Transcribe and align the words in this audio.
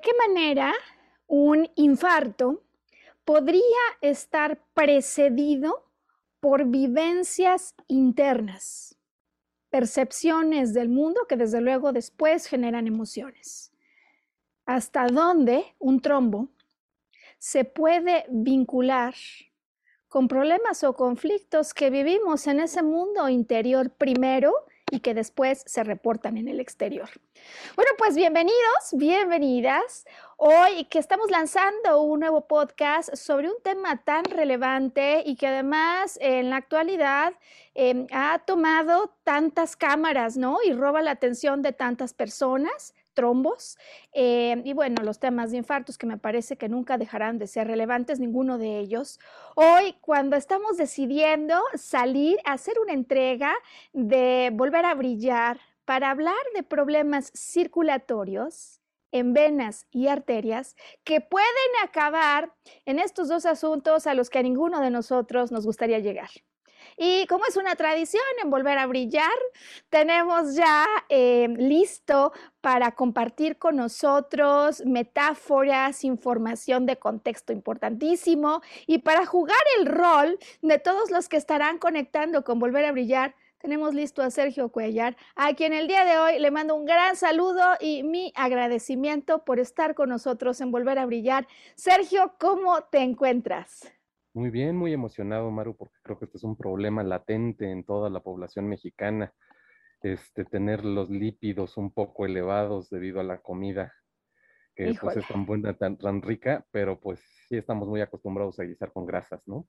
¿De 0.00 0.10
qué 0.10 0.16
manera 0.28 0.72
un 1.26 1.70
infarto 1.74 2.62
podría 3.26 3.62
estar 4.00 4.58
precedido 4.72 5.90
por 6.40 6.64
vivencias 6.64 7.74
internas, 7.86 8.96
percepciones 9.68 10.72
del 10.72 10.88
mundo 10.88 11.26
que 11.28 11.36
desde 11.36 11.60
luego 11.60 11.92
después 11.92 12.46
generan 12.46 12.86
emociones? 12.86 13.72
¿Hasta 14.64 15.06
dónde 15.06 15.66
un 15.78 16.00
trombo 16.00 16.48
se 17.36 17.66
puede 17.66 18.24
vincular 18.30 19.14
con 20.08 20.28
problemas 20.28 20.82
o 20.82 20.94
conflictos 20.94 21.74
que 21.74 21.90
vivimos 21.90 22.46
en 22.46 22.60
ese 22.60 22.82
mundo 22.82 23.28
interior 23.28 23.90
primero 23.90 24.54
y 24.90 25.00
que 25.00 25.14
después 25.14 25.62
se 25.66 25.84
reportan 25.84 26.36
en 26.36 26.48
el 26.48 26.60
exterior. 26.60 27.08
Bueno, 27.76 27.92
pues 27.96 28.16
bienvenidos, 28.16 28.92
bienvenidas. 28.92 30.04
Hoy 30.36 30.84
que 30.84 30.98
estamos 30.98 31.30
lanzando 31.30 32.02
un 32.02 32.20
nuevo 32.20 32.46
podcast 32.46 33.14
sobre 33.14 33.48
un 33.48 33.62
tema 33.62 34.02
tan 34.02 34.24
relevante 34.24 35.22
y 35.24 35.36
que 35.36 35.46
además 35.46 36.18
en 36.20 36.50
la 36.50 36.56
actualidad 36.56 37.34
em, 37.74 38.06
ha 38.12 38.40
tomado 38.40 39.14
tantas 39.24 39.76
cámaras, 39.76 40.36
¿no? 40.36 40.58
Y 40.64 40.72
roba 40.72 41.02
la 41.02 41.12
atención 41.12 41.62
de 41.62 41.72
tantas 41.72 42.14
personas 42.14 42.94
trombos 43.14 43.78
eh, 44.12 44.60
y 44.64 44.72
bueno, 44.72 45.02
los 45.02 45.18
temas 45.18 45.50
de 45.50 45.58
infartos 45.58 45.98
que 45.98 46.06
me 46.06 46.18
parece 46.18 46.56
que 46.56 46.68
nunca 46.68 46.98
dejarán 46.98 47.38
de 47.38 47.46
ser 47.46 47.66
relevantes, 47.66 48.20
ninguno 48.20 48.58
de 48.58 48.78
ellos. 48.78 49.18
Hoy, 49.54 49.96
cuando 50.00 50.36
estamos 50.36 50.76
decidiendo 50.76 51.60
salir 51.74 52.38
a 52.44 52.52
hacer 52.52 52.78
una 52.78 52.92
entrega 52.92 53.54
de 53.92 54.50
volver 54.52 54.84
a 54.84 54.94
brillar 54.94 55.60
para 55.84 56.10
hablar 56.10 56.34
de 56.54 56.62
problemas 56.62 57.32
circulatorios, 57.34 58.80
en 59.12 59.32
venas 59.32 59.86
y 59.90 60.06
arterias 60.06 60.76
que 61.04 61.20
pueden 61.20 61.48
acabar 61.82 62.52
en 62.84 62.98
estos 62.98 63.28
dos 63.28 63.46
asuntos 63.46 64.06
a 64.06 64.14
los 64.14 64.30
que 64.30 64.38
a 64.38 64.42
ninguno 64.42 64.80
de 64.80 64.90
nosotros 64.90 65.50
nos 65.50 65.66
gustaría 65.66 65.98
llegar. 65.98 66.30
Y 66.96 67.26
como 67.26 67.46
es 67.46 67.56
una 67.56 67.76
tradición 67.76 68.22
en 68.42 68.50
volver 68.50 68.78
a 68.78 68.86
brillar, 68.86 69.30
tenemos 69.88 70.54
ya 70.54 70.86
eh, 71.08 71.48
listo 71.58 72.32
para 72.60 72.92
compartir 72.92 73.58
con 73.58 73.76
nosotros 73.76 74.82
metáforas, 74.84 76.04
información 76.04 76.86
de 76.86 76.96
contexto 76.96 77.52
importantísimo 77.52 78.60
y 78.86 78.98
para 78.98 79.26
jugar 79.26 79.56
el 79.78 79.86
rol 79.86 80.38
de 80.62 80.78
todos 80.78 81.10
los 81.10 81.28
que 81.28 81.36
estarán 81.36 81.78
conectando 81.78 82.44
con 82.44 82.58
Volver 82.58 82.84
a 82.84 82.92
Brillar. 82.92 83.34
Tenemos 83.58 83.92
listo 83.94 84.22
a 84.22 84.30
Sergio 84.30 84.70
Cuellar, 84.70 85.16
a 85.36 85.52
quien 85.54 85.74
el 85.74 85.86
día 85.86 86.04
de 86.06 86.16
hoy 86.16 86.38
le 86.38 86.50
mando 86.50 86.74
un 86.74 86.86
gran 86.86 87.14
saludo 87.14 87.62
y 87.78 88.02
mi 88.02 88.32
agradecimiento 88.34 89.44
por 89.44 89.60
estar 89.60 89.94
con 89.94 90.08
nosotros 90.08 90.60
en 90.62 90.70
Volver 90.70 90.98
a 90.98 91.04
Brillar. 91.04 91.46
Sergio, 91.74 92.34
¿cómo 92.38 92.82
te 92.84 93.00
encuentras? 93.00 93.99
Muy 94.32 94.50
bien, 94.50 94.76
muy 94.76 94.92
emocionado, 94.92 95.50
Maru, 95.50 95.76
porque 95.76 95.96
creo 96.02 96.18
que 96.18 96.26
este 96.26 96.38
es 96.38 96.44
un 96.44 96.56
problema 96.56 97.02
latente 97.02 97.70
en 97.70 97.84
toda 97.84 98.10
la 98.10 98.20
población 98.20 98.68
mexicana, 98.68 99.34
este, 100.02 100.44
tener 100.44 100.84
los 100.84 101.10
lípidos 101.10 101.76
un 101.76 101.92
poco 101.92 102.26
elevados 102.26 102.90
debido 102.90 103.18
a 103.20 103.24
la 103.24 103.38
comida, 103.38 103.92
que 104.76 104.94
pues 105.00 105.16
es 105.16 105.26
tan 105.26 105.46
buena, 105.46 105.74
tan, 105.74 105.96
tan 105.98 106.22
rica, 106.22 106.64
pero 106.70 107.00
pues 107.00 107.20
sí 107.48 107.56
estamos 107.56 107.88
muy 107.88 108.00
acostumbrados 108.00 108.60
a 108.60 108.64
guisar 108.64 108.92
con 108.92 109.04
grasas, 109.04 109.42
¿no? 109.46 109.66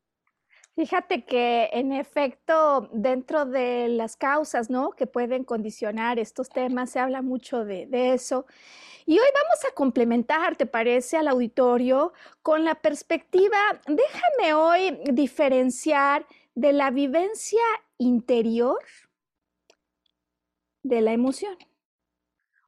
Fíjate 0.75 1.25
que 1.25 1.69
en 1.73 1.91
efecto, 1.91 2.89
dentro 2.93 3.45
de 3.45 3.89
las 3.89 4.15
causas, 4.15 4.69
¿no? 4.69 4.91
Que 4.91 5.05
pueden 5.05 5.43
condicionar 5.43 6.17
estos 6.17 6.49
temas, 6.49 6.91
se 6.91 6.99
habla 6.99 7.21
mucho 7.21 7.65
de, 7.65 7.87
de 7.87 8.13
eso. 8.13 8.45
Y 9.05 9.19
hoy 9.19 9.27
vamos 9.33 9.65
a 9.69 9.75
complementar, 9.75 10.55
¿te 10.55 10.65
parece, 10.65 11.17
al 11.17 11.27
auditorio 11.27 12.13
con 12.41 12.63
la 12.63 12.75
perspectiva, 12.75 13.57
déjame 13.87 14.53
hoy 14.53 14.99
diferenciar 15.11 16.25
de 16.55 16.73
la 16.73 16.91
vivencia 16.91 17.61
interior 17.97 18.79
de 20.83 21.01
la 21.01 21.13
emoción. 21.13 21.57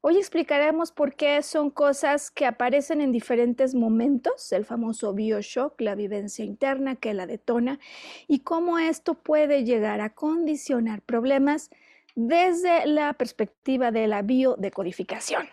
Hoy 0.05 0.17
explicaremos 0.17 0.91
por 0.91 1.15
qué 1.15 1.41
son 1.43 1.69
cosas 1.69 2.29
que 2.29 2.45
aparecen 2.45 2.99
en 2.99 3.13
diferentes 3.13 3.73
momentos, 3.73 4.51
el 4.51 4.65
famoso 4.65 5.13
bioshock, 5.13 5.79
la 5.79 5.95
vivencia 5.95 6.43
interna 6.43 6.97
que 6.97 7.13
la 7.13 7.25
detona, 7.25 7.79
y 8.27 8.39
cómo 8.39 8.79
esto 8.79 9.13
puede 9.13 9.63
llegar 9.63 10.01
a 10.01 10.09
condicionar 10.09 11.01
problemas 11.03 11.69
desde 12.15 12.85
la 12.85 13.13
perspectiva 13.13 13.91
de 13.91 14.07
la 14.07 14.23
biodecodificación. 14.23 15.47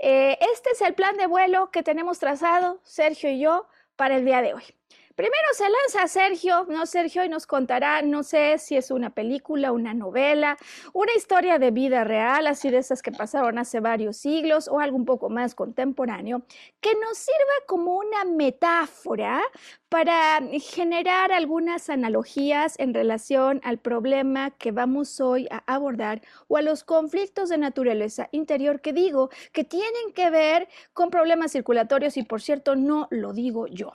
Eh, 0.00 0.38
este 0.52 0.70
es 0.70 0.80
el 0.80 0.94
plan 0.94 1.16
de 1.16 1.28
vuelo 1.28 1.70
que 1.70 1.84
tenemos 1.84 2.18
trazado, 2.18 2.80
Sergio 2.82 3.30
y 3.30 3.38
yo, 3.38 3.68
para 3.94 4.16
el 4.16 4.24
día 4.24 4.42
de 4.42 4.54
hoy. 4.54 4.64
Primero 5.14 5.46
se 5.52 5.62
lanza 5.70 6.08
Sergio, 6.08 6.66
¿no? 6.68 6.86
Sergio 6.86 7.24
y 7.24 7.28
nos 7.28 7.46
contará, 7.46 8.02
no 8.02 8.24
sé 8.24 8.58
si 8.58 8.76
es 8.76 8.90
una 8.90 9.10
película, 9.10 9.70
una 9.70 9.94
novela, 9.94 10.56
una 10.92 11.12
historia 11.14 11.60
de 11.60 11.70
vida 11.70 12.02
real, 12.02 12.48
así 12.48 12.68
de 12.68 12.78
esas 12.78 13.00
que 13.00 13.12
pasaron 13.12 13.58
hace 13.58 13.78
varios 13.78 14.16
siglos 14.16 14.66
o 14.66 14.80
algo 14.80 14.96
un 14.96 15.04
poco 15.04 15.30
más 15.30 15.54
contemporáneo, 15.54 16.42
que 16.80 16.94
nos 16.94 17.16
sirva 17.16 17.66
como 17.68 17.96
una 17.96 18.24
metáfora 18.24 19.40
para 19.88 20.40
generar 20.60 21.30
algunas 21.30 21.90
analogías 21.90 22.76
en 22.80 22.92
relación 22.92 23.60
al 23.62 23.78
problema 23.78 24.50
que 24.50 24.72
vamos 24.72 25.20
hoy 25.20 25.46
a 25.52 25.62
abordar 25.72 26.22
o 26.48 26.56
a 26.56 26.62
los 26.62 26.82
conflictos 26.82 27.50
de 27.50 27.58
naturaleza 27.58 28.28
interior 28.32 28.80
que 28.80 28.92
digo 28.92 29.30
que 29.52 29.62
tienen 29.62 30.12
que 30.12 30.30
ver 30.30 30.68
con 30.92 31.10
problemas 31.10 31.52
circulatorios 31.52 32.16
y 32.16 32.24
por 32.24 32.42
cierto 32.42 32.74
no 32.74 33.06
lo 33.12 33.32
digo 33.32 33.68
yo. 33.68 33.92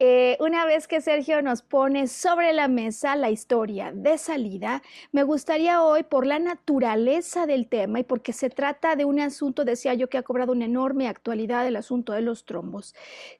Eh, 0.00 0.36
una 0.38 0.64
vez 0.64 0.86
que 0.86 1.00
Sergio 1.00 1.42
nos 1.42 1.62
pone 1.62 2.06
sobre 2.06 2.52
la 2.52 2.68
mesa 2.68 3.16
la 3.16 3.30
historia 3.30 3.90
de 3.92 4.16
salida, 4.16 4.80
me 5.10 5.24
gustaría 5.24 5.82
hoy, 5.82 6.04
por 6.04 6.24
la 6.24 6.38
naturaleza 6.38 7.46
del 7.46 7.66
tema 7.66 7.98
y 7.98 8.04
porque 8.04 8.32
se 8.32 8.48
trata 8.48 8.94
de 8.94 9.04
un 9.04 9.18
asunto, 9.18 9.64
decía 9.64 9.94
yo, 9.94 10.08
que 10.08 10.18
ha 10.18 10.22
cobrado 10.22 10.52
una 10.52 10.66
enorme 10.66 11.08
actualidad, 11.08 11.66
el 11.66 11.74
asunto 11.74 12.12
de 12.12 12.20
los 12.20 12.44
trombos, 12.44 12.94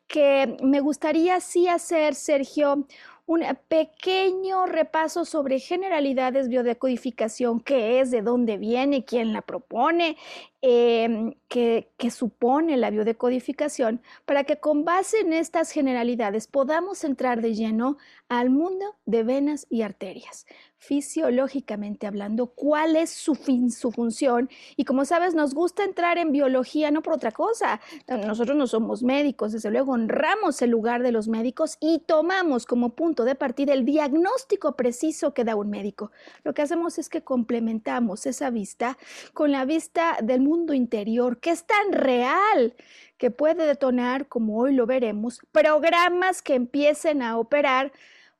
que 0.08 0.56
me 0.60 0.80
gustaría 0.80 1.38
sí 1.38 1.68
hacer, 1.68 2.16
Sergio, 2.16 2.86
un 3.26 3.44
pequeño 3.68 4.64
repaso 4.64 5.26
sobre 5.26 5.60
generalidades 5.60 6.48
biodecodificación, 6.48 7.60
qué 7.60 8.00
es, 8.00 8.10
de 8.10 8.22
dónde 8.22 8.56
viene, 8.56 9.04
quién 9.04 9.34
la 9.34 9.42
propone, 9.42 10.16
em, 10.60 11.34
que, 11.48 11.92
que, 11.96 12.10
supone 12.10 12.76
la 12.76 12.90
biodecodificación 12.90 14.02
para 14.24 14.44
que 14.44 14.58
con 14.58 14.84
base 14.84 15.20
en 15.20 15.32
estas 15.32 15.70
generalidades 15.70 16.46
podamos 16.46 17.04
entrar 17.04 17.40
de 17.40 17.54
lleno 17.54 17.96
al 18.28 18.50
mundo 18.50 18.96
de 19.06 19.22
venas 19.22 19.66
y 19.70 19.82
arterias 19.82 20.46
fisiológicamente 20.78 22.06
hablando, 22.06 22.46
cuál 22.46 22.96
es 22.96 23.10
su, 23.10 23.34
fin, 23.34 23.70
su 23.70 23.90
función. 23.90 24.48
Y 24.76 24.84
como 24.84 25.04
sabes, 25.04 25.34
nos 25.34 25.52
gusta 25.54 25.84
entrar 25.84 26.18
en 26.18 26.32
biología 26.32 26.90
no 26.90 27.02
por 27.02 27.14
otra 27.14 27.32
cosa. 27.32 27.80
Nosotros 28.06 28.56
no 28.56 28.66
somos 28.66 29.02
médicos, 29.02 29.52
desde 29.52 29.70
luego 29.70 29.92
honramos 29.92 30.62
el 30.62 30.70
lugar 30.70 31.02
de 31.02 31.12
los 31.12 31.28
médicos 31.28 31.76
y 31.80 32.00
tomamos 32.00 32.64
como 32.64 32.90
punto 32.90 33.24
de 33.24 33.34
partida 33.34 33.74
el 33.74 33.84
diagnóstico 33.84 34.76
preciso 34.76 35.34
que 35.34 35.44
da 35.44 35.56
un 35.56 35.68
médico. 35.68 36.12
Lo 36.44 36.54
que 36.54 36.62
hacemos 36.62 36.98
es 36.98 37.08
que 37.08 37.22
complementamos 37.22 38.26
esa 38.26 38.50
vista 38.50 38.96
con 39.34 39.50
la 39.52 39.64
vista 39.64 40.18
del 40.22 40.40
mundo 40.48 40.74
interior, 40.74 41.40
que 41.40 41.50
es 41.50 41.64
tan 41.66 41.92
real 41.92 42.74
que 43.18 43.30
puede 43.30 43.66
detonar, 43.66 44.28
como 44.28 44.58
hoy 44.58 44.74
lo 44.74 44.86
veremos, 44.86 45.40
programas 45.52 46.40
que 46.42 46.54
empiecen 46.54 47.22
a 47.22 47.38
operar 47.38 47.92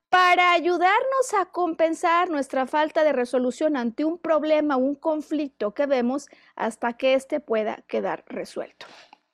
para 0.08 0.52
ayudarnos 0.52 1.34
a 1.38 1.46
compensar 1.46 2.30
nuestra 2.30 2.66
falta 2.66 3.04
de 3.04 3.12
resolución 3.12 3.76
ante 3.76 4.04
un 4.04 4.18
problema 4.18 4.76
o 4.76 4.80
un 4.80 4.94
conflicto 4.94 5.74
que 5.74 5.86
vemos 5.86 6.28
hasta 6.56 6.94
que 6.94 7.14
éste 7.14 7.40
pueda 7.40 7.84
quedar 7.88 8.24
resuelto 8.26 8.86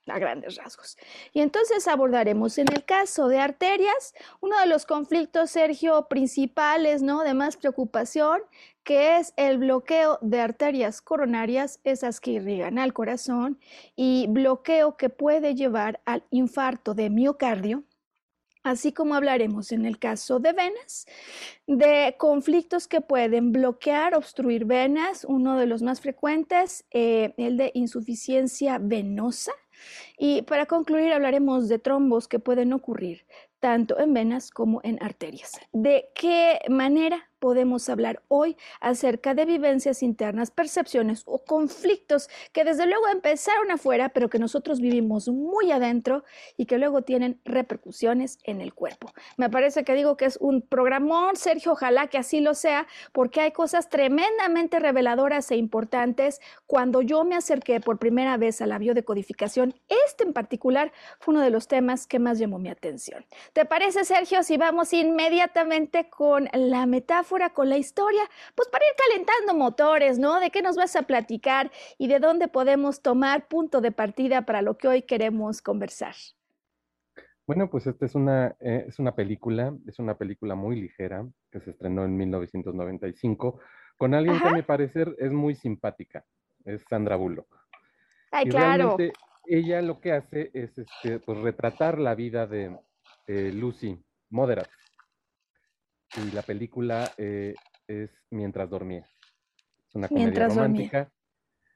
a 0.06 0.18
grandes 0.18 0.56
rasgos. 0.56 0.96
Y 1.32 1.40
entonces 1.40 1.86
abordaremos 1.88 2.58
en 2.58 2.66
el 2.72 2.84
caso 2.84 3.28
de 3.28 3.38
arterias, 3.38 4.14
uno 4.40 4.58
de 4.60 4.66
los 4.66 4.84
conflictos, 4.84 5.50
Sergio, 5.50 6.08
principales, 6.08 7.02
¿no? 7.02 7.22
De 7.22 7.34
más 7.34 7.56
preocupación, 7.56 8.42
que 8.84 9.18
es 9.18 9.32
el 9.36 9.58
bloqueo 9.58 10.18
de 10.20 10.40
arterias 10.40 11.00
coronarias, 11.00 11.80
esas 11.84 12.20
que 12.20 12.32
irrigan 12.32 12.78
al 12.78 12.92
corazón, 12.92 13.58
y 13.96 14.26
bloqueo 14.28 14.96
que 14.96 15.08
puede 15.08 15.54
llevar 15.54 16.00
al 16.04 16.24
infarto 16.30 16.94
de 16.94 17.10
miocardio, 17.10 17.84
así 18.62 18.92
como 18.92 19.14
hablaremos 19.14 19.72
en 19.72 19.86
el 19.86 19.98
caso 19.98 20.38
de 20.38 20.52
venas, 20.52 21.06
de 21.66 22.14
conflictos 22.18 22.88
que 22.88 23.00
pueden 23.00 23.52
bloquear, 23.52 24.14
obstruir 24.14 24.64
venas, 24.64 25.24
uno 25.24 25.56
de 25.56 25.66
los 25.66 25.82
más 25.82 26.00
frecuentes, 26.00 26.84
eh, 26.90 27.34
el 27.36 27.56
de 27.56 27.70
insuficiencia 27.74 28.78
venosa. 28.78 29.52
Y 30.18 30.42
para 30.42 30.66
concluir 30.66 31.12
hablaremos 31.12 31.68
de 31.68 31.78
trombos 31.78 32.28
que 32.28 32.38
pueden 32.38 32.72
ocurrir 32.72 33.26
tanto 33.60 33.98
en 33.98 34.14
venas 34.14 34.50
como 34.50 34.80
en 34.82 35.02
arterias. 35.02 35.52
¿De 35.72 36.10
qué 36.14 36.60
manera 36.68 37.30
podemos 37.38 37.88
hablar 37.88 38.22
hoy 38.28 38.56
acerca 38.80 39.34
de 39.34 39.44
vivencias 39.44 40.02
internas, 40.02 40.50
percepciones 40.50 41.22
o 41.26 41.44
conflictos 41.44 42.28
que 42.52 42.64
desde 42.64 42.86
luego 42.86 43.08
empezaron 43.08 43.70
afuera, 43.70 44.08
pero 44.08 44.30
que 44.30 44.38
nosotros 44.38 44.80
vivimos 44.80 45.28
muy 45.28 45.72
adentro 45.72 46.24
y 46.56 46.66
que 46.66 46.78
luego 46.78 47.02
tienen 47.02 47.40
repercusiones 47.44 48.38
en 48.44 48.60
el 48.60 48.72
cuerpo. 48.72 49.12
Me 49.36 49.50
parece 49.50 49.84
que 49.84 49.94
digo 49.94 50.16
que 50.16 50.24
es 50.26 50.38
un 50.40 50.62
programón, 50.62 51.36
Sergio, 51.36 51.72
ojalá 51.72 52.06
que 52.06 52.18
así 52.18 52.40
lo 52.40 52.54
sea, 52.54 52.86
porque 53.12 53.40
hay 53.40 53.52
cosas 53.52 53.88
tremendamente 53.88 54.78
reveladoras 54.78 55.50
e 55.50 55.56
importantes. 55.56 56.40
Cuando 56.66 57.02
yo 57.02 57.24
me 57.24 57.36
acerqué 57.36 57.80
por 57.80 57.98
primera 57.98 58.36
vez 58.36 58.62
a 58.62 58.66
la 58.66 58.78
biodecodificación, 58.78 59.74
este 60.06 60.24
en 60.24 60.32
particular 60.32 60.92
fue 61.18 61.34
uno 61.34 61.42
de 61.42 61.50
los 61.50 61.68
temas 61.68 62.06
que 62.06 62.18
más 62.18 62.38
llamó 62.38 62.58
mi 62.58 62.70
atención. 62.70 63.26
¿Te 63.52 63.64
parece, 63.64 64.04
Sergio, 64.04 64.42
si 64.42 64.56
vamos 64.56 64.92
inmediatamente 64.92 66.08
con 66.08 66.48
la 66.52 66.86
metáfora? 66.86 67.33
Con 67.52 67.68
la 67.68 67.76
historia, 67.76 68.22
pues 68.54 68.68
para 68.68 68.84
ir 68.84 68.92
calentando 68.96 69.54
motores, 69.54 70.18
¿no? 70.18 70.40
¿De 70.40 70.50
qué 70.50 70.62
nos 70.62 70.76
vas 70.76 70.94
a 70.96 71.02
platicar 71.02 71.70
y 71.98 72.06
de 72.06 72.20
dónde 72.20 72.48
podemos 72.48 73.02
tomar 73.02 73.48
punto 73.48 73.80
de 73.80 73.90
partida 73.90 74.42
para 74.42 74.62
lo 74.62 74.78
que 74.78 74.88
hoy 74.88 75.02
queremos 75.02 75.60
conversar? 75.60 76.14
Bueno, 77.46 77.68
pues 77.68 77.86
esta 77.86 78.06
es 78.06 78.14
una, 78.14 78.56
eh, 78.60 78.86
es 78.88 78.98
una 78.98 79.14
película, 79.14 79.74
es 79.86 79.98
una 79.98 80.16
película 80.16 80.54
muy 80.54 80.80
ligera 80.80 81.26
que 81.50 81.60
se 81.60 81.70
estrenó 81.70 82.04
en 82.04 82.16
1995 82.16 83.60
con 83.96 84.14
alguien 84.14 84.40
que 84.40 84.48
a 84.48 84.52
mi 84.52 84.62
parecer 84.62 85.14
es 85.18 85.32
muy 85.32 85.54
simpática, 85.54 86.24
es 86.64 86.82
Sandra 86.88 87.16
Bullock. 87.16 87.48
Ay, 88.30 88.46
claro. 88.46 88.96
Ella 89.46 89.82
lo 89.82 90.00
que 90.00 90.12
hace 90.12 90.50
es 90.54 90.78
este, 90.78 91.18
pues, 91.18 91.38
retratar 91.38 91.98
la 91.98 92.14
vida 92.14 92.46
de 92.46 92.80
Lucy 93.26 94.02
Moderate, 94.30 94.70
y 96.16 96.30
la 96.34 96.42
película 96.42 97.12
eh, 97.16 97.54
es 97.86 98.10
Mientras 98.30 98.70
dormía. 98.70 99.06
Es 99.88 99.94
una 99.94 100.08
comedia 100.08 100.48
romántica 100.48 101.12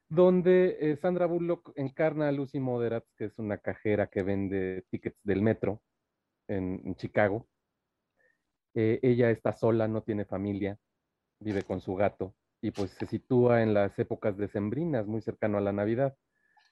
donde 0.08 0.79
eh, 0.81 0.96
Sandra 0.96 1.26
Bullock 1.26 1.73
encarna 1.76 2.29
a 2.29 2.32
Lucy 2.32 2.61
Moderat, 2.61 3.05
que 3.17 3.26
es 3.26 3.38
una 3.38 3.58
cajera 3.58 4.06
que 4.06 4.23
vende 4.23 4.85
tickets 4.90 5.23
del 5.23 5.43
metro 5.43 5.82
en, 6.49 6.94
Chicago. 6.96 7.46
Eh, 8.75 9.00
ella 9.02 9.31
está 9.31 9.52
sola, 9.52 9.87
no 9.87 10.02
tiene 10.02 10.25
familia, 10.25 10.79
vive 11.40 11.62
con 11.62 11.81
su 11.81 11.94
gato 11.94 12.35
y 12.61 12.70
pues 12.70 12.90
se 12.93 13.06
sitúa 13.06 13.62
en 13.62 13.75
las 13.75 13.99
épocas 13.99 14.37
decembrinas, 14.37 15.06
muy 15.06 15.20
cercano 15.20 15.58
a 15.58 15.61
la 15.61 15.73
Navidad. 15.73 16.17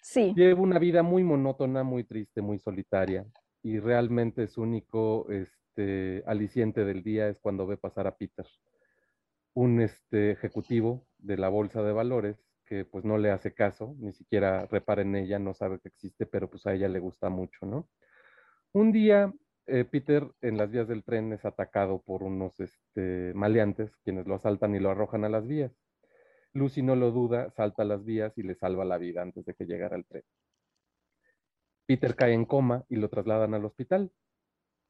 Sí. 0.02 0.32
Lleva 0.34 0.60
una 0.60 0.78
vida 0.78 1.02
muy 1.02 1.22
monótona, 1.22 1.82
muy 1.82 2.04
triste, 2.04 2.40
muy 2.40 2.58
solitaria 2.58 3.26
y 3.62 3.78
realmente 3.78 4.46
su 4.46 4.62
único 4.62 5.26
este, 5.28 5.65
aliciente 6.26 6.84
del 6.84 7.02
día 7.02 7.28
es 7.28 7.38
cuando 7.40 7.66
ve 7.66 7.76
pasar 7.76 8.06
a 8.06 8.16
Peter, 8.16 8.46
un 9.54 9.80
este, 9.80 10.32
ejecutivo 10.32 11.06
de 11.18 11.38
la 11.38 11.48
bolsa 11.48 11.82
de 11.82 11.92
valores 11.92 12.36
que 12.66 12.84
pues 12.84 13.04
no 13.04 13.16
le 13.16 13.30
hace 13.30 13.54
caso, 13.54 13.94
ni 13.98 14.12
siquiera 14.12 14.66
repara 14.66 15.02
en 15.02 15.14
ella, 15.16 15.38
no 15.38 15.54
sabe 15.54 15.78
que 15.80 15.88
existe, 15.88 16.26
pero 16.26 16.50
pues 16.50 16.66
a 16.66 16.74
ella 16.74 16.88
le 16.88 16.98
gusta 16.98 17.28
mucho, 17.28 17.64
¿no? 17.64 17.88
Un 18.72 18.92
día 18.92 19.32
eh, 19.66 19.84
Peter 19.84 20.30
en 20.42 20.58
las 20.58 20.70
vías 20.70 20.86
del 20.86 21.02
tren 21.02 21.32
es 21.32 21.44
atacado 21.44 22.02
por 22.02 22.22
unos 22.22 22.58
este, 22.60 23.32
maleantes, 23.34 23.96
quienes 24.04 24.26
lo 24.26 24.36
asaltan 24.36 24.74
y 24.74 24.80
lo 24.80 24.90
arrojan 24.90 25.24
a 25.24 25.28
las 25.28 25.46
vías. 25.46 25.72
Lucy 26.52 26.82
no 26.82 26.96
lo 26.96 27.10
duda, 27.10 27.50
salta 27.50 27.82
a 27.82 27.86
las 27.86 28.04
vías 28.04 28.36
y 28.38 28.42
le 28.42 28.54
salva 28.54 28.84
la 28.84 28.98
vida 28.98 29.22
antes 29.22 29.44
de 29.44 29.54
que 29.54 29.66
llegara 29.66 29.96
el 29.96 30.06
tren. 30.06 30.22
Peter 31.86 32.14
cae 32.14 32.32
en 32.32 32.44
coma 32.44 32.84
y 32.88 32.96
lo 32.96 33.08
trasladan 33.08 33.54
al 33.54 33.64
hospital 33.64 34.12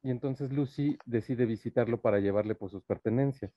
y 0.03 0.11
entonces 0.11 0.53
Lucy 0.53 0.99
decide 1.05 1.47
visitarlo 1.47 2.01
para 2.01 2.21
llevarle 2.21 2.55
por 2.55 2.71
sus 2.71 2.85
pertenencias. 2.85 3.53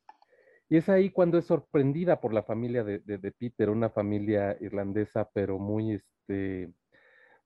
Y 0.69 0.77
es 0.77 0.87
ahí 0.87 1.09
cuando 1.09 1.37
es 1.37 1.45
sorprendida 1.45 2.21
por 2.21 2.33
la 2.33 2.43
familia 2.43 2.83
de, 2.83 3.33
Peter, 3.37 3.69
una 3.69 3.89
familia 3.89 4.55
irlandesa, 4.61 5.29
pero 5.33 5.57
muy, 5.57 5.93
este, 5.93 6.71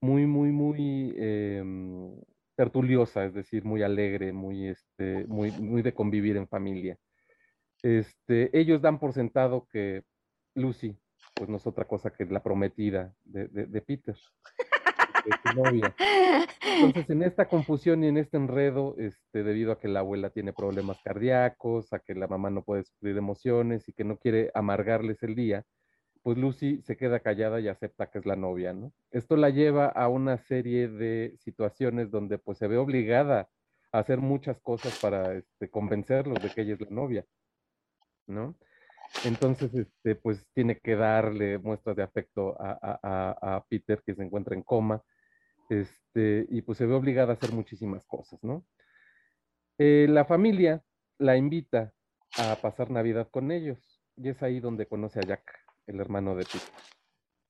muy, 0.01 0.25
muy, 0.25 0.51
muy 0.51 1.15
em, 1.17 2.19
tertuliosa, 2.55 3.25
es 3.25 3.33
decir, 3.33 3.63
muy 3.63 3.81
alegre, 3.81 4.33
muy, 4.33 4.67
este, 4.67 5.25
muy, 5.27 5.51
muy 5.51 5.81
de 5.81 5.93
convivir 5.93 6.35
en 6.35 6.49
familia. 6.49 6.97
Este, 7.81 8.57
ellos 8.57 8.81
dan 8.81 8.99
por 8.99 9.13
sentado 9.13 9.67
que 9.71 10.03
Lucy, 10.55 10.97
pues 11.35 11.49
no 11.49 11.57
es 11.57 11.65
otra 11.65 11.85
cosa 11.85 12.11
que 12.11 12.25
la 12.25 12.43
prometida 12.43 13.13
de, 13.23 13.47
de 13.47 13.81
Peter. 13.81 14.17
Entonces, 16.63 17.09
en 17.09 17.23
esta 17.23 17.47
confusión 17.47 18.03
y 18.03 18.07
en 18.07 18.17
este 18.17 18.37
enredo, 18.37 18.95
este, 18.97 19.43
debido 19.43 19.71
a 19.71 19.79
que 19.79 19.87
la 19.87 19.99
abuela 19.99 20.29
tiene 20.29 20.53
problemas 20.53 20.99
cardíacos, 21.03 21.93
a 21.93 21.99
que 21.99 22.15
la 22.15 22.27
mamá 22.27 22.49
no 22.49 22.63
puede 22.63 22.83
sufrir 22.83 23.17
emociones 23.17 23.87
y 23.87 23.93
que 23.93 24.03
no 24.03 24.17
quiere 24.17 24.51
amargarles 24.53 25.21
el 25.23 25.35
día, 25.35 25.63
pues 26.23 26.37
Lucy 26.37 26.81
se 26.83 26.95
queda 26.95 27.19
callada 27.19 27.59
y 27.59 27.67
acepta 27.67 28.09
que 28.09 28.19
es 28.19 28.25
la 28.25 28.35
novia, 28.35 28.73
¿no? 28.73 28.93
Esto 29.11 29.35
la 29.35 29.49
lleva 29.49 29.87
a 29.87 30.07
una 30.07 30.37
serie 30.37 30.87
de 30.87 31.35
situaciones 31.39 32.09
donde 32.11 32.37
pues 32.37 32.57
se 32.57 32.67
ve 32.67 32.77
obligada 32.77 33.49
a 33.91 33.99
hacer 33.99 34.19
muchas 34.19 34.59
cosas 34.61 34.97
para 34.99 35.33
este, 35.33 35.69
convencerlos 35.69 36.41
de 36.41 36.49
que 36.49 36.61
ella 36.61 36.73
es 36.75 36.81
la 36.81 36.89
novia, 36.89 37.25
¿no? 38.25 38.55
Entonces, 39.25 39.73
este, 39.73 40.15
pues 40.15 40.45
tiene 40.53 40.79
que 40.79 40.95
darle 40.95 41.57
muestras 41.57 41.95
de 41.95 42.03
afecto 42.03 42.55
a, 42.59 43.63
Peter, 43.69 44.01
que 44.05 44.15
se 44.15 44.23
encuentra 44.23 44.55
en 44.55 44.63
coma, 44.63 45.01
este, 45.73 46.45
y 46.49 46.61
pues 46.61 46.77
se 46.77 46.85
ve 46.85 46.93
obligada 46.93 47.31
a 47.31 47.35
hacer 47.35 47.51
muchísimas 47.51 48.05
cosas, 48.05 48.43
¿no? 48.43 48.65
Eh, 49.77 50.07
la 50.09 50.25
familia 50.25 50.83
la 51.17 51.35
invita 51.37 51.93
a 52.37 52.55
pasar 52.61 52.91
Navidad 52.91 53.29
con 53.29 53.51
ellos, 53.51 54.01
y 54.15 54.29
es 54.29 54.41
ahí 54.43 54.59
donde 54.59 54.87
conoce 54.87 55.19
a 55.19 55.23
Jack, 55.23 55.43
el 55.87 55.99
hermano 55.99 56.35
de 56.35 56.45
Peter. 56.45 56.69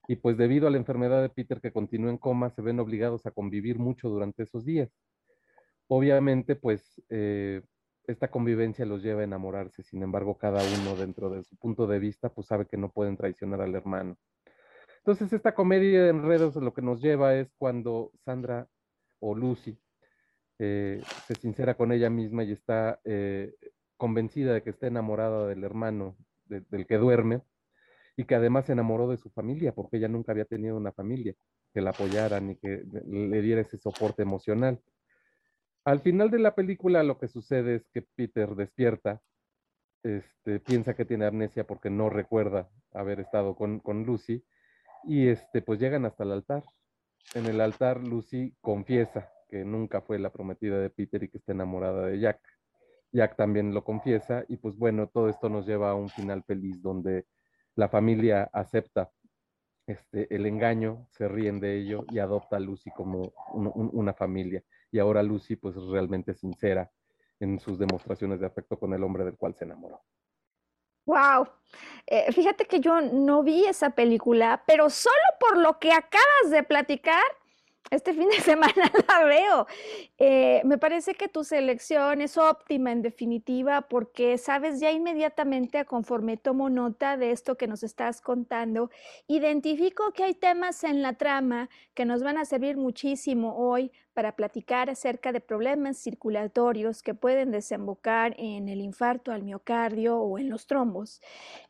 Y 0.07 0.17
pues 0.17 0.37
debido 0.37 0.67
a 0.67 0.71
la 0.71 0.77
enfermedad 0.77 1.21
de 1.21 1.29
Peter 1.29 1.61
que 1.61 1.71
continúa 1.71 2.09
en 2.09 2.17
coma, 2.17 2.49
se 2.49 2.61
ven 2.61 2.79
obligados 2.79 3.25
a 3.25 3.31
convivir 3.31 3.79
mucho 3.79 4.09
durante 4.09 4.43
esos 4.43 4.65
días. 4.65 4.89
Obviamente, 5.87 6.55
pues 6.55 7.01
eh, 7.09 7.61
esta 8.05 8.29
convivencia 8.29 8.85
los 8.85 9.01
lleva 9.01 9.21
a 9.21 9.25
enamorarse, 9.25 9.83
sin 9.83 10.03
embargo, 10.03 10.37
cada 10.37 10.61
uno 10.79 10.95
dentro 10.95 11.29
de 11.29 11.43
su 11.43 11.55
punto 11.57 11.87
de 11.87 11.99
vista, 11.99 12.29
pues 12.29 12.47
sabe 12.47 12.65
que 12.65 12.77
no 12.77 12.89
pueden 12.91 13.15
traicionar 13.15 13.61
al 13.61 13.75
hermano. 13.75 14.17
Entonces, 15.05 15.33
esta 15.33 15.53
comedia 15.53 16.03
de 16.03 16.09
enredos 16.09 16.55
lo 16.55 16.73
que 16.73 16.81
nos 16.81 17.01
lleva 17.01 17.35
es 17.35 17.51
cuando 17.57 18.11
Sandra 18.23 18.67
o 19.19 19.35
Lucy 19.35 19.77
eh, 20.59 21.01
se 21.27 21.35
sincera 21.35 21.75
con 21.75 21.91
ella 21.91 22.09
misma 22.09 22.45
y 22.45 22.53
está 22.53 23.01
eh, 23.03 23.53
convencida 23.97 24.53
de 24.53 24.63
que 24.63 24.69
está 24.69 24.87
enamorada 24.87 25.47
del 25.47 25.63
hermano 25.65 26.15
del 26.45 26.85
que 26.87 26.97
duerme, 26.97 27.41
y 28.15 28.25
que 28.25 28.35
además 28.35 28.65
se 28.65 28.73
enamoró 28.73 29.09
de 29.09 29.17
su 29.17 29.29
familia 29.29 29.73
porque 29.73 29.97
ella 29.97 30.07
nunca 30.07 30.31
había 30.31 30.45
tenido 30.45 30.77
una 30.77 30.91
familia 30.91 31.33
que 31.73 31.81
la 31.81 31.89
apoyaran 31.89 32.51
y 32.51 32.55
que 32.57 32.83
le 33.07 33.41
diera 33.41 33.61
ese 33.61 33.77
soporte 33.77 34.21
emocional. 34.21 34.79
Al 35.83 35.99
final 35.99 36.29
de 36.29 36.39
la 36.39 36.55
película 36.55 37.03
lo 37.03 37.17
que 37.17 37.27
sucede 37.27 37.75
es 37.75 37.87
que 37.89 38.03
Peter 38.03 38.55
despierta, 38.55 39.21
este, 40.03 40.59
piensa 40.59 40.93
que 40.93 41.05
tiene 41.05 41.25
amnesia 41.25 41.65
porque 41.65 41.89
no 41.89 42.09
recuerda 42.09 42.69
haber 42.93 43.19
estado 43.19 43.55
con, 43.55 43.79
con 43.79 44.05
Lucy 44.05 44.45
y 45.03 45.27
este, 45.27 45.61
pues 45.61 45.79
llegan 45.79 46.05
hasta 46.05 46.23
el 46.23 46.31
altar. 46.31 46.63
En 47.35 47.45
el 47.45 47.61
altar 47.61 48.01
Lucy 48.03 48.55
confiesa 48.61 49.31
que 49.49 49.63
nunca 49.63 50.01
fue 50.01 50.19
la 50.19 50.31
prometida 50.31 50.79
de 50.79 50.89
Peter 50.89 51.23
y 51.23 51.29
que 51.29 51.37
está 51.37 51.51
enamorada 51.51 52.07
de 52.07 52.19
Jack. 52.19 52.41
Jack 53.11 53.35
también 53.35 53.73
lo 53.73 53.83
confiesa 53.83 54.43
y 54.47 54.57
pues 54.57 54.77
bueno, 54.77 55.07
todo 55.07 55.29
esto 55.29 55.47
nos 55.49 55.67
lleva 55.67 55.91
a 55.91 55.95
un 55.95 56.09
final 56.09 56.43
feliz 56.43 56.81
donde 56.81 57.27
la 57.75 57.87
familia 57.87 58.49
acepta 58.51 59.11
este, 59.85 60.33
el 60.33 60.45
engaño, 60.45 61.07
se 61.11 61.27
ríen 61.27 61.59
de 61.59 61.77
ello 61.77 62.05
y 62.09 62.19
adopta 62.19 62.57
a 62.57 62.59
Lucy 62.59 62.89
como 62.91 63.33
una 63.53 64.13
familia. 64.13 64.63
Y 64.91 64.99
ahora 64.99 65.21
Lucy 65.21 65.55
pues 65.55 65.75
es 65.75 65.83
realmente 65.83 66.33
sincera 66.33 66.89
en 67.39 67.59
sus 67.59 67.77
demostraciones 67.77 68.39
de 68.39 68.45
afecto 68.45 68.79
con 68.79 68.93
el 68.93 69.03
hombre 69.03 69.25
del 69.25 69.37
cual 69.37 69.53
se 69.55 69.65
enamoró. 69.65 70.01
Wow. 71.05 71.47
Eh, 72.07 72.31
fíjate 72.31 72.65
que 72.65 72.79
yo 72.79 73.01
no 73.01 73.43
vi 73.43 73.65
esa 73.65 73.91
película, 73.91 74.63
pero 74.67 74.89
solo 74.89 75.15
por 75.39 75.57
lo 75.57 75.79
que 75.79 75.91
acabas 75.91 76.51
de 76.51 76.63
platicar, 76.63 77.23
este 77.91 78.13
fin 78.13 78.29
de 78.29 78.37
semana 78.41 78.91
la 79.07 79.23
veo. 79.25 79.67
Eh, 80.17 80.61
me 80.65 80.77
parece 80.77 81.15
que 81.15 81.27
tu 81.27 81.43
selección 81.43 82.21
es 82.21 82.37
óptima 82.37 82.91
en 82.91 83.01
definitiva 83.01 83.81
porque 83.81 84.37
sabes 84.37 84.79
ya 84.79 84.91
inmediatamente 84.91 85.85
conforme 85.85 86.37
tomo 86.37 86.69
nota 86.69 87.17
de 87.17 87.31
esto 87.31 87.55
que 87.55 87.67
nos 87.67 87.83
estás 87.83 88.21
contando, 88.21 88.89
identifico 89.27 90.11
que 90.13 90.23
hay 90.23 90.33
temas 90.33 90.83
en 90.83 91.01
la 91.01 91.13
trama 91.13 91.69
que 91.93 92.05
nos 92.05 92.23
van 92.23 92.37
a 92.37 92.45
servir 92.45 92.77
muchísimo 92.77 93.55
hoy 93.57 93.91
para 94.13 94.35
platicar 94.35 94.89
acerca 94.89 95.31
de 95.31 95.41
problemas 95.41 95.97
circulatorios 95.97 97.01
que 97.01 97.13
pueden 97.13 97.51
desembocar 97.51 98.35
en 98.37 98.69
el 98.69 98.81
infarto 98.81 99.31
al 99.31 99.43
miocardio 99.43 100.17
o 100.19 100.37
en 100.37 100.49
los 100.49 100.67
trombos. 100.67 101.21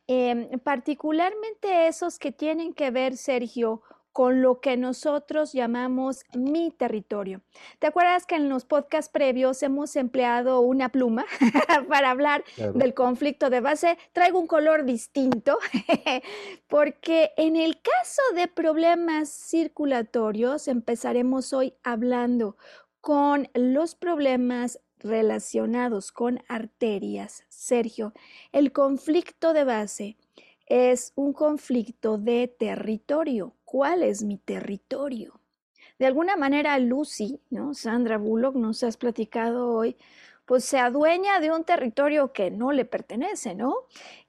Em, 0.06 0.58
particularmente 0.60 1.86
esos 1.86 2.18
que 2.18 2.32
tienen 2.32 2.74
que 2.74 2.90
ver, 2.90 3.16
Sergio, 3.16 3.82
con 4.14 4.42
lo 4.42 4.60
que 4.60 4.76
nosotros 4.76 5.52
llamamos 5.52 6.22
mi 6.34 6.70
territorio. 6.70 7.40
¿Te 7.80 7.88
acuerdas 7.88 8.26
que 8.26 8.36
en 8.36 8.48
los 8.48 8.64
podcasts 8.64 9.10
previos 9.10 9.60
hemos 9.64 9.96
empleado 9.96 10.60
una 10.60 10.88
pluma 10.88 11.26
para 11.88 12.10
hablar 12.10 12.44
del 12.56 12.94
conflicto 12.94 13.50
de 13.50 13.58
base? 13.58 13.98
Traigo 14.12 14.38
un 14.38 14.46
color 14.46 14.84
distinto 14.84 15.58
porque 16.68 17.32
en 17.36 17.56
el 17.56 17.82
caso 17.82 18.22
de 18.36 18.46
problemas 18.46 19.30
circulatorios 19.30 20.68
empezaremos 20.68 21.52
hoy 21.52 21.74
hablando 21.82 22.56
con 23.00 23.48
los 23.52 23.96
problemas 23.96 24.78
relacionados 25.00 26.12
con 26.12 26.40
arterias. 26.46 27.42
Sergio, 27.48 28.12
el 28.52 28.70
conflicto 28.70 29.52
de 29.54 29.64
base 29.64 30.16
es 30.66 31.12
un 31.14 31.32
conflicto 31.32 32.18
de 32.18 32.48
territorio. 32.48 33.54
¿Cuál 33.64 34.02
es 34.02 34.22
mi 34.22 34.38
territorio? 34.38 35.40
De 35.98 36.06
alguna 36.06 36.36
manera, 36.36 36.78
Lucy, 36.78 37.40
¿no? 37.50 37.74
Sandra 37.74 38.18
Bullock, 38.18 38.56
nos 38.56 38.82
has 38.82 38.96
platicado 38.96 39.72
hoy, 39.72 39.96
pues 40.44 40.64
se 40.64 40.78
adueña 40.78 41.40
de 41.40 41.52
un 41.52 41.64
territorio 41.64 42.32
que 42.32 42.50
no 42.50 42.72
le 42.72 42.84
pertenece, 42.84 43.54
¿no? 43.54 43.74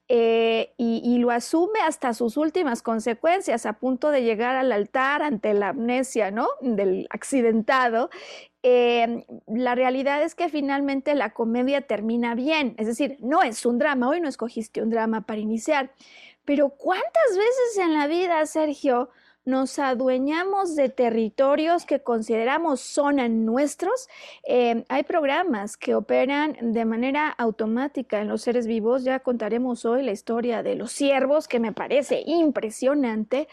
Eh, 0.08 0.72
y, 0.76 1.18
lo 1.18 1.32
asume 1.32 1.80
hasta 1.80 2.14
sus 2.14 2.36
últimas 2.36 2.80
consecuencias, 2.80 3.66
a 3.66 3.72
punto 3.72 4.10
de 4.10 4.22
llegar 4.22 4.54
al 4.54 4.70
altar 4.70 5.22
ante 5.22 5.52
la 5.52 5.70
amnesia, 5.70 6.30
¿no? 6.30 6.46
Del 6.60 7.08
accidentado. 7.10 8.08
Em, 8.62 9.24
la 9.48 9.74
realidad 9.74 10.22
es 10.22 10.36
que 10.36 10.48
finalmente 10.48 11.16
la 11.16 11.32
comedia 11.32 11.82
termina 11.82 12.36
bien, 12.36 12.76
es 12.78 12.86
decir, 12.86 13.16
no 13.20 13.42
es 13.42 13.66
un 13.66 13.78
drama, 13.78 14.08
hoy 14.08 14.20
no 14.20 14.28
escogiste 14.28 14.80
un 14.82 14.90
drama 14.90 15.22
para 15.26 15.40
iniciar, 15.40 15.92
pero 16.46 16.70
¿cuántas 16.70 17.36
veces 17.36 17.78
en 17.78 17.92
la 17.92 18.06
vida, 18.06 18.46
Sergio, 18.46 19.10
nos 19.46 19.78
adueñamos 19.78 20.74
de 20.74 20.88
territorios 20.88 21.86
que 21.86 22.00
consideramos 22.00 22.80
zona 22.80 23.28
nuestros. 23.28 24.08
Eh, 24.42 24.84
hay 24.88 25.04
programas 25.04 25.76
que 25.76 25.94
operan 25.94 26.56
de 26.60 26.84
manera 26.84 27.28
automática 27.28 28.20
en 28.20 28.26
los 28.26 28.42
seres 28.42 28.66
vivos. 28.66 29.04
Ya 29.04 29.20
contaremos 29.20 29.84
hoy 29.84 30.02
la 30.02 30.10
historia 30.10 30.64
de 30.64 30.74
los 30.74 30.90
ciervos, 30.90 31.46
que 31.46 31.60
me 31.60 31.72
parece 31.72 32.24
impresionante. 32.26 33.46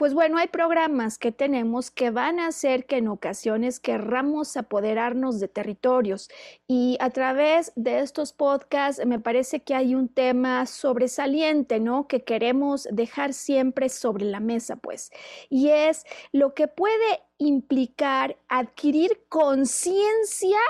Pues 0.00 0.14
bueno, 0.14 0.38
hay 0.38 0.48
programas 0.48 1.18
que 1.18 1.30
tenemos 1.30 1.90
que 1.90 2.08
van 2.10 2.40
a 2.40 2.46
hacer 2.46 2.86
que 2.86 2.96
en 2.96 3.08
ocasiones 3.08 3.80
querramos 3.80 4.56
apoderarnos 4.56 5.40
de 5.40 5.48
territorios. 5.48 6.30
Y 6.66 6.96
a 7.00 7.10
través 7.10 7.70
de 7.76 8.00
estos 8.00 8.32
podcasts 8.32 9.04
me 9.04 9.20
parece 9.20 9.60
que 9.60 9.74
hay 9.74 9.94
un 9.94 10.08
tema 10.08 10.64
sobresaliente, 10.64 11.80
¿no? 11.80 12.08
Que 12.08 12.24
queremos 12.24 12.88
dejar 12.90 13.34
siempre 13.34 13.90
sobre 13.90 14.24
la 14.24 14.40
mesa, 14.40 14.76
pues 14.76 15.10
y 15.50 15.68
es 15.68 16.06
lo 16.32 16.54
que 16.54 16.66
puede 16.66 17.20
implicar 17.36 18.38
adquirir 18.48 19.26
conciencia 19.28 20.60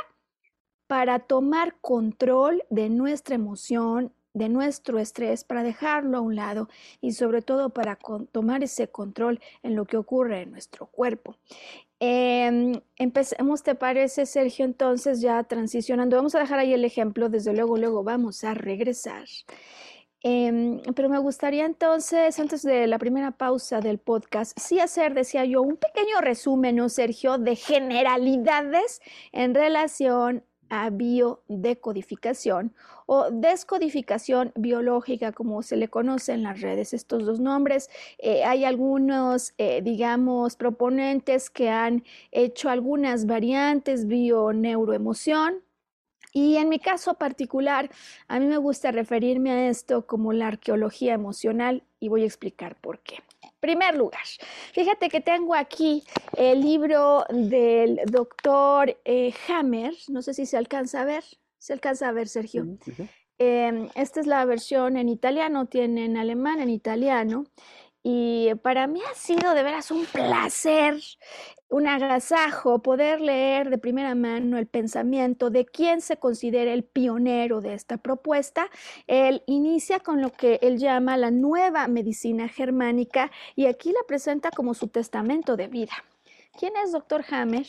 para 0.89 1.21
tomar 1.21 1.77
control 1.81 2.65
de 2.69 2.89
nuestra 2.89 3.37
emoción, 3.37 4.13
de 4.35 4.49
nuestro 4.49 4.99
estrés, 4.99 5.45
para 5.45 5.63
dejarlo 5.63 6.19
a 6.19 6.21
un 6.21 6.37
lado 6.37 6.69
y 7.01 7.13
sobre 7.13 7.43
todo 7.43 7.71
para 7.71 7.99
tomar 8.33 8.63
ese 8.63 8.89
control 8.89 9.41
en 9.63 9.75
lo 9.77 9.85
que 9.85 9.97
ocurre 9.97 10.43
en 10.43 10.53
nuestro 10.53 10.87
cuerpo. 10.87 11.37
Em, 11.99 12.81
empecemos, 12.97 13.63
¿te 13.63 13.75
parece, 13.75 14.25
Sergio? 14.25 14.65
Entonces, 14.65 15.21
ya 15.21 15.43
transicionando, 15.45 16.17
vamos 16.17 16.35
a 16.35 16.41
dejar 16.41 16.59
ahí 16.59 16.73
el 16.73 16.85
ejemplo, 16.85 17.29
desde 17.29 17.53
luego, 17.53 17.77
luego 17.77 18.03
vamos 18.03 18.43
a 18.45 18.55
regresar. 18.55 19.27
Em, 20.23 20.81
pero 20.95 21.09
me 21.09 21.19
gustaría 21.19 21.65
entonces, 21.65 22.39
antes 22.39 22.63
de 22.63 22.87
la 22.87 22.99
primera 22.99 23.31
pausa 23.33 23.81
del 23.81 23.99
podcast, 23.99 24.59
sí 24.59 24.79
hacer, 24.79 25.15
decía 25.15 25.45
yo, 25.47 25.63
un 25.63 25.77
pequeño 25.77 26.21
resumen, 26.21 26.77
¿no, 26.77 26.89
Sergio, 26.91 27.39
de 27.39 27.57
generalidades 27.57 29.01
en 29.33 29.55
relación 29.55 30.45
a 30.71 30.89
biodecodificación 30.91 32.75
o 33.07 33.31
descodificación 33.31 34.53
biológica, 34.55 35.33
como 35.33 35.63
se 35.63 35.77
le 35.77 35.89
conoce 35.89 36.33
en 36.33 36.43
las 36.45 36.61
redes. 36.61 36.95
Estos 36.95 37.27
dos 37.27 37.41
nombres, 37.41 37.91
eh, 38.19 38.45
hay 38.45 38.65
algunos, 38.65 39.53
eh, 39.59 39.83
digamos, 39.83 40.57
proponentes 40.57 41.51
que 41.51 41.69
han 41.69 42.05
hecho 42.31 42.71
algunas 42.71 43.27
variantes, 43.27 44.07
bioneuroemoción, 44.07 45.63
y 46.33 46.57
en 46.57 46.69
mi 46.69 46.79
caso 46.79 47.15
particular, 47.15 47.91
a 48.29 48.39
mí 48.39 48.47
me 48.47 48.57
gusta 48.57 48.93
referirme 48.93 49.51
a 49.51 49.69
esto 49.69 50.07
como 50.07 50.33
la 50.33 50.47
arqueología 50.47 51.13
emocional 51.13 51.83
y 51.99 52.09
voy 52.09 52.23
a 52.23 52.27
explicar 52.27 52.77
por 52.77 53.01
qué. 53.01 53.19
Primer 53.61 53.95
lugar, 53.95 54.25
fíjate 54.73 55.11
que 55.11 55.21
tengo 55.21 55.55
aquí 55.55 56.03
el 56.37 56.63
libro 56.63 57.27
del 57.29 58.01
doctor 58.07 58.97
eh, 59.05 59.35
Hammer, 59.49 59.93
no 60.09 60.23
sé 60.23 60.33
si 60.33 60.47
se 60.47 60.57
alcanza 60.57 61.03
a 61.03 61.05
ver, 61.05 61.25
se 61.59 61.75
alcanza 61.75 62.09
a 62.09 62.13
ver, 62.13 62.29
Sergio. 62.29 62.67
Em, 63.39 63.89
esta 63.95 64.21
es 64.21 64.27
la 64.27 64.45
versión 64.45 64.97
en 64.97 65.09
italiano, 65.09 65.67
tiene 65.67 66.07
en 66.07 66.17
alemán, 66.17 66.61
en 66.61 66.71
italiano. 66.71 67.45
Y 68.03 68.55
para 68.63 68.87
mí 68.87 69.01
ha 69.11 69.15
sido 69.15 69.55
de 69.55 69.63
veras 69.63 69.91
un 69.91 70.07
placer 70.07 71.01
un 71.71 71.87
agasajo 71.87 72.83
poder 72.83 73.21
leer 73.21 73.71
de 73.71 73.79
primera 73.79 74.15
mano 74.17 74.59
el 74.59 74.67
pensamiento 74.67 75.51
de 75.51 75.65
quien 75.65 76.01
se 76.01 76.17
considera 76.17 76.73
el 76.73 76.83
pionero 76.83 77.61
de 77.61 77.75
esta 77.75 77.97
propuesta. 77.97 78.69
Él 79.07 79.43
inicia 79.47 80.01
con 80.01 80.21
lo 80.21 80.33
que 80.33 80.59
él 80.63 80.79
llama 80.79 81.17
la 81.17 81.31
nueva 81.31 81.87
medicina 81.87 82.49
germánica 82.49 83.31
y 83.55 83.67
aquí 83.67 83.93
la 83.93 84.03
presenta 84.07 84.51
como 84.51 84.75
su 84.75 84.89
testamento 84.89 85.57
de 85.57 85.69
vida. 85.69 85.93
¿Quién 86.59 86.73
es 86.85 86.91
doctor 86.91 87.25
Hammer? 87.31 87.67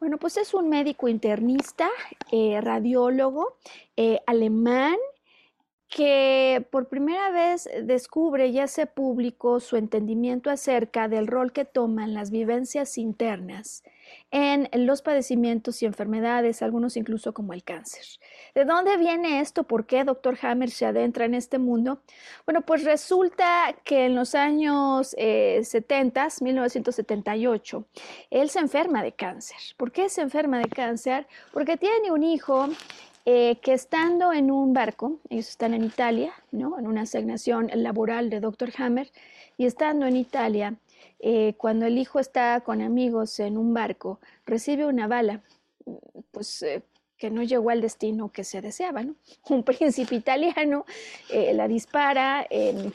Bueno, 0.00 0.16
pues 0.16 0.38
es 0.38 0.54
un 0.54 0.70
médico 0.70 1.06
internista, 1.06 1.90
eh, 2.32 2.58
radiólogo, 2.62 3.58
eh, 3.98 4.20
alemán, 4.26 4.96
que 5.88 6.66
por 6.70 6.88
primera 6.88 7.30
vez 7.30 7.68
descubre 7.82 8.48
y 8.48 8.58
hace 8.58 8.86
público 8.86 9.60
su 9.60 9.76
entendimiento 9.76 10.50
acerca 10.50 11.08
del 11.08 11.26
rol 11.26 11.52
que 11.52 11.64
toman 11.64 12.12
las 12.12 12.30
vivencias 12.30 12.98
internas 12.98 13.84
en 14.30 14.68
los 14.86 15.02
padecimientos 15.02 15.82
y 15.82 15.86
enfermedades, 15.86 16.62
algunos 16.62 16.96
incluso 16.96 17.32
como 17.32 17.52
el 17.52 17.62
cáncer. 17.62 18.04
¿De 18.54 18.64
dónde 18.64 18.96
viene 18.96 19.40
esto? 19.40 19.64
¿Por 19.64 19.86
qué 19.86 20.04
Dr. 20.04 20.38
Hammer 20.42 20.70
se 20.70 20.86
adentra 20.86 21.24
en 21.24 21.34
este 21.34 21.58
mundo? 21.58 22.02
Bueno, 22.44 22.62
pues 22.62 22.84
resulta 22.84 23.74
que 23.84 24.06
en 24.06 24.14
los 24.14 24.34
años 24.34 25.10
70, 25.10 26.26
eh, 26.26 26.28
1978, 26.40 27.86
él 28.30 28.50
se 28.50 28.58
enferma 28.58 29.02
de 29.02 29.12
cáncer. 29.12 29.58
¿Por 29.76 29.92
qué 29.92 30.08
se 30.08 30.22
enferma 30.22 30.58
de 30.58 30.68
cáncer? 30.68 31.26
Porque 31.52 31.76
tiene 31.76 32.10
un 32.10 32.22
hijo 32.22 32.68
eh, 33.28 33.56
que 33.60 33.72
estando 33.72 34.32
en 34.32 34.52
un 34.52 34.72
barco, 34.72 35.18
ellos 35.30 35.48
están 35.48 35.74
en 35.74 35.82
Italia, 35.82 36.32
¿no? 36.52 36.78
En 36.78 36.86
una 36.86 37.02
asignación 37.02 37.68
laboral 37.74 38.30
de 38.30 38.38
Dr. 38.38 38.72
Hammer, 38.78 39.10
y 39.58 39.66
estando 39.66 40.06
en 40.06 40.14
Italia, 40.14 40.76
eh, 41.18 41.54
cuando 41.58 41.86
el 41.86 41.98
hijo 41.98 42.20
está 42.20 42.60
con 42.60 42.80
amigos 42.80 43.40
en 43.40 43.58
un 43.58 43.74
barco, 43.74 44.20
recibe 44.46 44.86
una 44.86 45.08
bala, 45.08 45.42
pues 46.30 46.62
eh, 46.62 46.84
que 47.18 47.30
no 47.30 47.42
llegó 47.42 47.70
al 47.70 47.80
destino 47.80 48.30
que 48.30 48.44
se 48.44 48.60
deseaba. 48.60 49.04
Un 49.50 49.64
príncipe 49.64 50.14
italiano 50.14 50.84
la 51.30 51.66
dispara 51.66 52.46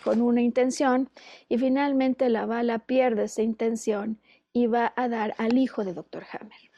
con 0.03 0.21
una 0.21 0.41
intención 0.41 1.09
y 1.49 1.57
finalmente 1.57 2.29
la 2.29 2.45
bala 2.45 2.79
pierde 2.79 3.23
esa 3.25 3.41
intención 3.41 4.17
y 4.53 4.67
va 4.67 4.93
a 4.95 5.09
dar 5.09 5.35
al 5.37 5.57
hijo 5.57 5.83
de 5.83 5.93
Dr. 5.93 6.23
Hammer. 6.31 6.70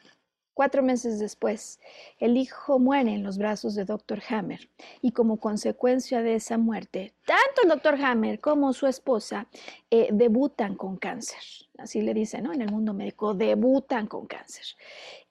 Cuatro 0.54 0.84
meses 0.84 1.18
después, 1.18 1.80
el 2.20 2.36
hijo 2.36 2.78
muere 2.78 3.12
en 3.12 3.24
los 3.24 3.38
brazos 3.38 3.74
de 3.74 3.84
Dr. 3.84 4.22
Hammer 4.28 4.70
y 5.02 5.10
como 5.10 5.40
consecuencia 5.40 6.22
de 6.22 6.36
esa 6.36 6.58
muerte, 6.58 7.12
tanto 7.26 7.62
el 7.64 7.68
Dr. 7.70 8.00
Hammer 8.00 8.38
como 8.38 8.72
su 8.72 8.86
esposa 8.86 9.48
eh, 9.90 10.10
debutan 10.12 10.76
con 10.76 10.96
cáncer. 10.96 11.40
Así 11.76 12.02
le 12.02 12.14
dicen, 12.14 12.44
¿no? 12.44 12.52
En 12.52 12.62
el 12.62 12.70
mundo 12.70 12.94
médico, 12.94 13.34
debutan 13.34 14.06
con 14.06 14.26
cáncer. 14.26 14.64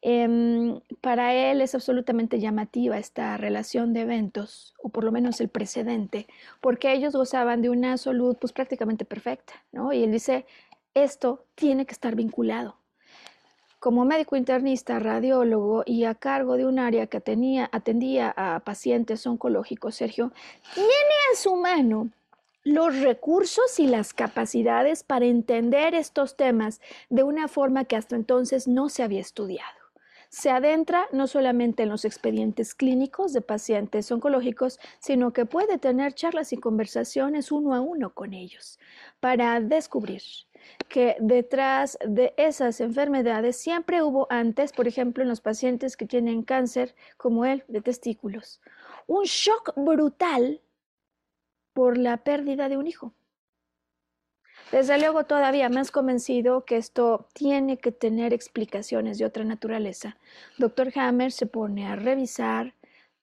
Em, 0.02 0.82
para 1.00 1.34
él 1.34 1.62
es 1.62 1.74
absolutamente 1.74 2.42
llamativa 2.42 2.98
esta 2.98 3.38
relación 3.38 3.94
de 3.94 4.02
eventos, 4.02 4.74
o 4.84 4.90
por 4.90 5.06
lo 5.06 5.14
menos 5.14 5.40
el 5.40 5.48
precedente, 5.48 6.28
porque 6.60 6.92
ellos 6.92 7.14
gozaban 7.14 7.62
de 7.62 7.70
una 7.70 7.98
salud 7.98 8.36
pues 8.42 8.52
prácticamente 8.52 9.06
perfecta, 9.06 9.54
¿no? 9.72 9.94
Y 9.94 10.04
él 10.04 10.12
dice, 10.12 10.46
esto 10.94 11.46
tiene 11.56 11.86
que 11.86 11.94
estar 11.94 12.14
vinculado 12.16 12.83
como 13.84 14.06
médico 14.06 14.38
internista, 14.38 14.98
radiólogo 14.98 15.84
y 15.86 16.06
a 16.06 16.16
cargo 16.16 16.56
de 16.56 16.66
un 16.66 16.80
área 16.80 17.08
que 17.08 17.18
atendía 17.18 18.34
a 18.38 18.62
pacientes 18.62 19.28
oncológicos, 19.28 19.96
Sergio, 19.96 20.32
tiene 20.74 20.90
a 21.34 21.36
su 21.36 21.58
mano 21.58 22.08
los 22.64 22.98
recursos 23.02 23.82
y 23.82 23.88
las 23.88 24.14
capacidades 24.14 25.04
para 25.04 25.26
entender 25.26 25.96
estos 25.96 26.38
temas 26.38 26.80
de 27.10 27.24
una 27.24 27.50
forma 27.50 27.84
que 27.84 27.98
hasta 27.98 28.16
entonces 28.16 28.70
no 28.70 28.88
se 28.88 29.04
había 29.04 29.20
estudiado. 29.20 29.78
Se 30.30 30.50
adentra 30.50 31.08
no 31.12 31.28
solamente 31.28 31.84
en 31.84 31.90
los 31.90 32.06
expedientes 32.06 32.76
clínicos 32.76 33.34
de 33.34 33.42
pacientes 33.42 34.10
oncológicos, 34.14 34.80
sino 35.00 35.34
que 35.34 35.46
puede 35.46 35.78
tener 35.78 36.14
charlas 36.14 36.54
y 36.54 36.58
conversaciones 36.58 37.52
uno 37.52 37.76
a 37.76 37.82
uno 37.82 38.14
con 38.14 38.34
ellos 38.34 38.80
para 39.20 39.60
descubrir 39.60 40.22
que 40.88 41.16
detrás 41.20 41.98
de 42.06 42.34
esas 42.38 42.80
enfermedades 42.82 43.58
siempre 43.58 44.02
hubo 44.02 44.28
antes, 44.30 44.72
por 44.72 44.88
ejemplo, 44.88 45.24
en 45.24 45.30
los 45.30 45.42
pacientes 45.42 45.98
que 45.98 46.06
tienen 46.06 46.44
cáncer, 46.44 46.96
como 47.18 47.46
él, 47.46 47.64
de 47.68 47.82
testículos, 47.82 48.62
un 49.08 49.24
shock 49.24 49.74
brutal 49.76 50.62
por 51.74 51.98
la 51.98 52.18
pérdida 52.18 52.70
de 52.70 52.78
un 52.78 52.88
hijo. 52.88 53.14
Desde 54.72 54.98
luego, 54.98 55.26
todavía 55.26 55.70
más 55.70 55.92
convencido 55.92 56.66
que 56.66 56.78
esto 56.78 57.28
tiene 57.34 57.78
que 57.78 57.92
tener 57.92 58.34
explicaciones 58.34 59.18
de 59.18 59.26
otra 59.26 59.44
naturaleza, 59.44 60.18
Dr. 60.58 60.92
Hammer 60.96 61.32
se 61.32 61.46
pone 61.46 61.88
a 61.88 61.96
revisar 61.96 62.74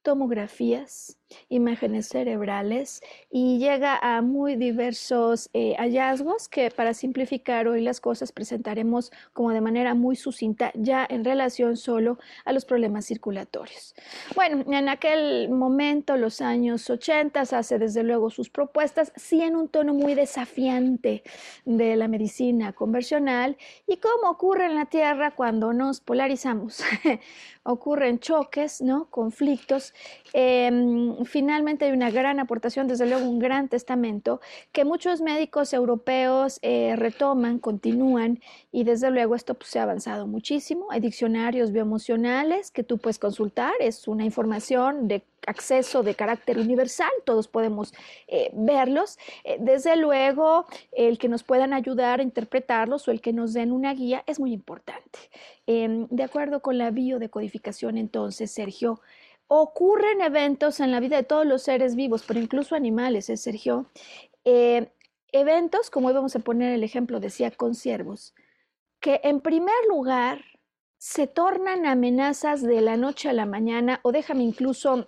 tomografías, 0.03 1.20
imágenes 1.49 2.09
cerebrales 2.09 3.03
y 3.31 3.59
llega 3.59 3.99
a 4.01 4.23
muy 4.23 4.57
diversos 4.57 5.51
eh, 5.53 5.75
hallazgos 5.79 6.49
que 6.49 6.71
para 6.71 6.95
simplificar 6.95 7.69
hoy 7.69 7.83
las 7.83 8.01
cosas 8.01 8.33
presentaremos 8.33 9.13
como 9.33 9.51
de 9.51 9.61
manera 9.61 9.95
muy 9.95 10.17
sucinta 10.17 10.73
ya 10.75 11.07
en 11.09 11.25
relación 11.25 11.77
solo 11.77 12.19
a 12.45 12.53
los 12.53 12.65
problemas 12.65 13.07
circulatorios. 13.07 13.95
Bueno, 14.35 14.65
en 14.73 14.89
aquel 14.89 15.49
momento, 15.51 16.17
los 16.17 16.41
años 16.41 16.89
80, 16.89 17.41
hace 17.41 17.79
desde 17.79 18.03
luego 18.03 18.31
sus 18.31 18.51
propuestas, 18.51 19.13
sí 19.17 19.43
en 19.43 19.57
un 19.57 19.69
tono 19.69 19.95
muy 19.95 20.15
desafiante 20.15 21.23
de 21.65 21.97
la 21.97 22.09
medicina 22.09 22.73
conversional 22.73 23.57
y 23.87 23.97
como 23.97 24.31
ocurre 24.31 24.67
en 24.67 24.75
la 24.75 24.87
Tierra 24.87 25.33
cuando 25.35 25.73
nos 25.73 26.01
polarizamos, 26.01 26.83
ocurren 27.63 28.19
choques, 28.19 28.81
¿no? 28.81 29.07
conflictos. 29.11 29.95
Em, 30.33 31.20
finalmente 31.25 31.85
hay 31.85 31.93
una 31.93 32.11
gran 32.11 32.41
aportación, 32.41 32.87
desde 32.87 33.07
luego 33.07 33.29
un 33.29 33.39
gran 33.39 33.69
testamento, 33.69 34.41
que 34.73 34.85
muchos 34.85 35.21
médicos 35.21 35.73
europeos 35.73 36.59
eh, 36.63 36.95
retoman, 36.97 37.59
continúan, 37.59 38.41
y 38.73 38.85
desde 38.85 39.11
luego 39.11 39.35
esto 39.35 39.55
pues, 39.55 39.71
se 39.71 39.79
ha 39.79 39.85
avanzado 39.85 40.27
muchísimo. 40.27 40.87
Hay 40.91 41.01
diccionarios 41.01 41.73
bioemocionales 41.73 42.71
que 42.71 42.85
tú 42.85 42.99
puedes 42.99 43.19
consultar, 43.19 43.73
es 43.81 44.09
una 44.09 44.25
información 44.25 45.09
de 45.09 45.23
acceso 45.47 46.03
de 46.03 46.15
carácter 46.15 46.59
universal, 46.59 47.11
todos 47.25 47.49
podemos 47.49 47.93
eh, 48.29 48.51
verlos. 48.53 49.19
Eh, 49.45 49.57
desde 49.61 49.97
luego, 49.97 50.67
el 50.93 51.19
que 51.19 51.29
nos 51.29 51.43
puedan 51.43 51.73
ayudar 51.73 52.21
a 52.21 52.23
interpretarlos 52.23 53.09
o 53.09 53.11
el 53.11 53.21
que 53.21 53.33
nos 53.33 53.53
den 53.53 53.73
una 53.73 53.95
guía 53.95 54.23
es 54.27 54.39
muy 54.39 54.53
importante. 54.53 55.19
Em, 55.67 56.07
de 56.11 56.23
acuerdo 56.23 56.61
con 56.61 56.79
la 56.79 56.91
biodecodificación, 56.91 57.97
entonces, 57.99 58.51
Sergio, 58.51 59.01
ocurren 59.53 60.21
eventos 60.21 60.79
en 60.79 60.93
la 60.93 61.01
vida 61.01 61.17
de 61.17 61.25
todos 61.25 61.45
los 61.45 61.63
seres 61.63 61.97
vivos, 61.97 62.23
pero 62.25 62.39
incluso 62.39 62.77
animales, 62.77 63.29
¿eh, 63.31 63.37
Sergio? 63.37 63.91
Eh, 64.45 64.93
eventos, 65.33 65.91
como 65.91 66.09
íbamos 66.09 66.37
a 66.37 66.39
poner 66.39 66.73
el 66.73 66.85
ejemplo, 66.85 67.19
decía, 67.19 67.51
con 67.51 67.75
ciervos, 67.75 68.33
que 69.01 69.21
en 69.25 69.41
primer 69.41 69.75
lugar 69.89 70.45
se 70.99 71.27
tornan 71.27 71.85
amenazas 71.85 72.63
de 72.63 72.81
la 72.81 72.97
noche 72.97 73.29
a 73.29 73.33
la 73.33 73.45
mañana, 73.45 73.99
o 74.05 74.13
déjame 74.13 74.45
incluso 74.45 75.05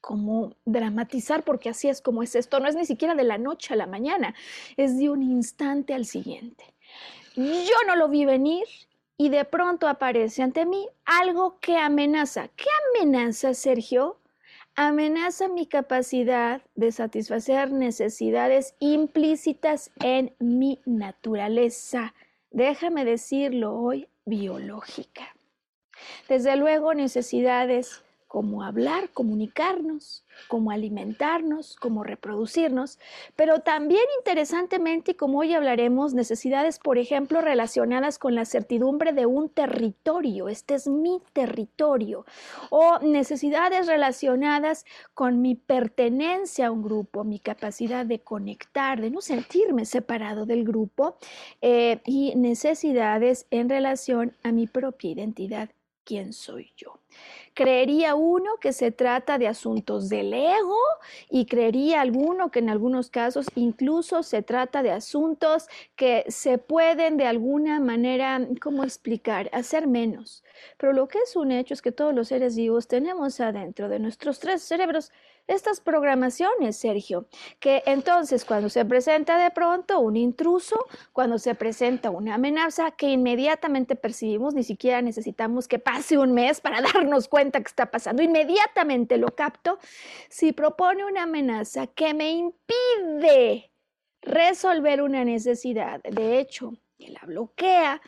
como 0.00 0.54
dramatizar, 0.64 1.42
porque 1.42 1.68
así 1.68 1.88
es 1.88 2.00
como 2.00 2.22
es 2.22 2.36
esto, 2.36 2.60
no 2.60 2.68
es 2.68 2.76
ni 2.76 2.86
siquiera 2.86 3.16
de 3.16 3.24
la 3.24 3.38
noche 3.38 3.74
a 3.74 3.76
la 3.76 3.88
mañana, 3.88 4.36
es 4.76 4.96
de 4.98 5.10
un 5.10 5.20
instante 5.20 5.94
al 5.94 6.04
siguiente. 6.04 6.62
Yo 7.34 7.76
no 7.88 7.96
lo 7.96 8.08
vi 8.08 8.24
venir 8.24 8.66
y 9.24 9.30
de 9.30 9.46
pronto 9.46 9.88
aparece 9.88 10.42
ante 10.42 10.66
mí 10.66 10.86
algo 11.06 11.58
que 11.58 11.78
amenaza. 11.78 12.48
¿Qué 12.48 12.66
amenaza, 12.90 13.54
Sergio? 13.54 14.20
Amenaza 14.76 15.48
mi 15.48 15.64
capacidad 15.64 16.60
de 16.74 16.92
satisfacer 16.92 17.72
necesidades 17.72 18.74
implícitas 18.80 19.90
en 20.02 20.34
mi 20.40 20.82
naturaleza. 20.84 22.12
Déjame 22.50 23.06
decirlo 23.06 23.74
hoy, 23.74 24.08
biológica. 24.26 25.34
Desde 26.28 26.56
luego, 26.56 26.92
necesidades 26.92 28.04
como 28.34 28.64
hablar, 28.64 29.10
comunicarnos, 29.10 30.24
como 30.48 30.72
alimentarnos, 30.72 31.76
como 31.76 32.02
reproducirnos, 32.02 32.98
pero 33.36 33.60
también 33.60 34.02
interesantemente, 34.18 35.12
y 35.12 35.14
como 35.14 35.38
hoy 35.38 35.54
hablaremos, 35.54 36.14
necesidades, 36.14 36.80
por 36.80 36.98
ejemplo, 36.98 37.40
relacionadas 37.42 38.18
con 38.18 38.34
la 38.34 38.44
certidumbre 38.44 39.12
de 39.12 39.26
un 39.26 39.50
territorio, 39.50 40.48
este 40.48 40.74
es 40.74 40.88
mi 40.88 41.22
territorio, 41.32 42.26
o 42.70 42.98
necesidades 42.98 43.86
relacionadas 43.86 44.84
con 45.14 45.40
mi 45.40 45.54
pertenencia 45.54 46.66
a 46.66 46.72
un 46.72 46.82
grupo, 46.82 47.22
mi 47.22 47.38
capacidad 47.38 48.04
de 48.04 48.18
conectar, 48.18 49.00
de 49.00 49.12
no 49.12 49.20
sentirme 49.20 49.84
separado 49.84 50.44
del 50.44 50.64
grupo, 50.64 51.18
eh, 51.62 52.00
y 52.04 52.34
necesidades 52.34 53.46
en 53.52 53.68
relación 53.68 54.34
a 54.42 54.50
mi 54.50 54.66
propia 54.66 55.12
identidad, 55.12 55.70
quién 56.04 56.32
soy 56.32 56.72
yo. 56.76 57.00
Creería 57.54 58.14
uno 58.16 58.56
que 58.60 58.72
se 58.72 58.90
trata 58.90 59.38
de 59.38 59.46
asuntos 59.46 60.08
del 60.08 60.34
ego 60.34 60.78
y 61.30 61.46
creería 61.46 62.00
alguno 62.00 62.50
que 62.50 62.58
en 62.58 62.68
algunos 62.68 63.10
casos 63.10 63.46
incluso 63.54 64.22
se 64.22 64.42
trata 64.42 64.82
de 64.82 64.90
asuntos 64.90 65.68
que 65.94 66.24
se 66.28 66.58
pueden 66.58 67.16
de 67.16 67.26
alguna 67.26 67.78
manera, 67.80 68.40
¿cómo 68.60 68.82
explicar?, 68.82 69.48
hacer 69.52 69.86
menos. 69.86 70.42
Pero 70.78 70.92
lo 70.92 71.06
que 71.06 71.18
es 71.18 71.36
un 71.36 71.52
hecho 71.52 71.74
es 71.74 71.82
que 71.82 71.92
todos 71.92 72.14
los 72.14 72.28
seres 72.28 72.56
vivos 72.56 72.88
tenemos 72.88 73.38
adentro 73.40 73.88
de 73.88 74.00
nuestros 74.00 74.40
tres 74.40 74.62
cerebros 74.62 75.12
estas 75.46 75.80
programaciones, 75.80 76.76
Sergio, 76.76 77.26
que 77.60 77.82
entonces 77.86 78.44
cuando 78.44 78.68
se 78.70 78.84
presenta 78.84 79.36
de 79.36 79.50
pronto 79.50 80.00
un 80.00 80.16
intruso, 80.16 80.86
cuando 81.12 81.38
se 81.38 81.54
presenta 81.54 82.10
una 82.10 82.36
amenaza 82.36 82.92
que 82.92 83.10
inmediatamente 83.10 83.94
percibimos, 83.94 84.54
ni 84.54 84.62
siquiera 84.62 85.02
necesitamos 85.02 85.68
que 85.68 85.78
pase 85.78 86.16
un 86.16 86.32
mes 86.32 86.60
para 86.60 86.80
darnos 86.94 87.28
cuenta 87.28 87.60
que 87.60 87.68
está 87.68 87.90
pasando, 87.90 88.22
inmediatamente 88.22 89.18
lo 89.18 89.28
capto, 89.28 89.78
si 90.28 90.52
propone 90.52 91.04
una 91.04 91.24
amenaza 91.24 91.86
que 91.88 92.14
me 92.14 92.30
impide 92.30 93.70
resolver 94.22 95.02
una 95.02 95.24
necesidad, 95.24 96.02
de 96.02 96.38
hecho, 96.38 96.78
que 96.98 97.08
la 97.08 97.20
bloquea, 97.26 98.00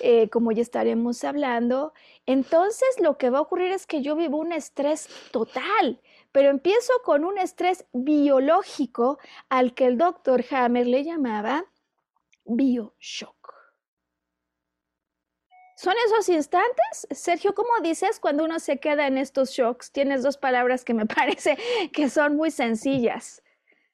eh, 0.00 0.28
como 0.28 0.52
ya 0.52 0.62
estaremos 0.62 1.24
hablando, 1.24 1.92
entonces 2.26 2.88
lo 3.00 3.18
que 3.18 3.30
va 3.30 3.38
a 3.38 3.42
ocurrir 3.42 3.72
es 3.72 3.86
que 3.86 4.02
yo 4.02 4.14
vivo 4.14 4.38
un 4.38 4.52
estrés 4.52 5.08
total 5.32 6.00
pero 6.34 6.50
empiezo 6.50 6.92
con 7.04 7.24
un 7.24 7.38
estrés 7.38 7.86
biológico 7.92 9.20
al 9.48 9.72
que 9.72 9.86
el 9.86 9.96
doctor 9.96 10.44
Hammer 10.50 10.84
le 10.84 11.04
llamaba 11.04 11.64
bioshock. 12.44 13.54
son 15.76 15.94
esos 16.06 16.28
instantes, 16.30 17.06
Sergio, 17.12 17.54
¿cómo 17.54 17.68
dices 17.84 18.18
cuando 18.18 18.44
uno 18.44 18.58
se 18.58 18.80
queda 18.80 19.06
en 19.06 19.16
estos 19.16 19.50
shocks? 19.50 19.92
Tienes 19.92 20.24
dos 20.24 20.36
palabras 20.36 20.84
que 20.84 20.92
me 20.92 21.06
parece 21.18 21.56
que 21.92 22.10
son 22.10 22.34
muy 22.34 22.50
sencillas. 22.50 23.40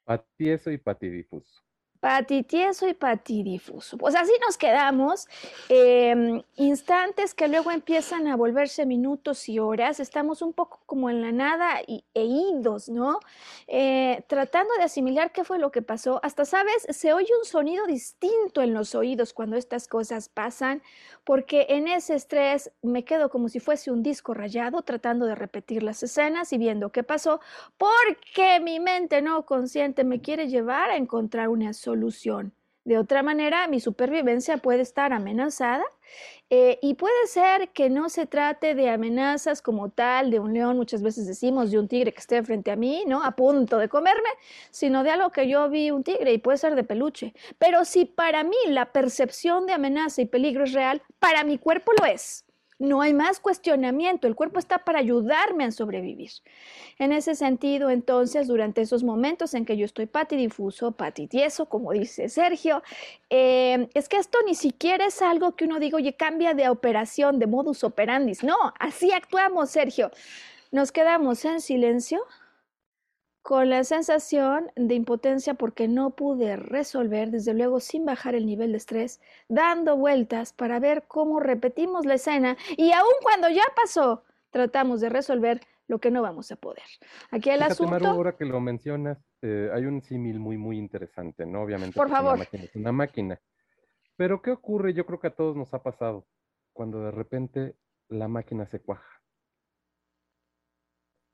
Patieso 0.05 0.71
y 0.71 0.79
patidifuso 0.79 1.63
patitieso 2.01 2.89
y 2.89 2.95
patidifuso. 2.95 3.99
Pues 3.99 4.15
así 4.15 4.33
nos 4.45 4.57
quedamos. 4.57 5.29
Em, 5.69 6.43
instantes 6.57 7.35
que 7.35 7.47
luego 7.47 7.71
empiezan 7.71 8.27
a 8.27 8.37
volverse 8.37 8.87
minutos 8.87 9.49
y 9.51 9.59
horas. 9.59 10.01
Estamos 10.01 10.41
un 10.41 10.55
poco 10.55 10.81
como 10.87 11.11
en 11.11 11.21
la 11.21 11.31
nada 11.31 11.83
y, 11.87 12.05
e 12.15 12.25
idos, 12.25 12.89
¿no? 12.89 13.21
Eh, 13.67 14.25
tratando 14.29 14.75
de 14.79 14.85
asimilar 14.85 15.31
qué 15.33 15.45
fue 15.45 15.59
lo 15.59 15.71
que 15.71 15.83
pasó. 15.83 16.21
Hasta, 16.23 16.47
¿sabes? 16.47 16.87
Se 16.89 17.13
oye 17.13 17.31
un 17.39 17.45
sonido 17.45 17.87
distinto 17.87 18.63
en 18.63 18.73
los 18.73 18.95
oídos 18.95 19.35
cuando 19.35 19.57
estas 19.57 19.87
cosas 19.87 20.31
pasan, 20.31 20.83
porque 21.25 21.67
en 21.69 21.87
ese 21.87 22.15
estrés 22.15 22.73
me 22.83 23.05
quedo 23.05 23.29
como 23.29 23.51
si 23.51 23.61
fuese 23.61 23.91
un 23.91 24.03
disco 24.03 24.33
rayado 24.33 24.83
tratando 24.83 25.27
de 25.27 25.35
repetir 25.35 25.83
las 25.83 26.03
escenas 26.03 26.53
y 26.55 26.59
viendo 26.59 26.93
qué 26.93 27.03
pasó, 27.03 27.41
porque 27.77 28.59
mi 28.61 28.81
mente 28.81 29.21
no 29.21 29.45
consciente 29.45 30.05
me 30.05 30.23
quiere 30.23 30.49
llevar 30.49 30.91
a 30.91 30.97
encontrar 30.97 31.49
una 31.51 31.75
solución 31.75 31.90
De 32.85 32.97
otra 32.97 33.23
manera, 33.23 33.69
mi 33.69 33.79
supervivencia 33.79 34.57
puede 34.57 34.81
estar 34.81 35.13
amenazada 35.13 35.85
eh, 36.49 36.79
y 36.81 36.95
puede 36.95 37.27
ser 37.27 37.69
que 37.69 37.91
no 37.91 38.09
se 38.09 38.27
trate 38.27 38.75
de 38.75 38.89
amenazas 38.89 39.61
como 39.61 39.91
tal, 39.91 40.31
de 40.31 40.41
un 40.41 40.55
león, 40.55 40.77
muchas 40.79 41.03
veces 41.03 41.27
decimos, 41.27 41.71
de 41.71 41.79
un 41.79 41.89
tigre 41.89 42.13
que 42.13 42.21
esté 42.21 42.43
frente 42.43 42.71
a 42.71 42.77
mí, 42.77 43.05
¿no? 43.07 43.23
A 43.23 43.33
punto 43.33 43.77
de 43.77 43.89
comerme, 43.91 44.31
sino 44.71 45.05
de 45.05 45.11
algo 45.11 45.31
que 45.31 45.47
yo 45.47 45.69
vi 45.69 45.91
un 45.91 46.03
tigre 46.03 46.33
y 46.33 46.39
puede 46.39 46.57
ser 46.57 46.75
de 46.75 46.83
peluche. 46.83 47.35
Pero 47.59 47.85
si 47.85 48.07
para 48.07 48.45
mí 48.45 48.57
la 48.69 48.93
percepción 48.93 49.67
de 49.67 49.75
amenaza 49.75 50.23
y 50.23 50.27
peligro 50.27 50.65
es 50.65 50.73
real, 50.73 51.03
para 51.19 51.45
mi 51.45 51.59
cuerpo 51.59 51.93
lo 52.01 52.07
es. 52.07 52.47
No 52.81 53.03
hay 53.03 53.13
más 53.13 53.41
cuestionamiento, 53.41 54.27
el 54.27 54.35
cuerpo 54.35 54.59
está 54.59 54.79
para 54.79 55.01
ayudarme 55.01 55.65
a 55.65 55.71
sobrevivir. 55.71 56.31
En 56.99 57.13
ese 57.13 57.35
sentido, 57.35 57.91
entonces, 57.91 58.49
durante 58.49 58.81
esos 58.81 59.05
momentos 59.05 59.53
en 59.53 59.67
que 59.67 59.77
yo 59.77 59.85
estoy 59.85 60.07
patidifuso, 60.07 60.93
patitieso, 60.93 61.67
como 61.67 61.93
dice 61.93 62.31
Sergio, 62.31 62.83
eh, 63.29 63.91
es 63.93 64.09
que 64.09 64.17
esto 64.17 64.39
ni 64.47 64.55
siquiera 64.55 65.05
es 65.05 65.21
algo 65.21 65.57
que 65.57 65.67
uno 65.67 65.79
diga, 65.79 65.99
oye, 65.99 66.15
cambia 66.15 66.55
de 66.55 66.71
operación, 66.71 67.39
de 67.39 67.47
modus 67.47 67.85
operandi. 67.85 68.33
No, 68.43 68.57
así 68.79 69.13
actuamos, 69.13 69.69
Sergio. 69.69 70.11
Nos 70.73 70.91
quedamos 70.91 71.45
en 71.45 71.61
silencio, 71.61 72.25
con 73.43 73.71
la 73.71 73.85
sensación 73.85 74.71
de 74.77 74.95
impotencia 74.95 75.55
porque 75.55 75.89
no 75.89 76.11
pude 76.11 76.57
resolver, 76.57 77.31
desde 77.31 77.55
luego 77.55 77.81
sin 77.81 78.05
bajar 78.05 78.35
el 78.35 78.47
nivel 78.47 78.73
de 78.73 78.79
estrés, 78.79 79.21
dando 79.49 79.97
vueltas 79.97 80.53
para 80.53 80.79
ver 80.79 81.05
cómo 81.09 81.41
repetimos 81.41 82.05
la 82.05 82.15
escena 82.15 82.57
y 82.77 82.93
aun 82.93 83.13
cuando 83.23 83.49
ya 83.49 83.65
pasó, 83.75 84.25
tratamos 84.51 85.01
de 85.01 85.09
resolver 85.09 85.61
lo 85.89 85.99
que 85.99 86.11
no 86.11 86.23
vamos 86.23 86.53
a 86.53 86.57
poder. 86.57 86.85
Aquí 87.31 87.51
el 87.51 87.63
asunto... 87.63 88.07
ahora 88.07 88.37
que 88.37 88.45
lo 88.45 88.61
mencionas, 88.61 89.19
eh, 89.43 89.71
hay 89.73 89.87
un 89.87 90.03
símil 90.03 90.39
muy, 90.39 90.57
muy 90.57 90.79
interesante, 90.79 91.47
¿no? 91.47 91.63
Obviamente. 91.63 91.97
Por 91.97 92.09
favor. 92.09 92.35
Una 92.35 92.45
máquina 92.45 92.65
es 92.65 92.77
una 92.77 92.93
máquina. 92.93 93.41
Pero 94.17 94.43
¿qué 94.43 94.53
ocurre? 94.53 94.93
Yo 94.93 95.07
creo 95.07 95.19
que 95.19 95.29
a 95.29 95.35
todos 95.35 95.57
nos 95.57 95.73
ha 95.75 95.83
pasado 95.83 96.27
cuando 96.73 97.03
de 97.03 97.11
repente 97.11 97.75
la 98.09 98.29
máquina 98.29 98.67
se 98.67 98.81
cuaja. 98.81 99.21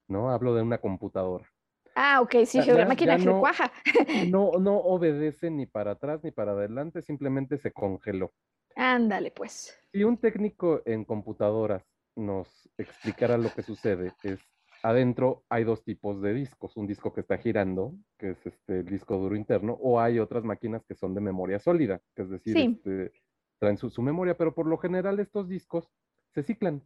¿No? 0.08 0.30
Hablo 0.30 0.54
de 0.54 0.62
una 0.62 0.78
computadora 0.78 1.50
Ah, 1.98 2.20
ok, 2.20 2.44
sí, 2.44 2.60
la, 2.60 2.84
máquina 2.84 3.16
no, 3.16 3.40
cuaja. 3.40 3.72
no, 4.30 4.52
no 4.60 4.76
obedece 4.76 5.50
ni 5.50 5.64
para 5.64 5.92
atrás 5.92 6.22
ni 6.22 6.30
para 6.30 6.52
adelante, 6.52 7.00
simplemente 7.00 7.56
se 7.56 7.72
congeló. 7.72 8.34
Ándale, 8.76 9.30
pues. 9.30 9.74
Si 9.90 10.04
un 10.04 10.18
técnico 10.18 10.82
en 10.84 11.06
computadoras 11.06 11.82
nos 12.14 12.68
explicara 12.76 13.38
lo 13.38 13.50
que 13.50 13.62
sucede, 13.62 14.12
es 14.22 14.38
adentro 14.82 15.44
hay 15.48 15.64
dos 15.64 15.82
tipos 15.84 16.20
de 16.20 16.34
discos, 16.34 16.76
un 16.76 16.86
disco 16.86 17.14
que 17.14 17.22
está 17.22 17.38
girando, 17.38 17.94
que 18.18 18.30
es 18.30 18.46
este 18.46 18.80
el 18.80 18.86
disco 18.86 19.16
duro 19.16 19.34
interno, 19.34 19.72
o 19.80 19.98
hay 19.98 20.18
otras 20.18 20.44
máquinas 20.44 20.84
que 20.84 20.94
son 20.94 21.14
de 21.14 21.22
memoria 21.22 21.58
sólida, 21.58 22.02
que 22.14 22.22
es 22.22 22.30
decir, 22.30 22.58
este, 22.58 23.12
traen 23.58 23.78
su, 23.78 24.02
memoria, 24.02 24.36
pero 24.36 24.54
por 24.54 24.66
lo 24.66 24.76
general 24.76 25.18
estos 25.18 25.48
discos 25.48 25.88
se 26.34 26.42
ciclan. 26.42 26.82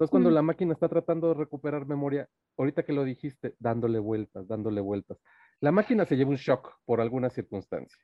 Entonces, 0.00 0.12
cuando 0.12 0.30
la 0.30 0.40
máquina 0.40 0.72
está 0.72 0.88
tratando 0.88 1.28
de 1.28 1.34
recuperar 1.34 1.84
memoria, 1.84 2.26
ahorita 2.56 2.84
que 2.84 2.94
lo 2.94 3.04
dijiste, 3.04 3.54
dándole 3.58 3.98
vueltas, 3.98 4.48
dándole 4.48 4.80
vueltas, 4.80 5.18
la 5.60 5.72
máquina 5.72 6.06
se 6.06 6.16
lleva 6.16 6.30
un 6.30 6.36
shock 6.36 6.72
por 6.86 7.02
alguna 7.02 7.28
circunstancia. 7.28 7.98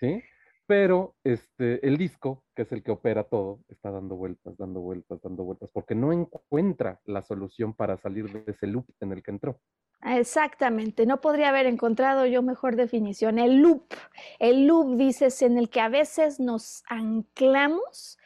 ¿Sí? 0.00 0.22
Pero 0.66 1.14
este, 1.22 1.86
el 1.86 1.98
disco, 1.98 2.44
que 2.54 2.62
es 2.62 2.72
el 2.72 2.82
que 2.82 2.92
opera 2.92 3.24
todo, 3.24 3.60
está 3.68 3.90
dando 3.90 4.16
vueltas, 4.16 4.56
dando 4.56 4.80
vueltas, 4.80 5.20
dando 5.20 5.44
vueltas, 5.44 5.70
porque 5.70 5.94
no 5.94 6.14
encuentra 6.14 6.98
la 7.04 7.20
solución 7.20 7.74
para 7.74 7.98
salir 7.98 8.32
de 8.32 8.50
ese 8.50 8.66
loop 8.66 8.86
en 9.00 9.12
el 9.12 9.22
que 9.22 9.32
entró. 9.32 9.60
Exactamente, 10.02 11.04
no 11.04 11.20
podría 11.20 11.50
haber 11.50 11.66
encontrado 11.66 12.24
yo 12.24 12.40
mejor 12.40 12.74
definición. 12.74 13.38
El 13.38 13.58
loop, 13.58 13.92
el 14.38 14.66
loop 14.66 14.96
dices 14.96 15.42
en 15.42 15.58
el 15.58 15.68
que 15.68 15.82
a 15.82 15.90
veces 15.90 16.40
nos 16.40 16.84
anclamos 16.88 18.16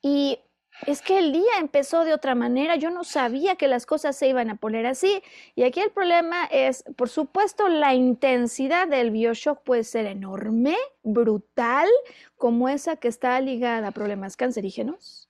y 0.00 0.38
es 0.86 1.00
que 1.00 1.18
el 1.18 1.32
día 1.32 1.52
empezó 1.60 2.04
de 2.04 2.12
otra 2.12 2.34
manera, 2.34 2.76
yo 2.76 2.90
no 2.90 3.04
sabía 3.04 3.56
que 3.56 3.68
las 3.68 3.86
cosas 3.86 4.16
se 4.16 4.28
iban 4.28 4.50
a 4.50 4.56
poner 4.56 4.86
así. 4.86 5.22
Y 5.54 5.62
aquí 5.64 5.80
el 5.80 5.90
problema 5.90 6.44
es, 6.46 6.84
por 6.96 7.08
supuesto, 7.08 7.68
la 7.68 7.94
intensidad 7.94 8.88
del 8.88 9.10
bioshock 9.10 9.62
puede 9.62 9.84
ser 9.84 10.06
enorme, 10.06 10.76
brutal, 11.02 11.88
como 12.36 12.68
esa 12.68 12.96
que 12.96 13.08
está 13.08 13.40
ligada 13.40 13.88
a 13.88 13.92
problemas 13.92 14.36
cancerígenos. 14.36 15.28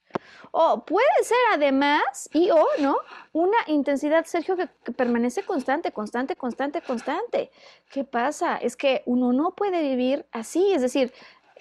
O 0.51 0.85
puede 0.85 1.07
ser 1.23 1.39
además, 1.55 2.29
y 2.35 2.51
o, 2.51 2.67
¿no? 2.79 2.99
Una 3.33 3.57
intensidad, 3.67 4.27
Sergio, 4.27 4.57
que, 4.57 4.69
que, 4.85 4.93
permanece 4.93 5.43
constante, 5.43 5.93
constante, 5.93 6.37
constante, 6.37 6.83
constante. 6.83 7.51
¿Qué 7.91 8.05
pasa? 8.05 8.57
Es 8.59 8.77
que 8.77 9.03
uno 9.07 9.33
no 9.33 9.55
puede 9.55 9.81
vivir 9.83 10.27
así, 10.31 10.75
es 10.75 10.83
decir, 10.83 11.13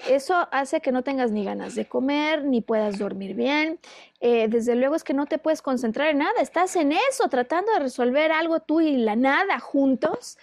eso 0.09 0.47
hace 0.51 0.81
que 0.81 0.91
no 0.91 1.03
tengas 1.03 1.31
ni 1.31 1.43
ganas 1.43 1.75
de 1.75 1.87
comer, 1.87 2.43
ni 2.43 2.61
puedas 2.61 2.97
dormir 2.97 3.35
bien. 3.35 3.79
Eh, 4.19 4.47
desde 4.49 4.75
luego 4.75 4.95
es 4.95 5.03
que 5.03 5.13
no 5.13 5.25
te 5.25 5.37
puedes 5.37 5.61
concentrar 5.61 6.09
en 6.09 6.19
nada. 6.19 6.41
Estás 6.41 6.75
en 6.75 6.91
eso, 6.91 7.27
tratando 7.29 7.71
de 7.73 7.79
resolver 7.79 8.31
algo 8.31 8.59
tú 8.59 8.81
y 8.81 8.97
la 8.97 9.15
nada 9.15 9.59
juntos. 9.59 10.37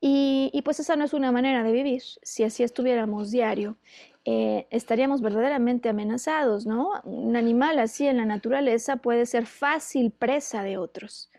Y, 0.00 0.60
pues 0.64 0.78
esa 0.80 0.94
no 0.96 1.04
es 1.04 1.12
una 1.12 1.32
manera 1.32 1.62
de 1.62 1.72
vivir. 1.72 2.02
Si 2.22 2.44
así 2.44 2.62
estuviéramos 2.62 3.30
diario, 3.30 3.76
eh, 4.24 4.66
estaríamos 4.70 5.22
verdaderamente 5.22 5.88
amenazados, 5.88 6.66
¿no? 6.66 6.92
Un 7.04 7.36
animal 7.36 7.78
así 7.80 8.06
en 8.06 8.18
la 8.18 8.24
naturaleza 8.24 8.96
puede 8.96 9.26
ser 9.26 9.46
fácil 9.46 10.12
presa 10.12 10.62
de 10.62 10.78
otros. 10.78 11.30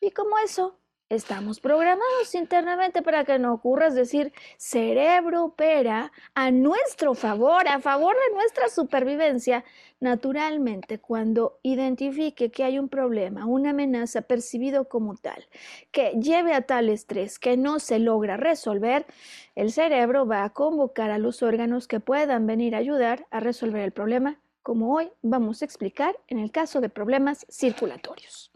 Y 0.00 0.12
como 0.12 0.38
eso, 0.38 0.77
Estamos 1.10 1.58
programados 1.58 2.34
internamente 2.34 3.00
para 3.00 3.24
que 3.24 3.38
no 3.38 3.54
ocurra, 3.54 3.86
es 3.86 3.94
decir, 3.94 4.30
cerebro 4.58 5.46
opera 5.46 6.12
a 6.34 6.50
nuestro 6.50 7.14
favor, 7.14 7.66
a 7.66 7.80
favor 7.80 8.14
de 8.14 8.34
nuestra 8.34 8.68
supervivencia, 8.68 9.64
naturalmente 10.00 10.98
cuando 10.98 11.60
identifique 11.62 12.50
que 12.50 12.62
hay 12.62 12.78
un 12.78 12.90
problema, 12.90 13.46
una 13.46 13.70
amenaza 13.70 14.20
percibido 14.20 14.86
como 14.90 15.16
tal, 15.16 15.46
que 15.92 16.10
lleve 16.20 16.52
a 16.52 16.60
tal 16.60 16.90
estrés 16.90 17.38
que 17.38 17.56
no 17.56 17.78
se 17.78 17.98
logra 17.98 18.36
resolver, 18.36 19.06
el 19.54 19.72
cerebro 19.72 20.26
va 20.26 20.44
a 20.44 20.50
convocar 20.50 21.10
a 21.10 21.16
los 21.16 21.42
órganos 21.42 21.88
que 21.88 22.00
puedan 22.00 22.46
venir 22.46 22.74
a 22.74 22.80
ayudar 22.80 23.26
a 23.30 23.40
resolver 23.40 23.80
el 23.80 23.92
problema, 23.92 24.42
como 24.62 24.94
hoy 24.94 25.10
vamos 25.22 25.62
a 25.62 25.64
explicar 25.64 26.18
en 26.26 26.38
el 26.38 26.50
caso 26.50 26.82
de 26.82 26.90
problemas 26.90 27.46
circulatorios. 27.48 28.52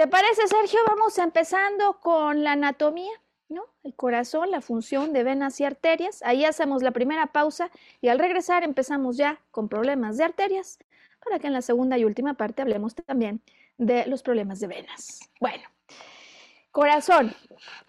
¿Te 0.00 0.08
parece, 0.08 0.48
Sergio? 0.48 0.80
Vamos 0.88 1.18
empezando 1.18 2.00
con 2.00 2.42
la 2.42 2.52
anatomía, 2.52 3.12
¿no? 3.50 3.66
El 3.82 3.94
corazón, 3.94 4.50
la 4.50 4.62
función 4.62 5.12
de 5.12 5.24
venas 5.24 5.60
y 5.60 5.66
arterias. 5.66 6.22
Ahí 6.22 6.46
hacemos 6.46 6.82
la 6.82 6.90
primera 6.90 7.26
pausa 7.26 7.70
y 8.00 8.08
al 8.08 8.18
regresar 8.18 8.64
empezamos 8.64 9.18
ya 9.18 9.42
con 9.50 9.68
problemas 9.68 10.16
de 10.16 10.24
arterias 10.24 10.78
para 11.22 11.38
que 11.38 11.48
en 11.48 11.52
la 11.52 11.60
segunda 11.60 11.98
y 11.98 12.06
última 12.06 12.32
parte 12.32 12.62
hablemos 12.62 12.94
también 12.94 13.42
de 13.76 14.06
los 14.06 14.22
problemas 14.22 14.58
de 14.60 14.68
venas. 14.68 15.20
Bueno, 15.38 15.68
Corazón, 16.72 17.34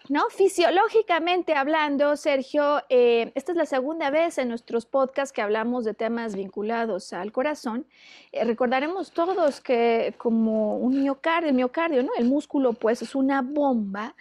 ¿no? 0.08 0.28
Fisiológicamente 0.30 1.54
hablando, 1.54 2.16
Sergio, 2.16 2.82
eh, 2.88 3.30
esta 3.36 3.52
es 3.52 3.58
la 3.58 3.64
segunda 3.64 4.10
vez 4.10 4.38
en 4.38 4.48
nuestros 4.48 4.86
podcasts 4.86 5.32
que 5.32 5.40
hablamos 5.40 5.84
de 5.84 5.94
temas 5.94 6.34
vinculados 6.34 7.12
al 7.12 7.30
corazón. 7.30 7.86
Eh, 8.32 8.42
recordaremos 8.42 9.12
todos 9.12 9.60
que 9.60 10.14
como 10.18 10.78
un 10.78 11.00
miocardio, 11.00 11.52
miocardio, 11.52 12.02
¿no? 12.02 12.10
El 12.18 12.24
músculo, 12.24 12.72
pues, 12.72 13.02
es 13.02 13.14
una 13.14 13.40
bomba, 13.40 14.16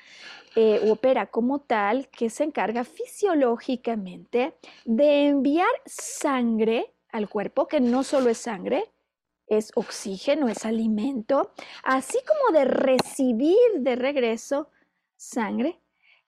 eh, 0.55 0.79
opera 0.91 1.25
como 1.25 1.59
tal, 1.59 2.07
que 2.09 2.29
se 2.29 2.43
encarga 2.43 2.83
fisiológicamente 2.83 4.53
de 4.85 5.27
enviar 5.27 5.71
sangre 5.87 6.93
al 7.11 7.29
cuerpo, 7.29 7.67
que 7.67 7.79
no 7.79 8.03
solo 8.03 8.29
es 8.29 8.37
sangre, 8.37 8.91
es 9.51 9.71
oxígeno, 9.75 10.47
es 10.47 10.65
alimento, 10.65 11.51
así 11.83 12.17
como 12.25 12.57
de 12.57 12.65
recibir 12.65 13.57
de 13.79 13.97
regreso 13.97 14.69
sangre 15.17 15.79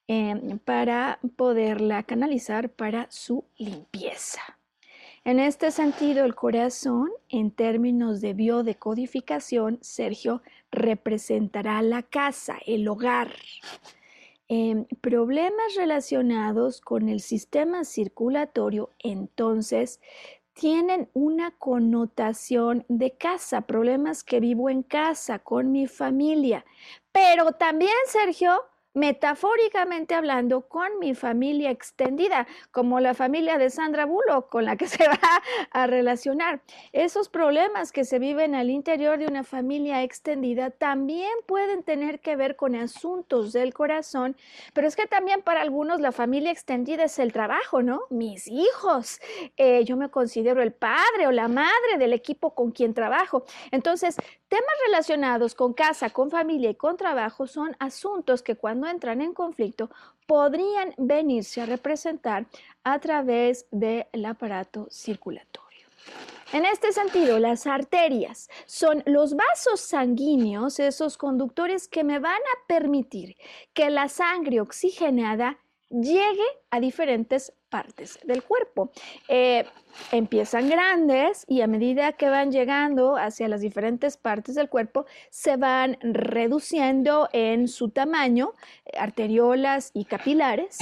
em, 0.08 0.60
para 0.60 1.20
poderla 1.38 2.04
canalizar 2.04 2.70
para 2.70 3.08
su 3.10 3.46
limpieza. 3.58 4.42
En 5.24 5.40
este 5.40 5.72
sentido, 5.72 6.26
el 6.26 6.36
corazón, 6.36 7.10
en 7.30 7.52
términos 7.52 8.20
de 8.20 8.34
biodecodificación, 8.34 9.80
Sergio, 9.82 10.42
representará 10.70 11.82
la 11.82 12.04
casa, 12.04 12.58
el 12.66 12.86
hogar. 12.90 13.32
Em, 14.50 14.84
problemas 15.00 15.76
relacionados 15.78 16.82
con 16.82 17.08
el 17.08 17.22
sistema 17.22 17.86
circulatorio, 17.86 18.90
entonces, 19.00 20.02
tienen 20.54 21.10
una 21.14 21.52
connotación 21.52 22.86
de 22.88 23.18
casa, 23.18 23.62
problemas 23.62 24.24
que 24.24 24.40
vivo 24.40 24.70
en 24.70 24.84
casa, 24.84 25.40
con 25.40 25.72
mi 25.72 25.88
familia. 25.88 26.66
Pero 27.12 27.54
también, 27.54 27.94
Sergio, 28.08 28.64
metafóricamente 28.94 30.14
hablando, 30.14 30.68
con 30.68 31.00
mi 31.00 31.16
familia 31.16 31.72
extendida, 31.72 32.48
como 32.72 33.00
la 33.00 33.14
familia 33.14 33.58
de 33.58 33.70
Sandra 33.70 34.06
Bullock, 34.06 34.50
con 34.50 34.66
la 34.66 34.76
que 34.76 34.88
se 34.88 35.08
va 35.08 35.20
a 35.72 35.88
relacionar. 35.88 36.62
Esos 36.92 37.30
problemas 37.30 37.92
que 37.92 38.06
se 38.06 38.20
viven 38.20 38.56
al 38.56 38.70
interior 38.70 39.18
de 39.18 39.28
una 39.28 39.44
familia 39.44 40.04
extendida 40.04 40.70
también 40.70 41.32
pueden 41.48 41.84
tener 41.84 42.20
que 42.20 42.36
ver 42.36 42.56
con 42.56 42.76
asuntos 42.76 43.52
del 43.54 43.74
corazón, 43.74 44.38
pero 44.74 44.88
es 44.88 44.96
que 44.96 45.08
también 45.08 45.42
para 45.42 45.62
algunos 45.62 46.00
la 46.00 46.12
familia 46.12 46.52
extendida 46.52 47.06
es 47.06 47.18
el 47.20 47.34
trabajo, 47.34 47.82
¿no? 47.82 48.02
Mis 48.10 48.48
hijos. 48.48 49.20
Eh, 49.58 49.84
yo 49.86 49.98
me 49.98 50.10
considero 50.10 50.62
el 50.62 50.74
padre 50.74 51.28
o 51.28 51.32
la 51.32 51.48
madre 51.48 51.98
del 51.98 52.14
equipo 52.14 52.54
con 52.54 52.72
quien 52.72 52.94
trabajo. 52.94 53.46
Entonces, 53.72 54.16
temas 54.48 54.76
relacionados 54.86 55.56
con 55.56 55.74
casa, 55.74 56.12
con 56.12 56.30
familia 56.30 56.70
y 56.70 56.76
con 56.76 56.98
trabajo 56.98 57.48
son 57.48 57.76
asuntos 57.80 58.44
que 58.44 58.56
cuando 58.56 58.83
entran 58.88 59.22
en 59.22 59.34
conflicto 59.34 59.90
podrían 60.28 60.94
venirse 60.98 61.62
a 61.62 61.66
representar 61.66 62.48
a 62.84 63.00
través 63.00 63.66
del 63.72 64.26
aparato 64.26 64.88
circulatorio. 64.90 65.64
En 66.54 66.66
este 66.66 66.92
sentido, 66.92 67.40
las 67.40 67.66
arterias 67.66 68.50
son 68.66 69.02
los 69.08 69.36
vasos 69.36 69.82
sanguíneos, 69.82 70.80
esos 70.80 71.18
conductores 71.18 71.88
que 71.88 72.04
me 72.04 72.20
van 72.20 72.34
a 72.34 72.68
permitir 72.68 73.36
que 73.74 73.90
la 73.90 74.08
sangre 74.08 74.62
oxigenada 74.62 75.58
llegue 75.94 76.46
a 76.72 76.80
diferentes 76.80 77.54
partes 77.70 78.20
del 78.24 78.44
cuerpo. 78.44 78.92
Eh, 79.28 79.66
empiezan 80.12 80.70
grandes 80.70 81.46
y 81.48 81.62
a 81.62 81.68
medida 81.68 82.14
que 82.14 82.30
van 82.30 82.52
llegando 82.52 83.16
hacia 83.16 83.48
las 83.48 83.62
diferentes 83.62 84.18
partes 84.18 84.56
del 84.56 84.70
cuerpo, 84.70 85.06
se 85.30 85.58
van 85.58 85.98
reduciendo 86.02 87.30
en 87.32 87.68
su 87.68 87.90
tamaño, 87.90 88.54
arteriolas 88.98 89.92
y 89.94 90.06
capilares. 90.06 90.78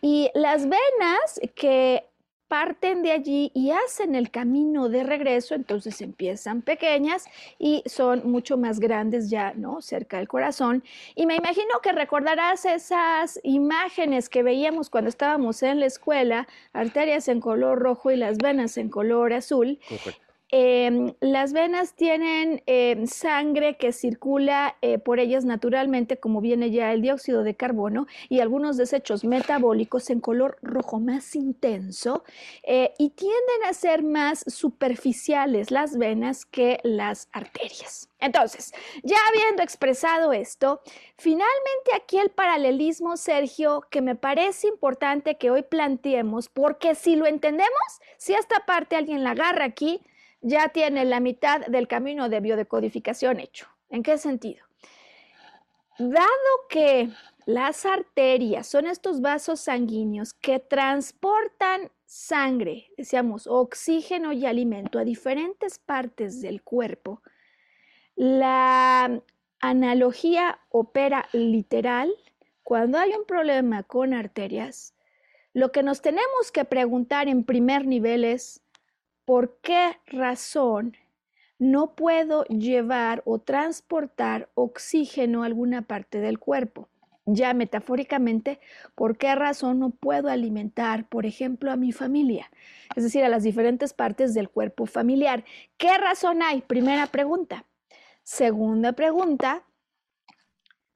Y 0.00 0.30
las 0.34 0.64
venas 0.64 1.40
que 1.54 2.08
parten 2.48 3.02
de 3.02 3.12
allí 3.12 3.50
y 3.54 3.70
hacen 3.70 4.14
el 4.14 4.30
camino 4.30 4.88
de 4.88 5.02
regreso, 5.02 5.54
entonces 5.54 6.00
empiezan 6.00 6.62
pequeñas 6.62 7.24
y 7.58 7.82
son 7.86 8.30
mucho 8.30 8.56
más 8.56 8.80
grandes 8.80 9.30
ya, 9.30 9.54
¿no? 9.54 9.80
Cerca 9.80 10.18
del 10.18 10.28
corazón. 10.28 10.84
Y 11.14 11.26
me 11.26 11.36
imagino 11.36 11.80
que 11.82 11.92
recordarás 11.92 12.64
esas 12.64 13.40
imágenes 13.42 14.28
que 14.28 14.42
veíamos 14.42 14.90
cuando 14.90 15.08
estábamos 15.08 15.62
en 15.62 15.80
la 15.80 15.86
escuela, 15.86 16.46
arterias 16.72 17.28
en 17.28 17.40
color 17.40 17.78
rojo 17.78 18.10
y 18.10 18.16
las 18.16 18.38
venas 18.38 18.76
en 18.76 18.88
color 18.88 19.32
azul. 19.32 19.78
Em, 20.50 21.14
las 21.20 21.52
venas 21.52 21.94
tienen 21.94 22.62
em, 22.66 23.06
sangre 23.06 23.76
que 23.76 23.92
circula 23.92 24.76
eh, 24.82 24.98
por 24.98 25.18
ellas 25.18 25.44
naturalmente, 25.44 26.18
como 26.18 26.40
viene 26.40 26.70
ya 26.70 26.92
el 26.92 27.00
dióxido 27.00 27.42
de 27.42 27.56
carbono 27.56 28.06
y 28.28 28.40
algunos 28.40 28.76
desechos 28.76 29.24
metabólicos 29.24 30.10
en 30.10 30.20
color 30.20 30.58
rojo 30.60 31.00
más 31.00 31.34
intenso 31.34 32.24
eh, 32.62 32.92
y 32.98 33.10
tienden 33.10 33.64
a 33.68 33.72
ser 33.72 34.02
más 34.02 34.44
superficiales 34.46 35.70
las 35.70 35.96
venas 35.96 36.44
que 36.44 36.78
las 36.84 37.28
arterias. 37.32 38.10
Entonces, 38.20 38.72
ya 39.02 39.16
habiendo 39.28 39.62
expresado 39.62 40.32
esto, 40.32 40.82
finalmente 41.16 41.94
aquí 41.96 42.18
el 42.18 42.30
paralelismo, 42.30 43.16
Sergio, 43.16 43.82
que 43.90 44.02
me 44.02 44.14
parece 44.14 44.68
importante 44.68 45.36
que 45.36 45.50
hoy 45.50 45.62
planteemos, 45.62 46.48
porque 46.48 46.94
si 46.94 47.16
lo 47.16 47.26
entendemos, 47.26 48.00
si 48.18 48.34
esta 48.34 48.64
parte 48.66 48.96
alguien 48.96 49.24
la 49.24 49.32
agarra 49.32 49.64
aquí, 49.64 50.00
ya 50.44 50.68
tiene 50.68 51.06
la 51.06 51.20
mitad 51.20 51.66
del 51.66 51.88
camino 51.88 52.28
de 52.28 52.40
biodecodificación 52.40 53.40
hecho. 53.40 53.66
¿En 53.88 54.02
qué 54.02 54.18
sentido? 54.18 54.62
Dado 55.98 56.28
que 56.68 57.08
las 57.46 57.86
arterias 57.86 58.66
son 58.66 58.86
estos 58.86 59.22
vasos 59.22 59.60
sanguíneos 59.60 60.34
que 60.34 60.58
transportan 60.58 61.90
sangre, 62.04 62.88
decíamos, 62.98 63.46
oxígeno 63.46 64.32
y 64.32 64.44
alimento 64.44 64.98
a 64.98 65.04
diferentes 65.04 65.78
partes 65.78 66.42
del 66.42 66.62
cuerpo, 66.62 67.22
la 68.14 69.22
analogía 69.60 70.58
opera 70.68 71.26
literal. 71.32 72.12
Cuando 72.62 72.98
hay 72.98 73.12
un 73.12 73.24
problema 73.24 73.82
con 73.82 74.12
arterias, 74.12 74.94
lo 75.54 75.72
que 75.72 75.82
nos 75.82 76.02
tenemos 76.02 76.52
que 76.52 76.66
preguntar 76.66 77.28
en 77.28 77.44
primer 77.44 77.86
nivel 77.86 78.24
es, 78.24 78.63
por 79.24 79.58
qué 79.60 79.96
razón 80.06 80.96
no 81.58 81.94
puedo 81.94 82.44
llevar 82.44 83.22
o 83.24 83.38
transportar 83.38 84.50
oxígeno 84.54 85.42
a 85.42 85.46
alguna 85.46 85.82
parte 85.82 86.20
del 86.20 86.38
cuerpo. 86.38 86.88
Ya 87.26 87.54
metafóricamente, 87.54 88.60
¿por 88.94 89.16
qué 89.16 89.34
razón 89.34 89.78
no 89.78 89.90
puedo 89.90 90.28
alimentar, 90.28 91.08
por 91.08 91.24
ejemplo, 91.24 91.72
a 91.72 91.76
mi 91.76 91.90
familia? 91.90 92.50
Es 92.96 93.04
decir, 93.04 93.24
a 93.24 93.30
las 93.30 93.42
diferentes 93.42 93.94
partes 93.94 94.34
del 94.34 94.50
cuerpo 94.50 94.84
familiar. 94.84 95.44
¿Qué 95.78 95.96
razón 95.96 96.42
hay? 96.42 96.60
Primera 96.60 97.06
pregunta. 97.06 97.64
Segunda 98.24 98.92
pregunta, 98.92 99.64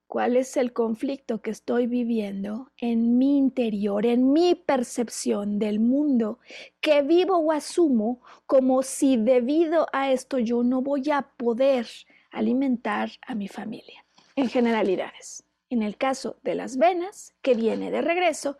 cuál 0.08 0.36
es 0.36 0.56
el 0.56 0.72
conflicto 0.72 1.42
que 1.42 1.50
estoy 1.50 1.86
viviendo 1.86 2.72
en 2.78 3.18
mi 3.18 3.36
interior, 3.36 4.06
en 4.06 4.32
mi 4.32 4.54
percepción 4.54 5.58
del 5.58 5.78
mundo, 5.78 6.40
que 6.80 7.02
vivo 7.02 7.36
o 7.36 7.52
asumo 7.52 8.22
como 8.46 8.82
si 8.82 9.18
debido 9.18 9.86
a 9.92 10.10
esto 10.10 10.38
yo 10.38 10.64
no 10.64 10.80
voy 10.80 11.10
a 11.10 11.22
poder 11.36 11.86
alimentar 12.30 13.10
a 13.26 13.34
mi 13.34 13.48
familia, 13.48 14.04
en 14.34 14.48
generalidades. 14.48 15.44
En 15.70 15.82
el 15.82 15.98
caso 15.98 16.38
de 16.42 16.54
las 16.54 16.78
venas, 16.78 17.34
que 17.42 17.52
viene 17.52 17.90
de 17.90 18.00
regreso, 18.00 18.56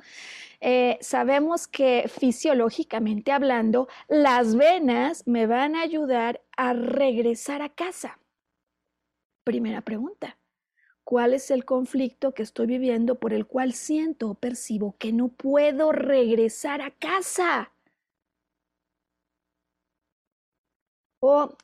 eh, 0.61 0.98
sabemos 1.00 1.66
que 1.66 2.04
fisiológicamente 2.08 3.32
hablando, 3.32 3.88
las 4.08 4.54
venas 4.54 5.26
me 5.26 5.46
van 5.46 5.74
a 5.74 5.80
ayudar 5.80 6.42
a 6.58 6.74
regresar 6.74 7.62
a 7.62 7.70
casa. 7.70 8.18
Primera 9.44 9.80
pregunta 9.80 10.38
cuál 11.09 11.33
es 11.33 11.51
el 11.51 11.64
conflicto 11.64 12.35
que 12.35 12.42
estoy 12.42 12.66
viviendo 12.66 13.14
por 13.14 13.33
el 13.33 13.47
cual 13.47 13.73
siento 13.73 14.29
o 14.29 14.35
percibo 14.35 14.94
que 14.99 15.11
no 15.11 15.29
puedo 15.29 15.90
regresar 15.90 16.83
a 16.83 16.90
casa. 16.90 17.73
O 21.23 21.57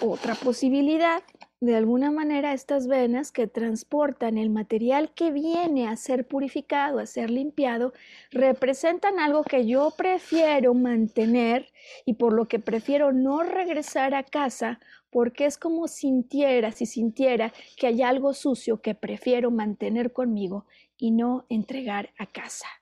otra 0.00 0.34
posibilidad, 0.34 1.22
de 1.60 1.76
alguna 1.76 2.10
manera 2.10 2.54
estas 2.54 2.86
venas 2.86 3.32
que 3.32 3.46
transportan 3.46 4.38
el 4.38 4.48
material 4.48 5.12
que 5.12 5.30
viene 5.30 5.86
a 5.86 5.96
ser 5.96 6.26
purificado, 6.26 6.98
a 6.98 7.06
ser 7.06 7.30
limpiado, 7.30 7.92
representan 8.30 9.18
algo 9.18 9.44
que 9.44 9.66
yo 9.66 9.92
prefiero 9.96 10.72
mantener 10.72 11.70
y 12.06 12.14
por 12.14 12.32
lo 12.32 12.48
que 12.48 12.58
prefiero 12.58 13.12
no 13.12 13.42
regresar 13.42 14.14
a 14.14 14.22
casa 14.22 14.80
porque 15.10 15.44
es 15.44 15.58
como 15.58 15.86
sintiera, 15.86 16.72
si 16.72 16.86
sintiera 16.86 17.52
que 17.76 17.88
hay 17.88 18.00
algo 18.00 18.32
sucio 18.32 18.80
que 18.80 18.94
prefiero 18.94 19.50
mantener 19.50 20.12
conmigo 20.12 20.64
y 20.96 21.10
no 21.10 21.44
entregar 21.50 22.10
a 22.18 22.26
casa. 22.26 22.79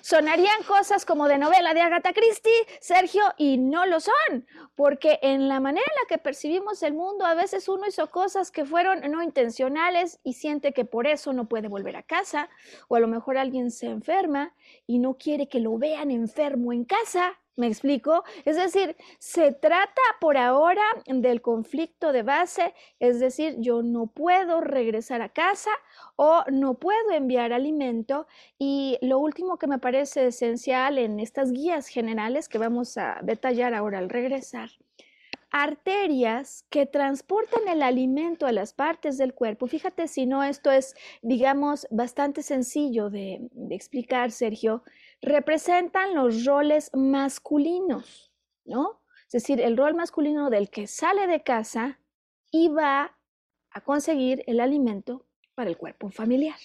Sonarían 0.00 0.62
cosas 0.66 1.04
como 1.04 1.28
de 1.28 1.38
novela 1.38 1.74
de 1.74 1.80
Agatha 1.80 2.12
Christie, 2.12 2.52
Sergio, 2.80 3.22
y 3.36 3.58
no 3.58 3.86
lo 3.86 4.00
son, 4.00 4.46
porque 4.74 5.18
en 5.22 5.48
la 5.48 5.60
manera 5.60 5.86
en 5.86 6.02
la 6.02 6.08
que 6.08 6.22
percibimos 6.22 6.82
el 6.82 6.94
mundo, 6.94 7.24
a 7.24 7.34
veces 7.34 7.68
uno 7.68 7.86
hizo 7.86 8.10
cosas 8.10 8.50
que 8.50 8.64
fueron 8.64 9.00
no 9.10 9.22
intencionales 9.22 10.20
y 10.22 10.34
siente 10.34 10.72
que 10.72 10.84
por 10.84 11.06
eso 11.06 11.32
no 11.32 11.48
puede 11.48 11.68
volver 11.68 11.96
a 11.96 12.02
casa, 12.02 12.48
o 12.88 12.96
a 12.96 13.00
lo 13.00 13.08
mejor 13.08 13.38
alguien 13.38 13.70
se 13.70 13.86
enferma 13.86 14.54
y 14.86 14.98
no 14.98 15.14
quiere 15.14 15.48
que 15.48 15.60
lo 15.60 15.78
vean 15.78 16.10
enfermo 16.10 16.72
en 16.72 16.84
casa, 16.84 17.38
¿Me 17.56 17.68
explico? 17.68 18.24
Es 18.44 18.56
decir, 18.56 18.96
se 19.20 19.52
trata 19.52 20.02
por 20.20 20.36
ahora 20.36 20.82
del 21.06 21.40
conflicto 21.40 22.12
de 22.12 22.24
base, 22.24 22.74
es 22.98 23.20
decir, 23.20 23.54
yo 23.58 23.80
no 23.82 24.08
puedo 24.08 24.60
regresar 24.60 25.22
a 25.22 25.28
casa 25.28 25.70
o 26.16 26.42
no 26.50 26.74
puedo 26.74 27.12
enviar 27.12 27.52
alimento. 27.52 28.26
Y 28.58 28.98
lo 29.02 29.20
último 29.20 29.56
que 29.56 29.68
me 29.68 29.78
parece 29.78 30.26
esencial 30.26 30.98
en 30.98 31.20
estas 31.20 31.52
guías 31.52 31.86
generales 31.86 32.48
que 32.48 32.58
vamos 32.58 32.98
a 32.98 33.20
detallar 33.22 33.72
ahora 33.72 33.98
al 33.98 34.10
regresar, 34.10 34.70
arterias 35.52 36.64
que 36.70 36.86
transportan 36.86 37.68
el 37.68 37.84
alimento 37.84 38.46
a 38.46 38.52
las 38.52 38.74
partes 38.74 39.16
del 39.16 39.32
cuerpo. 39.32 39.68
Fíjate 39.68 40.08
si 40.08 40.26
no, 40.26 40.42
esto 40.42 40.72
es, 40.72 40.96
digamos, 41.22 41.86
bastante 41.92 42.42
sencillo 42.42 43.10
de, 43.10 43.38
de 43.52 43.76
explicar, 43.76 44.32
Sergio 44.32 44.82
representan 45.24 46.14
los 46.14 46.44
roles 46.44 46.90
masculinos. 46.94 48.30
¿no? 48.64 49.00
Es 49.26 49.32
decir, 49.32 49.60
el 49.60 49.76
rol 49.76 49.94
masculino 49.94 50.50
del 50.50 50.70
que 50.70 50.86
sale 50.86 51.26
de 51.26 51.42
casa 51.42 51.98
y 52.50 52.68
va 52.68 53.16
a 53.70 53.80
conseguir 53.80 54.44
el 54.46 54.60
alimento 54.60 55.26
para 55.54 55.70
el 55.70 55.76
cuerpo 55.76 56.10
familiar. 56.10 56.58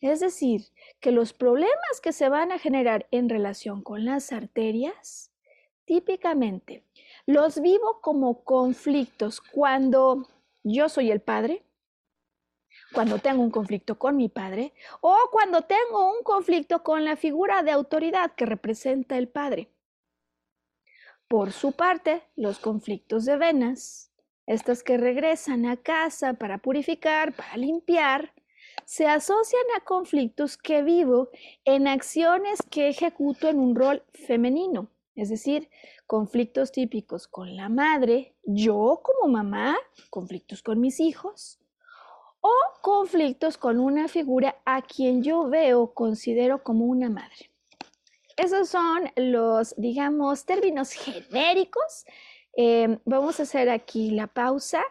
Es 0.00 0.20
decir, 0.20 0.62
que 1.00 1.10
los 1.10 1.32
problemas 1.32 2.00
que 2.02 2.12
se 2.12 2.28
van 2.28 2.52
a 2.52 2.58
generar 2.58 3.08
en 3.10 3.28
relación 3.28 3.82
con 3.82 4.04
las 4.04 4.32
arterias, 4.32 5.32
típicamente 5.84 6.84
los 7.26 7.60
vivo 7.60 8.00
como 8.02 8.44
conflictos 8.44 9.40
cuando 9.40 10.28
yo 10.62 10.88
soy 10.88 11.10
el 11.10 11.20
padre, 11.20 11.65
cuando 12.92 13.18
tengo 13.18 13.42
un 13.42 13.50
conflicto 13.50 13.98
con 13.98 14.16
mi 14.16 14.28
padre 14.28 14.72
o 15.00 15.16
cuando 15.30 15.62
tengo 15.62 16.10
un 16.10 16.22
conflicto 16.22 16.82
con 16.82 17.04
la 17.04 17.16
figura 17.16 17.62
de 17.62 17.72
autoridad 17.72 18.34
que 18.34 18.46
representa 18.46 19.18
el 19.18 19.28
padre. 19.28 19.70
Por 21.28 21.52
su 21.52 21.72
parte, 21.72 22.22
los 22.36 22.58
conflictos 22.58 23.24
de 23.24 23.36
venas, 23.36 24.12
estas 24.46 24.84
que 24.84 24.96
regresan 24.96 25.66
a 25.66 25.76
casa 25.76 26.34
para 26.34 26.58
purificar, 26.58 27.34
para 27.34 27.56
limpiar, 27.56 28.32
se 28.84 29.06
asocian 29.08 29.64
a 29.76 29.80
conflictos 29.80 30.56
que 30.56 30.82
vivo 30.82 31.30
en 31.64 31.88
acciones 31.88 32.60
que 32.70 32.88
ejecuto 32.88 33.48
en 33.48 33.58
un 33.58 33.74
rol 33.74 34.04
femenino, 34.14 34.88
es 35.16 35.28
decir, 35.28 35.68
conflictos 36.06 36.70
típicos 36.70 37.26
con 37.26 37.56
la 37.56 37.68
madre, 37.68 38.36
yo 38.44 39.00
como 39.02 39.32
mamá, 39.32 39.76
conflictos 40.10 40.62
con 40.62 40.80
mis 40.80 41.00
hijos, 41.00 41.58
o 42.46 42.80
conflictos 42.80 43.58
con 43.58 43.80
una 43.80 44.08
figura 44.08 44.56
a 44.64 44.82
quien 44.82 45.22
yo 45.22 45.48
veo, 45.48 45.92
considero 45.92 46.62
como 46.62 46.84
una 46.84 47.10
madre. 47.10 47.50
Esos 48.36 48.68
son 48.68 49.10
los, 49.16 49.74
digamos, 49.76 50.44
términos 50.44 50.92
genéricos. 50.92 52.04
Em, 52.52 52.98
vamos 53.04 53.40
a 53.40 53.44
hacer 53.44 53.68
aquí 53.70 54.10
la 54.10 54.26
pausa. 54.26 54.82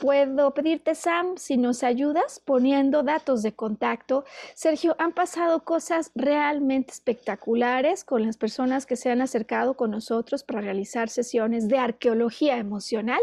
Puedo 0.00 0.52
pedirte, 0.52 0.94
Sam, 0.94 1.36
si 1.36 1.56
nos 1.56 1.82
ayudas 1.82 2.40
poniendo 2.40 3.02
datos 3.02 3.42
de 3.42 3.52
contacto. 3.52 4.24
Sergio, 4.54 4.94
han 4.98 5.12
pasado 5.12 5.64
cosas 5.64 6.12
realmente 6.14 6.92
espectaculares 6.92 8.04
con 8.04 8.24
las 8.24 8.36
personas 8.36 8.86
que 8.86 8.96
se 8.96 9.10
han 9.10 9.22
acercado 9.22 9.74
con 9.74 9.90
nosotros 9.90 10.44
para 10.44 10.60
realizar 10.60 11.08
sesiones 11.08 11.68
de 11.68 11.78
arqueología 11.78 12.58
emocional. 12.58 13.22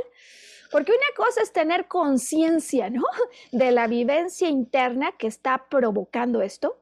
Porque 0.72 0.92
una 0.92 1.16
cosa 1.16 1.42
es 1.42 1.52
tener 1.52 1.88
conciencia, 1.88 2.90
¿no? 2.90 3.04
De 3.52 3.72
la 3.72 3.88
vivencia 3.88 4.50
interna 4.50 5.12
que 5.14 5.28
está 5.28 5.68
provocando 5.70 6.42
esto 6.42 6.82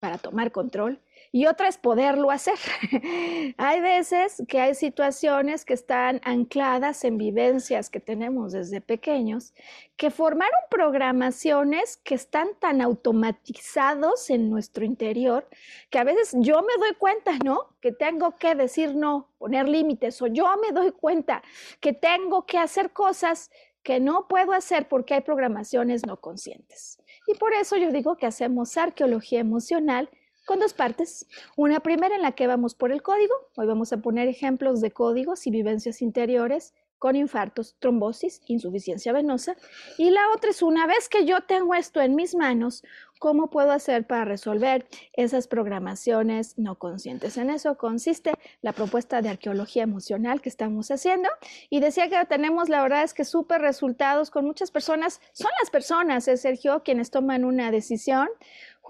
para 0.00 0.18
tomar 0.18 0.50
control 0.50 1.00
y 1.32 1.46
otra 1.46 1.68
es 1.68 1.78
poderlo 1.78 2.30
hacer. 2.30 2.58
hay 3.56 3.80
veces 3.80 4.42
que 4.48 4.60
hay 4.60 4.74
situaciones 4.74 5.64
que 5.64 5.74
están 5.74 6.20
ancladas 6.24 7.04
en 7.04 7.18
vivencias 7.18 7.88
que 7.88 8.00
tenemos 8.00 8.52
desde 8.52 8.80
pequeños, 8.80 9.54
que 9.96 10.10
formaron 10.10 10.58
programaciones 10.70 11.98
que 11.98 12.14
están 12.14 12.48
tan 12.58 12.80
automatizados 12.80 14.30
en 14.30 14.50
nuestro 14.50 14.84
interior, 14.84 15.48
que 15.90 15.98
a 15.98 16.04
veces 16.04 16.34
yo 16.38 16.62
me 16.62 16.74
doy 16.78 16.94
cuenta, 16.94 17.38
¿no? 17.44 17.68
Que 17.80 17.92
tengo 17.92 18.36
que 18.36 18.54
decir 18.54 18.96
no, 18.96 19.28
poner 19.38 19.68
límites, 19.68 20.20
o 20.22 20.26
yo 20.26 20.46
me 20.56 20.72
doy 20.72 20.90
cuenta 20.92 21.42
que 21.80 21.92
tengo 21.92 22.44
que 22.44 22.58
hacer 22.58 22.90
cosas 22.92 23.50
que 23.82 24.00
no 24.00 24.26
puedo 24.28 24.52
hacer 24.52 24.88
porque 24.88 25.14
hay 25.14 25.20
programaciones 25.20 26.04
no 26.04 26.20
conscientes. 26.20 26.98
Y 27.26 27.34
por 27.34 27.54
eso 27.54 27.76
yo 27.76 27.90
digo 27.92 28.16
que 28.16 28.26
hacemos 28.26 28.76
arqueología 28.76 29.40
emocional 29.40 30.10
con 30.50 30.58
dos 30.58 30.74
partes. 30.74 31.28
Una 31.54 31.78
primera 31.78 32.16
en 32.16 32.22
la 32.22 32.32
que 32.32 32.48
vamos 32.48 32.74
por 32.74 32.90
el 32.90 33.02
código. 33.02 33.32
Hoy 33.54 33.68
vamos 33.68 33.92
a 33.92 33.98
poner 33.98 34.26
ejemplos 34.26 34.80
de 34.80 34.90
códigos 34.90 35.46
y 35.46 35.52
vivencias 35.52 36.02
interiores 36.02 36.74
con 36.98 37.14
infartos, 37.14 37.76
trombosis, 37.78 38.42
insuficiencia 38.46 39.12
venosa. 39.12 39.54
Y 39.96 40.10
la 40.10 40.28
otra 40.34 40.50
es 40.50 40.60
una 40.60 40.88
vez 40.88 41.08
que 41.08 41.24
yo 41.24 41.40
tengo 41.42 41.76
esto 41.76 42.00
en 42.00 42.16
mis 42.16 42.34
manos, 42.34 42.82
¿cómo 43.20 43.48
puedo 43.48 43.70
hacer 43.70 44.06
para 44.06 44.24
resolver 44.24 44.86
esas 45.12 45.46
programaciones 45.46 46.58
no 46.58 46.74
conscientes? 46.74 47.36
En 47.36 47.48
eso 47.48 47.76
consiste 47.76 48.32
la 48.60 48.72
propuesta 48.72 49.22
de 49.22 49.28
arqueología 49.28 49.84
emocional 49.84 50.40
que 50.40 50.48
estamos 50.48 50.90
haciendo. 50.90 51.28
Y 51.68 51.80
decía 51.80 52.08
que 52.08 52.22
tenemos, 52.26 52.68
la 52.68 52.82
verdad 52.82 53.04
es 53.04 53.14
que 53.14 53.24
súper 53.24 53.60
resultados 53.60 54.30
con 54.30 54.44
muchas 54.44 54.70
personas. 54.70 55.20
Son 55.32 55.50
las 55.60 55.70
personas, 55.70 56.26
¿eh, 56.28 56.36
Sergio, 56.36 56.82
quienes 56.82 57.10
toman 57.10 57.44
una 57.44 57.70
decisión 57.70 58.28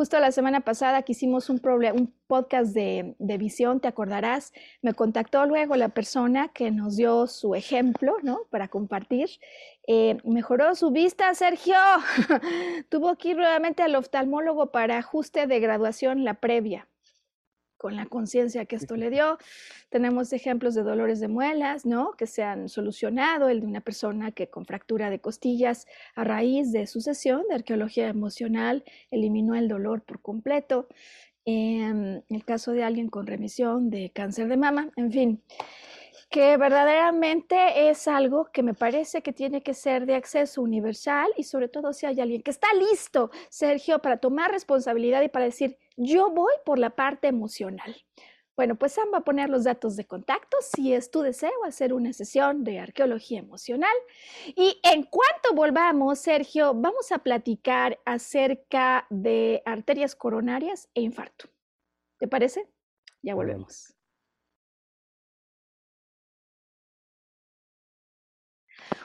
Justo 0.01 0.19
la 0.19 0.33
semana 0.33 0.63
pasada 0.63 1.03
que 1.03 1.13
hicimos 1.13 1.51
un, 1.51 1.59
podcast 2.27 2.73
de, 2.73 3.15
visión, 3.19 3.81
te 3.81 3.89
acordarás, 3.89 4.55
me 4.81 4.95
contactó 4.95 5.45
luego 5.45 5.77
la 5.77 5.91
persona 5.91 6.49
que 6.55 6.71
nos 6.71 6.97
dio 6.97 7.27
su 7.27 7.55
ejemplo, 7.55 8.17
¿no? 8.23 8.47
Para 8.49 8.69
compartir. 8.69 9.29
Eh, 9.87 10.17
mejoró 10.25 10.75
su 10.75 10.91
vista, 10.91 11.35
Sergio. 11.35 11.77
Tuvo 12.89 13.15
que 13.17 13.29
ir 13.29 13.37
nuevamente 13.37 13.83
al 13.83 13.95
oftalmólogo 13.95 14.71
para 14.71 14.97
ajuste 14.97 15.47
de 15.47 15.61
graduación 15.61 16.25
la 16.25 16.33
previa 16.33 16.89
con 17.81 17.97
la 17.97 18.05
conciencia 18.05 18.67
que 18.67 18.77
esto 18.77 18.95
le 18.95 19.09
dio. 19.09 19.39
Tenemos 19.89 20.35
ejemplos 20.35 20.75
de 20.75 20.83
dolores 20.83 21.19
de 21.19 21.29
muelas, 21.29 21.87
¿no? 21.87 22.13
Que 22.13 22.27
se 22.27 22.43
han 22.43 22.69
solucionado, 22.69 23.49
el 23.49 23.61
de 23.61 23.67
una 23.67 23.81
persona 23.81 24.33
que 24.33 24.51
con 24.51 24.67
fractura 24.67 25.09
de 25.09 25.19
costillas 25.19 25.87
a 26.15 26.23
raíz 26.23 26.73
de 26.73 26.87
su 26.87 27.01
sesión 27.01 27.43
de 27.49 27.55
arqueología 27.55 28.09
emocional 28.09 28.85
eliminó 29.11 29.55
el 29.55 29.67
dolor 29.67 30.03
por 30.03 30.21
completo. 30.21 30.89
En 31.47 32.23
el 32.29 32.45
caso 32.45 32.73
de 32.73 32.85
alguien 32.85 33.09
con 33.09 33.27
remisión 33.27 33.89
de 33.89 34.11
cáncer 34.11 34.49
de 34.49 34.59
mama, 34.59 34.91
en 34.97 35.11
fin 35.11 35.43
que 36.31 36.57
verdaderamente 36.57 37.91
es 37.91 38.07
algo 38.07 38.47
que 38.53 38.63
me 38.63 38.73
parece 38.73 39.21
que 39.21 39.33
tiene 39.33 39.63
que 39.63 39.75
ser 39.75 40.07
de 40.07 40.15
acceso 40.15 40.63
universal 40.63 41.29
y 41.37 41.43
sobre 41.43 41.69
todo 41.69 41.93
si 41.93 42.07
hay 42.07 42.21
alguien 42.21 42.43
que 42.43 42.53
está 42.53 42.69
listo, 42.75 43.31
Sergio, 43.49 43.99
para 43.99 44.19
tomar 44.19 44.53
responsabilidad 44.53 45.23
y 45.23 45.29
para 45.29 45.47
decir, 45.47 45.77
yo 45.97 46.31
voy 46.31 46.53
por 46.65 46.79
la 46.79 46.91
parte 46.91 47.27
emocional. 47.27 47.97
Bueno, 48.57 48.77
pues 48.77 48.93
Sam 48.93 49.09
va 49.13 49.19
a 49.19 49.25
poner 49.25 49.49
los 49.49 49.65
datos 49.65 49.97
de 49.97 50.07
contacto 50.07 50.59
si 50.61 50.93
es 50.93 51.11
tu 51.11 51.23
deseo 51.23 51.65
hacer 51.65 51.93
una 51.93 52.13
sesión 52.13 52.63
de 52.63 52.79
arqueología 52.79 53.39
emocional. 53.39 53.95
Y 54.55 54.79
en 54.83 55.05
cuanto 55.05 55.55
volvamos, 55.55 56.19
Sergio, 56.19 56.75
vamos 56.75 57.11
a 57.11 57.21
platicar 57.21 57.99
acerca 58.05 59.07
de 59.09 59.63
arterias 59.65 60.15
coronarias 60.15 60.91
e 60.95 61.01
infarto. 61.01 61.49
¿Te 62.19 62.29
parece? 62.29 62.69
Ya 63.23 63.35
volvemos. 63.35 63.95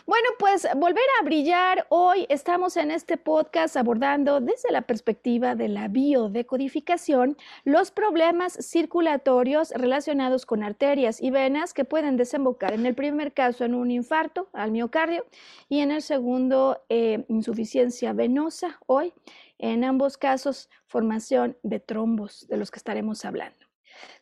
Bueno, 0.07 0.29
pues 0.37 0.67
volver 0.75 1.03
a 1.19 1.23
brillar. 1.23 1.87
Hoy 1.89 2.27
estamos 2.29 2.77
en 2.77 2.91
este 2.91 3.17
podcast 3.17 3.75
abordando 3.75 4.39
desde 4.39 4.71
la 4.71 4.83
perspectiva 4.83 5.55
de 5.55 5.67
la 5.67 5.87
biodecodificación 5.87 7.37
los 7.63 7.89
problemas 7.89 8.53
circulatorios 8.53 9.71
relacionados 9.71 10.45
con 10.45 10.61
arterias 10.61 11.19
y 11.19 11.31
venas 11.31 11.73
que 11.73 11.85
pueden 11.85 12.17
desembocar 12.17 12.73
en 12.73 12.85
el 12.85 12.93
primer 12.93 13.33
caso 13.33 13.65
en 13.65 13.73
un 13.73 13.89
infarto 13.89 14.47
al 14.53 14.71
miocardio 14.71 15.25
y 15.69 15.79
en 15.79 15.89
el 15.89 16.03
segundo 16.03 16.83
eh, 16.89 17.25
insuficiencia 17.27 18.13
venosa 18.13 18.79
hoy. 18.85 19.11
En 19.57 19.83
ambos 19.83 20.17
casos, 20.17 20.69
formación 20.85 21.57
de 21.63 21.79
trombos 21.79 22.47
de 22.47 22.57
los 22.57 22.69
que 22.69 22.77
estaremos 22.77 23.25
hablando. 23.25 23.64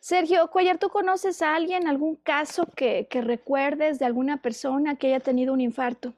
Sergio 0.00 0.48
Cuellar, 0.50 0.78
¿tú 0.78 0.88
conoces 0.88 1.42
a 1.42 1.54
alguien, 1.54 1.86
algún 1.86 2.16
caso 2.16 2.66
que, 2.74 3.06
recuerdes 3.10 3.98
de 3.98 4.04
alguna 4.04 4.42
persona 4.42 4.96
que 4.96 5.08
haya 5.08 5.20
tenido 5.20 5.52
un 5.52 5.60
infarto? 5.60 6.14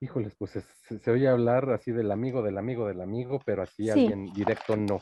Híjoles, 0.00 0.34
pues 0.36 0.52
se, 0.52 1.10
oye 1.10 1.26
hablar 1.26 1.70
así 1.70 1.90
del 1.90 2.10
amigo, 2.10 2.42
del 2.42 2.58
amigo, 2.58 2.86
del 2.86 3.00
amigo, 3.00 3.40
pero 3.44 3.62
así 3.62 3.88
alguien 3.88 4.26
directo 4.32 4.76
no. 4.76 5.00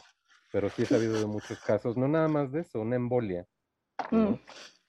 Pero 0.52 0.70
sí 0.70 0.82
he 0.82 0.86
sabido 0.86 1.18
de 1.18 1.26
muchos 1.26 1.58
casos, 1.60 1.96
no 1.96 2.06
nada 2.06 2.28
más 2.28 2.52
de 2.52 2.60
eso, 2.60 2.80
una 2.80 2.94
embolia, 2.94 3.44
mm, 4.10 4.34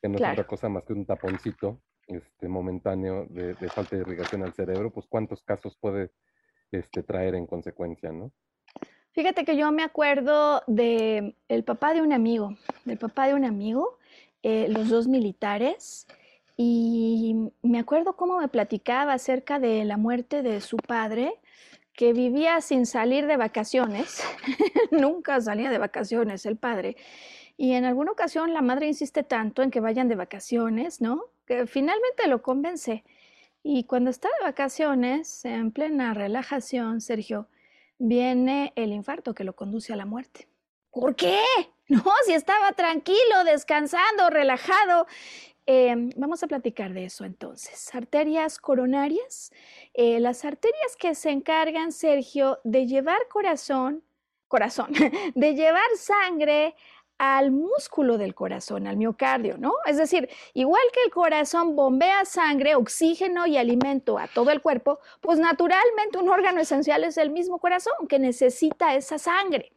que 0.02 0.10
no 0.10 0.16
es 0.18 0.32
otra 0.32 0.46
cosa 0.46 0.70
más 0.70 0.84
que 0.84 0.94
un 0.94 1.06
taponcito 1.06 1.82
este, 2.08 2.48
momentáneo 2.48 3.26
de, 3.30 3.56
falta 3.70 3.96
de 3.96 4.04
irrigación 4.04 4.44
al 4.44 4.54
cerebro, 4.54 4.92
pues 4.92 5.08
cuántos 5.10 5.42
casos 5.44 5.76
puede 5.80 6.12
este, 6.72 7.02
traer 7.02 7.34
en 7.34 7.48
consecuencia, 7.48 8.12
¿no? 8.12 8.32
Fíjate 9.16 9.46
que 9.46 9.56
yo 9.56 9.72
me 9.72 9.82
acuerdo 9.82 10.62
de 10.68 11.36
el 11.48 11.64
papá 11.64 11.94
de 11.94 12.02
un 12.02 12.12
amigo, 12.12 12.58
del 12.84 12.98
papá 12.98 13.28
de 13.28 13.34
un 13.34 13.46
amigo, 13.46 13.98
eh, 14.44 14.68
los 14.70 14.90
dos 14.90 15.08
militares, 15.08 16.06
y 16.58 17.50
me 17.62 17.80
acuerdo 17.80 18.18
cómo 18.18 18.40
me 18.40 18.50
platicaba 18.50 19.14
acerca 19.14 19.58
de 19.58 19.86
la 19.86 19.96
muerte 19.96 20.44
de 20.44 20.60
su 20.60 20.76
padre, 20.76 21.34
que 21.94 22.12
vivía 22.12 22.60
sin 22.60 22.86
salir 22.86 23.26
de 23.26 23.38
vacaciones, 23.38 24.22
nunca 24.92 25.40
salía 25.40 25.70
de 25.70 25.78
vacaciones 25.78 26.46
el 26.46 26.58
padre, 26.58 26.98
y 27.56 27.72
en 27.72 27.86
alguna 27.86 28.12
ocasión 28.12 28.54
la 28.54 28.62
madre 28.62 28.88
insiste 28.88 29.24
tanto 29.24 29.64
en 29.64 29.72
que 29.72 29.80
vayan 29.80 30.10
de 30.10 30.16
vacaciones, 30.16 31.00
¿no? 31.00 31.24
Que 31.46 31.68
finalmente 31.68 32.28
lo 32.28 32.42
convence. 32.42 33.06
Y 33.64 33.86
cuando 33.86 34.10
está 34.10 34.28
de 34.28 34.46
vacaciones, 34.46 35.46
en 35.46 35.72
plena 35.72 36.14
relajación, 36.14 37.00
Sergio, 37.00 37.48
viene 37.98 38.74
el 38.76 38.92
infarto 38.92 39.34
que 39.34 39.44
lo 39.44 39.56
conduce 39.56 39.94
a 39.94 39.96
la 39.96 40.06
muerte. 40.06 40.48
¿Por 40.92 41.16
qué? 41.16 41.40
No, 41.88 42.04
si 42.26 42.34
estaba 42.34 42.72
tranquilo, 42.72 43.44
descansando, 43.46 44.32
relajado. 44.32 45.06
Em, 45.68 46.10
vamos 46.16 46.42
a 46.42 46.48
platicar 46.48 46.94
de 46.94 47.06
eso 47.06 47.26
entonces. 47.26 47.94
Arterias 47.94 48.58
coronarias. 48.58 49.52
Eh, 49.94 50.20
las 50.20 50.46
arterias 50.46 50.96
que 50.98 51.14
se 51.14 51.30
encargan, 51.30 51.92
Sergio, 51.92 52.60
de 52.64 52.88
llevar 52.88 53.28
corazón, 53.30 54.04
corazón, 54.48 54.90
de 55.36 55.54
llevar 55.54 55.86
sangre 55.96 56.76
al 57.18 57.52
músculo 57.52 58.18
del 58.18 58.36
corazón, 58.36 58.88
al 58.88 58.98
miocardio, 58.98 59.58
¿no? 59.58 59.74
Es 59.86 59.98
decir, 59.98 60.30
igual 60.54 60.82
que 60.94 61.02
el 61.04 61.12
corazón 61.12 61.76
bombea 61.76 62.26
sangre, 62.26 62.76
oxígeno 62.76 63.48
y 63.48 63.58
alimento 63.58 64.20
a 64.20 64.28
todo 64.28 64.52
el 64.52 64.62
cuerpo, 64.62 65.00
pues 65.22 65.40
naturalmente 65.40 66.18
un 66.18 66.30
órgano 66.30 66.60
esencial 66.60 67.04
es 67.04 67.18
el 67.18 67.30
mismo 67.30 67.60
corazón 67.60 67.94
que 68.10 68.20
necesita 68.20 68.96
esa 68.96 69.18
sangre. 69.18 69.72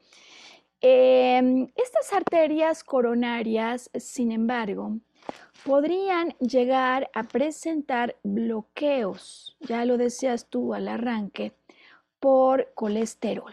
Em, 0.81 1.69
estas 1.77 2.13
arterias 2.13 2.85
coronarias, 2.85 3.91
sin 3.95 4.33
embargo, 4.33 4.97
podrían 5.65 6.31
llegar 6.39 7.11
a 7.15 7.25
presentar 7.25 8.17
bloqueos, 8.23 9.57
ya 9.61 9.85
lo 9.85 9.97
decías 9.97 10.47
tú 10.49 10.75
al 10.75 10.89
arranque, 10.89 11.53
por 12.21 12.73
colesterol. 12.75 13.53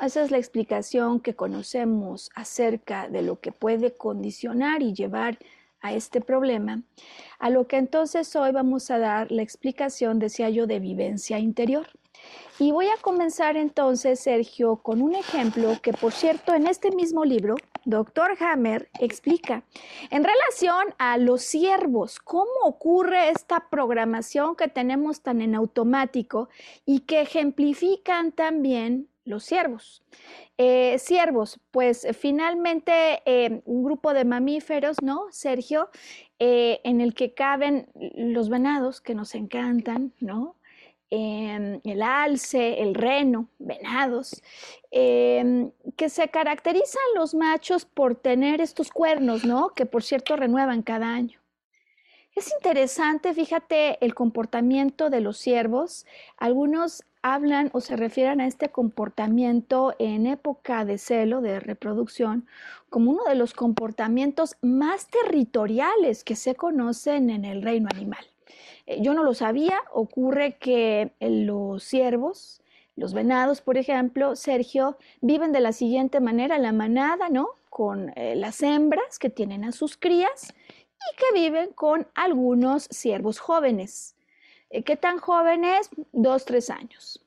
Esa 0.00 0.22
es 0.22 0.30
la 0.30 0.38
explicación 0.38 1.20
que 1.20 1.34
conocemos 1.34 2.30
acerca 2.34 3.08
de 3.08 3.22
lo 3.22 3.40
que 3.40 3.52
puede 3.52 3.92
condicionar 3.92 4.82
y 4.82 4.94
llevar 4.94 5.38
a 5.80 5.92
este 5.92 6.20
problema, 6.20 6.82
a 7.38 7.50
lo 7.50 7.66
que 7.66 7.76
entonces 7.76 8.34
hoy 8.36 8.52
vamos 8.52 8.90
a 8.90 8.98
dar 8.98 9.30
la 9.30 9.42
explicación, 9.42 10.18
decía 10.18 10.50
yo, 10.50 10.66
de 10.66 10.78
vivencia 10.78 11.38
interior. 11.38 11.86
Y 12.58 12.72
voy 12.72 12.86
a 12.86 13.00
comenzar 13.00 13.56
entonces, 13.56 14.20
Sergio, 14.20 14.76
con 14.76 15.00
un 15.00 15.14
ejemplo 15.14 15.78
que, 15.82 15.94
por 15.94 16.12
cierto, 16.12 16.54
en 16.54 16.66
este 16.66 16.90
mismo 16.90 17.24
libro, 17.24 17.56
Doctor 17.86 18.36
Hammer 18.40 18.90
explica 19.00 19.64
en 20.10 20.24
relación 20.24 20.94
a 20.98 21.16
los 21.16 21.40
siervos, 21.40 22.18
cómo 22.20 22.50
ocurre 22.64 23.30
esta 23.30 23.68
programación 23.70 24.56
que 24.56 24.68
tenemos 24.68 25.22
tan 25.22 25.40
en 25.40 25.54
automático 25.54 26.50
y 26.84 27.00
que 27.00 27.22
ejemplifican 27.22 28.32
también 28.32 29.08
los 29.24 29.44
ciervos. 29.44 30.02
Eh, 30.58 30.98
ciervos, 30.98 31.60
pues 31.70 32.06
finalmente 32.18 33.22
eh, 33.24 33.62
un 33.64 33.84
grupo 33.84 34.12
de 34.12 34.24
mamíferos, 34.24 34.96
¿no, 35.02 35.26
Sergio? 35.30 35.90
Eh, 36.38 36.80
en 36.84 37.00
el 37.00 37.14
que 37.14 37.34
caben 37.34 37.88
los 37.94 38.48
venados 38.48 39.00
que 39.00 39.14
nos 39.14 39.34
encantan, 39.34 40.12
¿no? 40.20 40.56
Em, 41.12 41.80
el 41.84 42.02
alce, 42.02 42.80
el 42.80 42.94
reno, 42.94 43.48
venados, 43.58 44.42
em, 44.92 45.72
que 45.96 46.08
se 46.08 46.28
caracterizan 46.28 47.02
los 47.16 47.34
machos 47.34 47.84
por 47.84 48.14
tener 48.14 48.60
estos 48.60 48.90
cuernos, 48.90 49.44
¿no? 49.44 49.70
Que 49.70 49.86
por 49.86 50.04
cierto 50.04 50.36
renuevan 50.36 50.82
cada 50.82 51.12
año. 51.12 51.39
Es 52.36 52.52
interesante, 52.54 53.34
fíjate, 53.34 54.04
el 54.04 54.14
comportamiento 54.14 55.10
de 55.10 55.20
los 55.20 55.36
ciervos. 55.38 56.06
Algunos 56.36 57.02
hablan 57.22 57.70
o 57.72 57.80
se 57.80 57.96
refieren 57.96 58.40
a 58.40 58.46
este 58.46 58.70
comportamiento 58.70 59.94
en 59.98 60.26
época 60.26 60.84
de 60.84 60.96
celo, 60.98 61.40
de 61.40 61.60
reproducción, 61.60 62.46
como 62.88 63.10
uno 63.10 63.24
de 63.24 63.34
los 63.34 63.52
comportamientos 63.52 64.56
más 64.62 65.08
territoriales 65.08 66.24
que 66.24 66.36
se 66.36 66.54
conocen 66.54 67.30
en 67.30 67.44
el 67.44 67.62
reino 67.62 67.88
animal. 67.92 68.24
Eh, 68.86 69.02
yo 69.02 69.12
no 69.12 69.24
lo 69.24 69.34
sabía, 69.34 69.78
ocurre 69.92 70.56
que 70.56 71.12
los 71.20 71.82
ciervos, 71.82 72.62
los 72.96 73.12
venados, 73.12 73.60
por 73.60 73.76
ejemplo, 73.76 74.36
Sergio, 74.36 74.98
viven 75.20 75.52
de 75.52 75.60
la 75.60 75.72
siguiente 75.72 76.20
manera, 76.20 76.58
la 76.58 76.72
manada, 76.72 77.28
¿no? 77.28 77.50
Con 77.70 78.12
eh, 78.16 78.34
las 78.36 78.62
hembras 78.62 79.18
que 79.18 79.30
tienen 79.30 79.64
a 79.64 79.72
sus 79.72 79.96
crías 79.96 80.54
y 81.00 81.16
que 81.16 81.32
viven 81.32 81.72
con 81.72 82.06
algunos 82.14 82.84
ciervos 82.90 83.38
jóvenes. 83.38 84.14
Eh, 84.70 84.82
¿Qué 84.82 84.96
tan 84.96 85.18
jóvenes? 85.18 85.90
Dos, 86.12 86.44
tres 86.44 86.70
años. 86.70 87.20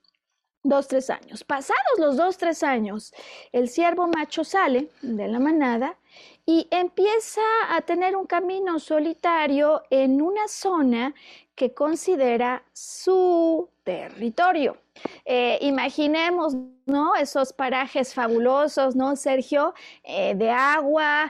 Dos, 0.65 0.87
tres 0.87 1.09
años. 1.09 1.43
Pasados 1.43 1.99
los 1.99 2.15
dos, 2.15 2.37
tres 2.37 2.63
años, 2.63 3.13
el 3.51 3.67
ciervo 3.67 4.07
macho 4.07 4.45
sale 4.45 4.89
de 5.01 5.27
la 5.27 5.39
manada 5.39 5.97
y 6.45 6.67
empieza 6.71 7.41
a 7.69 7.81
tener 7.81 8.15
un 8.15 8.25
camino 8.25 8.79
solitario 8.79 9.83
en 9.89 10.21
una 10.21 10.47
zona 10.47 11.13
que 11.53 11.73
considera 11.73 12.63
su 12.71 13.69
territorio. 13.83 14.77
Eh, 15.25 15.57
imaginemos, 15.61 16.55
¿no? 16.85 17.15
Esos 17.15 17.51
parajes 17.51 18.13
fabulosos, 18.13 18.95
¿no, 18.95 19.17
Sergio? 19.17 19.73
Eh, 20.03 20.33
de 20.35 20.49
agua, 20.49 21.29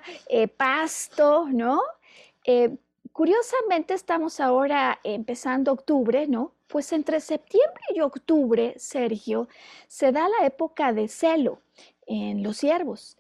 pasto, 0.58 1.48
¿no? 1.50 1.82
Curiosamente 3.12 3.94
estamos 3.94 4.40
ahora 4.40 5.00
empezando 5.04 5.72
octubre, 5.72 6.28
¿no? 6.28 6.54
Pues 6.68 6.92
entre 6.94 7.20
septiembre 7.20 7.84
y 7.94 8.00
octubre, 8.02 8.74
Sergio, 8.78 9.48
se 9.88 10.12
da 10.12 10.28
la 10.28 10.46
época 10.46 10.94
de 10.94 11.08
celo 11.08 11.62
en 12.08 12.44
los 12.44 12.58
ciervos. 12.58 13.18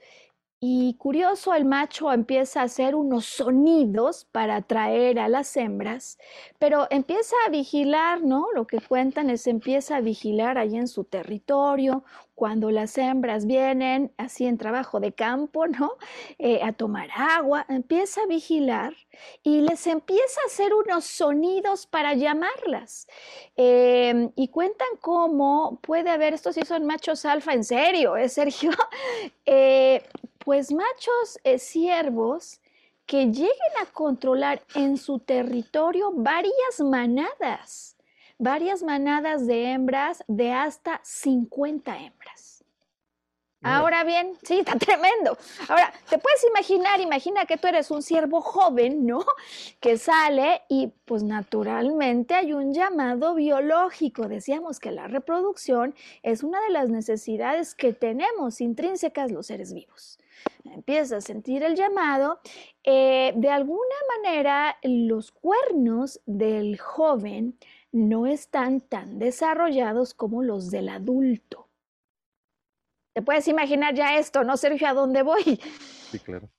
Y 0.66 0.94
curioso, 0.94 1.54
el 1.54 1.66
macho 1.66 2.10
empieza 2.14 2.62
a 2.62 2.64
hacer 2.64 2.96
unos 2.96 3.26
sonidos 3.26 4.24
para 4.32 4.56
atraer 4.56 5.20
a 5.20 5.28
las 5.28 5.58
hembras, 5.58 6.18
pero 6.58 6.88
empieza 6.90 7.36
a 7.46 7.50
vigilar, 7.50 8.24
¿no? 8.24 8.48
Lo 8.56 8.66
que 8.66 8.80
cuentan 8.80 9.30
es 9.30 9.46
empieza 9.48 9.98
a 9.98 10.00
vigilar 10.00 10.58
ahí 10.58 10.78
en 10.78 10.88
su 10.88 11.04
territorio, 11.04 12.06
cuando 12.36 12.72
las 12.72 12.98
hembras 12.98 13.46
vienen 13.46 14.12
así 14.18 14.46
en 14.46 14.58
trabajo 14.58 15.00
de 15.00 15.14
campo, 15.14 15.68
¿no? 15.68 15.98
Eh, 16.40 16.62
a 16.64 16.74
tomar 16.74 17.10
agua, 17.16 17.66
empieza 17.70 18.22
a 18.22 18.28
vigilar 18.28 18.94
y 19.44 19.62
les 19.62 19.86
empieza 19.88 20.42
a 20.42 20.48
hacer 20.48 20.74
unos 20.74 21.06
sonidos 21.06 21.88
para 21.88 22.14
llamarlas. 22.14 23.08
Em, 23.56 24.32
y 24.36 24.48
cuentan 24.48 24.88
cómo 25.02 25.80
puede 25.82 26.10
haber, 26.10 26.34
estos 26.34 26.56
sí 26.56 26.62
son 26.66 26.86
machos 26.86 27.26
alfa, 27.26 27.54
en 27.54 27.64
serio, 27.64 28.18
¿eh, 28.18 28.30
Sergio? 28.30 28.72
Eh, 29.46 30.02
pues 30.44 30.72
machos 30.74 31.40
eh, 31.44 31.58
ciervos 31.58 32.60
que 33.06 33.28
lleguen 33.28 33.74
a 33.82 33.86
controlar 33.86 34.62
en 34.76 34.98
su 34.98 35.20
territorio 35.20 36.12
varias 36.14 36.80
manadas, 36.82 37.96
varias 38.38 38.84
manadas 38.84 39.48
de 39.48 39.72
hembras 39.72 40.24
de 40.28 40.52
hasta 40.52 41.00
50 41.04 41.98
hembras. 41.98 42.64
Ahora 43.66 44.04
bien, 44.04 44.34
sí, 44.44 44.60
está 44.60 44.78
tremendo. 44.78 45.38
Ahora, 45.70 45.94
te 46.10 46.18
puedes 46.18 46.44
imaginar, 46.44 47.00
imagina 47.00 47.46
que 47.46 47.56
tú 47.56 47.68
eres 47.68 47.92
un 47.92 48.02
ciervo 48.02 48.42
joven, 48.42 49.06
¿no? 49.06 49.24
Que 49.80 49.98
sale 49.98 50.64
y 50.68 50.92
pues 51.06 51.24
naturalmente 51.24 52.34
hay 52.34 52.52
un 52.52 52.74
llamado 52.74 53.36
biológico. 53.36 54.28
Decíamos 54.28 54.82
que 54.82 54.92
la 54.92 55.08
reproducción 55.08 55.96
es 56.24 56.44
una 56.44 56.60
de 56.60 56.72
las 56.72 56.90
necesidades 56.90 57.74
que 57.74 57.94
tenemos 57.94 58.60
intrínsecas 58.60 59.32
los 59.32 59.48
seres 59.48 59.74
vivos 59.74 60.20
empieza 60.66 61.18
a 61.18 61.22
sentir 61.22 61.64
el 61.64 61.76
llamado, 61.76 62.40
eh, 62.84 63.34
de 63.36 63.50
alguna 63.50 63.96
manera 64.18 64.78
los 64.84 65.32
cuernos 65.32 66.22
del 66.26 66.80
joven 66.80 67.58
no 67.92 68.26
están 68.26 68.82
tan 68.82 69.20
desarrollados 69.20 70.14
como 70.14 70.44
los 70.44 70.72
del 70.72 70.90
adulto. 70.90 71.70
Te 73.14 73.22
puedes 73.22 73.48
imaginar 73.48 73.94
ya 73.94 74.18
esto, 74.18 74.44
¿no, 74.44 74.58
Sergio? 74.58 74.88
¿A 74.88 74.94
dónde 74.94 75.22
voy? 75.22 75.60
Sí, 76.12 76.20
claro. 76.20 76.50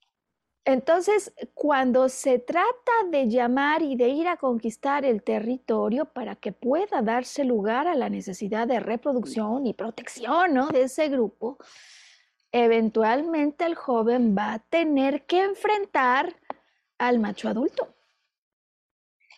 Entonces, 0.67 1.35
cuando 1.53 2.09
se 2.09 2.39
trata 2.39 2.93
de 3.11 3.29
llamar 3.29 3.83
y 3.83 3.97
de 3.97 4.09
ir 4.09 4.29
a 4.29 4.39
conquistar 4.39 5.05
el 5.05 5.23
territorio 5.23 6.07
para 6.07 6.37
que 6.37 6.53
pueda 6.53 7.03
darse 7.03 7.45
lugar 7.45 7.87
a 7.87 7.95
la 7.95 8.09
necesidad 8.09 8.67
de 8.67 8.81
reproducción 8.81 9.67
y 9.67 9.75
protección 9.75 10.55
¿no? 10.55 10.69
de 10.69 10.85
ese 10.85 11.09
grupo, 11.11 11.59
eventualmente 12.55 13.67
el 13.67 13.75
joven 13.75 14.37
va 14.39 14.53
a 14.53 14.59
tener 14.61 15.27
que 15.27 15.43
enfrentar 15.43 16.37
al 16.99 17.19
macho 17.19 17.49
adulto. 17.49 17.93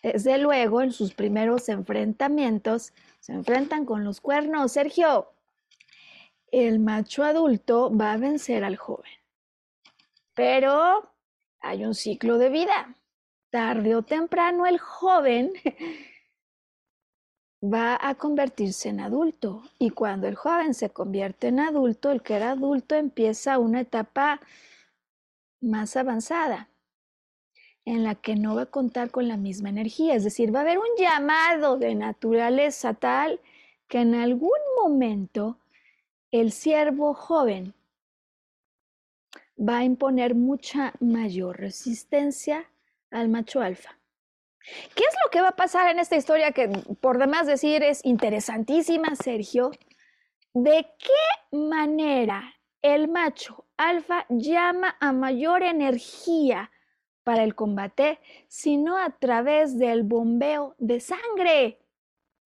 Desde 0.03 0.37
luego, 0.37 0.83
en 0.83 0.91
sus 0.91 1.15
primeros 1.15 1.67
enfrentamientos, 1.67 2.93
se 3.19 3.33
enfrentan 3.33 3.85
con 3.85 4.03
los 4.03 4.21
cuernos. 4.21 4.71
Sergio, 4.71 5.33
el 6.51 6.79
macho 6.79 7.23
adulto 7.23 7.91
va 7.91 8.13
a 8.13 8.17
vencer 8.17 8.63
al 8.63 8.77
joven. 8.77 9.11
Pero 10.35 11.11
hay 11.59 11.85
un 11.85 11.95
ciclo 11.95 12.37
de 12.37 12.49
vida. 12.49 12.95
Tarde 13.49 13.95
o 13.95 14.03
temprano 14.03 14.67
el 14.67 14.77
joven 14.77 15.53
va 17.63 17.97
a 18.01 18.15
convertirse 18.15 18.89
en 18.89 18.99
adulto. 18.99 19.63
Y 19.79 19.91
cuando 19.91 20.27
el 20.27 20.35
joven 20.35 20.73
se 20.73 20.89
convierte 20.89 21.47
en 21.47 21.59
adulto, 21.59 22.11
el 22.11 22.21
que 22.21 22.35
era 22.35 22.51
adulto 22.51 22.95
empieza 22.95 23.59
una 23.59 23.81
etapa 23.81 24.39
más 25.61 25.95
avanzada 25.95 26.69
en 27.85 28.03
la 28.03 28.15
que 28.15 28.35
no 28.35 28.55
va 28.55 28.63
a 28.63 28.65
contar 28.65 29.11
con 29.11 29.27
la 29.27 29.37
misma 29.37 29.69
energía. 29.69 30.15
Es 30.15 30.23
decir, 30.23 30.53
va 30.53 30.59
a 30.59 30.61
haber 30.63 30.77
un 30.77 30.89
llamado 30.97 31.77
de 31.77 31.95
naturaleza 31.95 32.93
tal 32.93 33.39
que 33.87 33.99
en 33.99 34.13
algún 34.13 34.59
momento 34.81 35.57
el 36.31 36.51
siervo 36.51 37.13
joven 37.13 37.73
va 39.57 39.79
a 39.79 39.83
imponer 39.85 40.35
mucha 40.35 40.93
mayor 40.99 41.57
resistencia 41.59 42.69
al 43.09 43.29
macho 43.29 43.61
alfa. 43.61 43.96
¿Qué 44.95 45.03
es 45.03 45.15
lo 45.23 45.31
que 45.31 45.41
va 45.41 45.49
a 45.49 45.55
pasar 45.55 45.89
en 45.89 45.99
esta 45.99 46.15
historia 46.15 46.51
que 46.51 46.67
por 46.99 47.17
demás 47.17 47.47
decir 47.47 47.83
es 47.83 48.03
interesantísima, 48.03 49.15
Sergio? 49.15 49.71
¿De 50.53 50.87
qué 50.99 51.57
manera 51.57 52.55
el 52.81 53.07
macho 53.07 53.65
alfa 53.77 54.25
llama 54.29 54.97
a 54.99 55.11
mayor 55.13 55.63
energía 55.63 56.71
para 57.23 57.43
el 57.43 57.55
combate, 57.55 58.19
sino 58.47 58.97
a 58.97 59.09
través 59.11 59.77
del 59.77 60.03
bombeo 60.03 60.75
de 60.77 60.99
sangre 60.99 61.79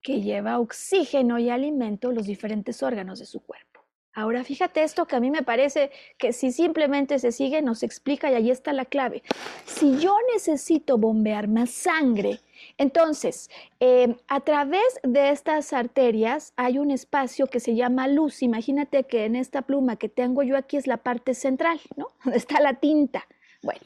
que 0.02 0.22
lleva 0.22 0.60
oxígeno 0.60 1.38
y 1.40 1.50
alimento 1.50 2.10
a 2.10 2.14
los 2.14 2.26
diferentes 2.26 2.82
órganos 2.82 3.20
de 3.20 3.26
su 3.26 3.42
cuerpo? 3.42 3.71
Ahora 4.14 4.44
fíjate 4.44 4.84
esto 4.84 5.06
que 5.06 5.16
a 5.16 5.22
mí 5.22 5.32
me 5.32 5.42
parece 5.42 5.90
que 6.18 6.34
si 6.34 6.52
simplemente 6.52 7.18
se 7.20 7.32
sigue 7.32 7.62
nos 7.62 7.82
explica 7.82 8.30
y 8.30 8.36
ahí 8.36 8.52
está 8.52 8.74
la 8.74 8.84
clave. 8.84 9.24
Si 9.66 10.00
yo 10.00 10.18
necesito 10.34 10.98
bombear 10.98 11.48
más 11.48 11.70
sangre, 11.70 12.42
entonces 12.78 13.50
eh, 13.80 14.18
a 14.28 14.42
través 14.42 14.84
de 15.04 15.30
estas 15.30 15.72
arterias 15.72 16.52
hay 16.58 16.78
un 16.78 16.92
espacio 16.92 17.48
que 17.48 17.62
se 17.62 17.76
llama 17.76 18.10
luz. 18.10 18.42
Imagínate 18.42 19.06
que 19.06 19.24
en 19.24 19.38
esta 19.38 19.62
pluma 19.62 19.96
que 19.96 20.10
tengo 20.10 20.44
yo 20.44 20.58
aquí 20.58 20.76
es 20.76 20.88
la 20.88 20.98
parte 20.98 21.34
central, 21.34 21.80
¿no? 21.96 22.10
Donde 22.26 22.38
está 22.38 22.60
la 22.60 22.74
tinta. 22.74 23.26
Bueno, 23.64 23.82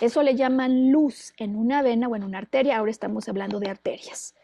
eso 0.00 0.22
le 0.22 0.34
llaman 0.34 0.90
luz 0.90 1.34
en 1.36 1.56
una 1.56 1.82
vena 1.82 2.08
o 2.08 2.16
en 2.16 2.24
una 2.24 2.38
arteria. 2.38 2.78
Ahora 2.78 2.90
estamos 2.90 3.28
hablando 3.28 3.60
de 3.60 3.68
arterias. 3.68 4.34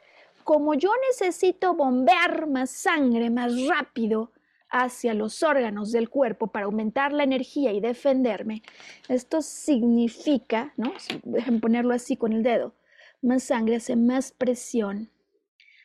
Como 0.42 0.74
yo 0.74 0.90
necesito 1.08 1.72
bombear 1.74 2.46
más 2.46 2.70
sangre 2.70 3.30
más 3.30 3.52
rápido, 3.66 4.30
hacia 4.70 5.14
los 5.14 5.42
órganos 5.42 5.92
del 5.92 6.08
cuerpo 6.08 6.48
para 6.48 6.66
aumentar 6.66 7.12
la 7.12 7.24
energía 7.24 7.72
y 7.72 7.80
defenderme, 7.80 8.62
esto 9.08 9.42
significa, 9.42 10.72
¿no? 10.76 10.92
Dejen 11.22 11.60
ponerlo 11.60 11.94
así 11.94 12.16
con 12.16 12.32
el 12.32 12.42
dedo, 12.42 12.74
más 13.22 13.44
sangre 13.44 13.76
hace 13.76 13.96
más 13.96 14.32
presión 14.32 15.10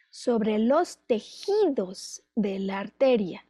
sobre 0.09 0.57
los 0.59 0.97
tejidos 1.05 2.23
de 2.35 2.59
la 2.59 2.79
arteria. 2.79 3.45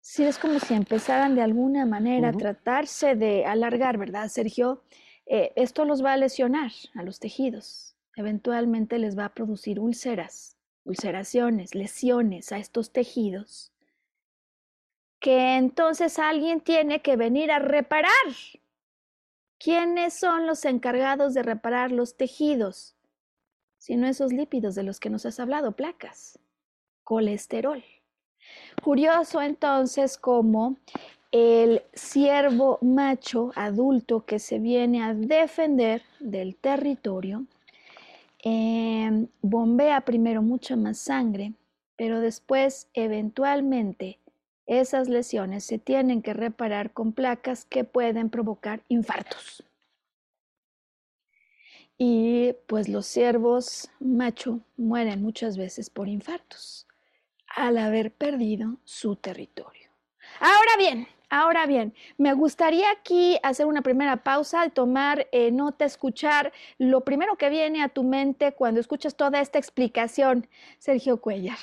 Si 0.00 0.24
es 0.24 0.38
como 0.38 0.60
si 0.60 0.74
empezaran 0.74 1.34
de 1.34 1.42
alguna 1.42 1.84
manera 1.84 2.28
a 2.28 2.32
tratarse 2.32 3.16
de 3.16 3.44
alargar, 3.44 3.98
¿verdad, 3.98 4.28
Sergio? 4.28 4.84
Eh, 5.26 5.52
esto 5.56 5.84
los 5.84 6.04
va 6.04 6.12
a 6.12 6.16
lesionar 6.16 6.70
a 6.94 7.02
los 7.02 7.18
tejidos. 7.18 7.96
Eventualmente 8.14 8.98
les 8.98 9.18
va 9.18 9.26
a 9.26 9.34
producir 9.34 9.80
úlceras, 9.80 10.55
ulceraciones, 10.86 11.74
lesiones 11.74 12.52
a 12.52 12.58
estos 12.58 12.92
tejidos 12.92 13.72
que 15.26 15.56
entonces 15.56 16.18
alguien 16.18 16.60
tiene 16.60 17.02
que 17.02 17.16
venir 17.16 17.50
a 17.50 17.58
reparar. 17.58 18.12
¿Quiénes 19.58 20.14
son 20.14 20.46
los 20.46 20.64
encargados 20.64 21.34
de 21.34 21.42
reparar 21.42 21.90
los 21.90 22.16
tejidos? 22.16 22.94
Sino 23.78 24.06
esos 24.06 24.32
lípidos 24.32 24.74
de 24.74 24.82
los 24.82 25.00
que 25.00 25.10
nos 25.10 25.26
has 25.26 25.40
hablado, 25.40 25.72
placas, 25.72 26.38
colesterol. 27.02 27.82
Curioso 28.82 29.42
entonces 29.42 30.18
cómo 30.18 30.76
el 31.32 31.82
ciervo 31.94 32.78
macho 32.80 33.50
adulto 33.56 34.24
que 34.24 34.38
se 34.38 34.58
viene 34.58 35.02
a 35.02 35.14
defender 35.14 36.02
del 36.20 36.54
territorio 36.54 37.46
em, 38.48 39.26
bombea 39.42 40.02
primero 40.02 40.40
mucha 40.40 40.76
más 40.76 40.98
sangre, 40.98 41.54
pero 41.96 42.20
después 42.20 42.88
eventualmente 42.94 44.20
esas 44.66 45.08
lesiones 45.08 45.64
se 45.64 45.78
tienen 45.78 46.22
que 46.22 46.32
reparar 46.32 46.92
con 46.92 47.12
placas 47.12 47.64
que 47.64 47.82
pueden 47.82 48.30
provocar 48.30 48.84
infartos. 48.86 49.64
Y 51.98 52.54
pues 52.68 52.88
los 52.88 53.06
ciervos 53.06 53.90
macho 53.98 54.60
mueren 54.76 55.22
muchas 55.22 55.56
veces 55.56 55.90
por 55.90 56.08
infartos 56.08 56.86
al 57.48 57.78
haber 57.78 58.12
perdido 58.12 58.76
su 58.84 59.16
territorio. 59.16 59.90
Ahora 60.38 60.76
bien, 60.78 61.08
ahora 61.30 61.66
bien, 61.66 61.94
me 62.18 62.32
gustaría 62.34 62.90
aquí 62.90 63.38
hacer 63.42 63.66
una 63.66 63.82
primera 63.82 64.22
pausa, 64.22 64.68
tomar 64.70 65.26
eh, 65.32 65.50
nota, 65.50 65.84
escuchar 65.84 66.52
lo 66.78 67.02
primero 67.02 67.36
que 67.36 67.50
viene 67.50 67.82
a 67.82 67.88
tu 67.88 68.04
mente 68.04 68.52
cuando 68.52 68.80
escuchas 68.80 69.16
toda 69.16 69.40
esta 69.40 69.58
explicación, 69.58 70.48
Sergio 70.78 71.20
Cuellar. 71.20 71.58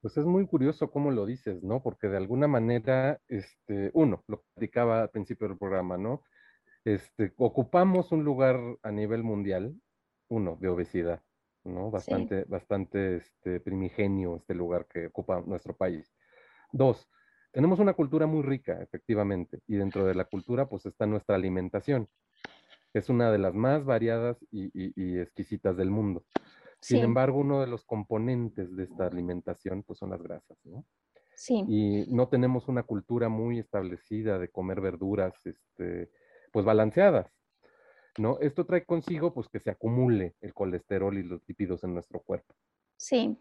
Pues 0.00 0.16
es 0.16 0.24
muy 0.24 0.46
curioso 0.46 0.90
cómo 0.90 1.10
lo 1.10 1.26
dices, 1.26 1.62
¿no? 1.62 1.82
Porque 1.82 2.08
de 2.08 2.16
alguna 2.16 2.46
manera, 2.46 3.20
este, 3.28 3.90
uno, 3.92 4.22
lo 4.28 4.42
platicaba 4.54 5.02
al 5.02 5.10
principio 5.10 5.48
del 5.48 5.58
programa, 5.58 5.96
¿no? 5.96 6.22
Este, 6.84 7.32
ocupamos 7.38 8.12
un 8.12 8.22
lugar 8.22 8.60
a 8.82 8.92
nivel 8.92 9.24
mundial, 9.24 9.74
uno, 10.28 10.56
de 10.60 10.68
obesidad, 10.68 11.22
¿no? 11.64 11.90
Bastante, 11.90 12.44
bastante 12.44 13.16
este, 13.16 13.58
primigenio 13.58 14.36
este 14.36 14.54
lugar 14.54 14.86
que 14.86 15.06
ocupa 15.06 15.42
nuestro 15.44 15.74
país. 15.74 16.14
Dos, 16.70 17.08
tenemos 17.56 17.78
una 17.78 17.94
cultura 17.94 18.26
muy 18.26 18.42
rica, 18.42 18.82
efectivamente, 18.82 19.60
y 19.66 19.76
dentro 19.76 20.04
de 20.04 20.14
la 20.14 20.26
cultura, 20.26 20.68
pues 20.68 20.84
está 20.84 21.06
nuestra 21.06 21.36
alimentación. 21.36 22.06
Es 22.92 23.08
una 23.08 23.32
de 23.32 23.38
las 23.38 23.54
más 23.54 23.82
variadas 23.82 24.36
y 24.50 25.18
exquisitas 25.18 25.74
del 25.74 25.90
mundo. 25.90 26.26
Sin 26.82 27.02
embargo, 27.02 27.38
uno 27.38 27.62
de 27.62 27.66
los 27.66 27.82
componentes 27.86 28.76
de 28.76 28.84
esta 28.84 29.06
alimentación 29.06 29.82
pues 29.84 29.98
son 29.98 30.10
las 30.10 30.22
grasas, 30.22 30.58
¿no? 30.64 30.84
Sí. 31.34 31.64
Y 31.66 32.04
no 32.10 32.28
tenemos 32.28 32.68
una 32.68 32.82
cultura 32.82 33.30
muy 33.30 33.58
establecida 33.58 34.38
de 34.38 34.50
comer 34.50 34.82
verduras, 34.82 35.32
este, 35.46 36.10
pues 36.52 36.66
balanceadas, 36.66 37.32
¿no? 38.18 38.38
Esto 38.40 38.66
trae 38.66 38.84
consigo 38.84 39.32
pues 39.32 39.48
que 39.48 39.60
se 39.60 39.70
acumule 39.70 40.34
el 40.42 40.52
colesterol 40.52 41.16
y 41.16 41.22
los 41.22 41.40
lípidos 41.48 41.84
en 41.84 41.94
nuestro 41.94 42.20
cuerpo. 42.20 42.54
Sí. 42.98 43.34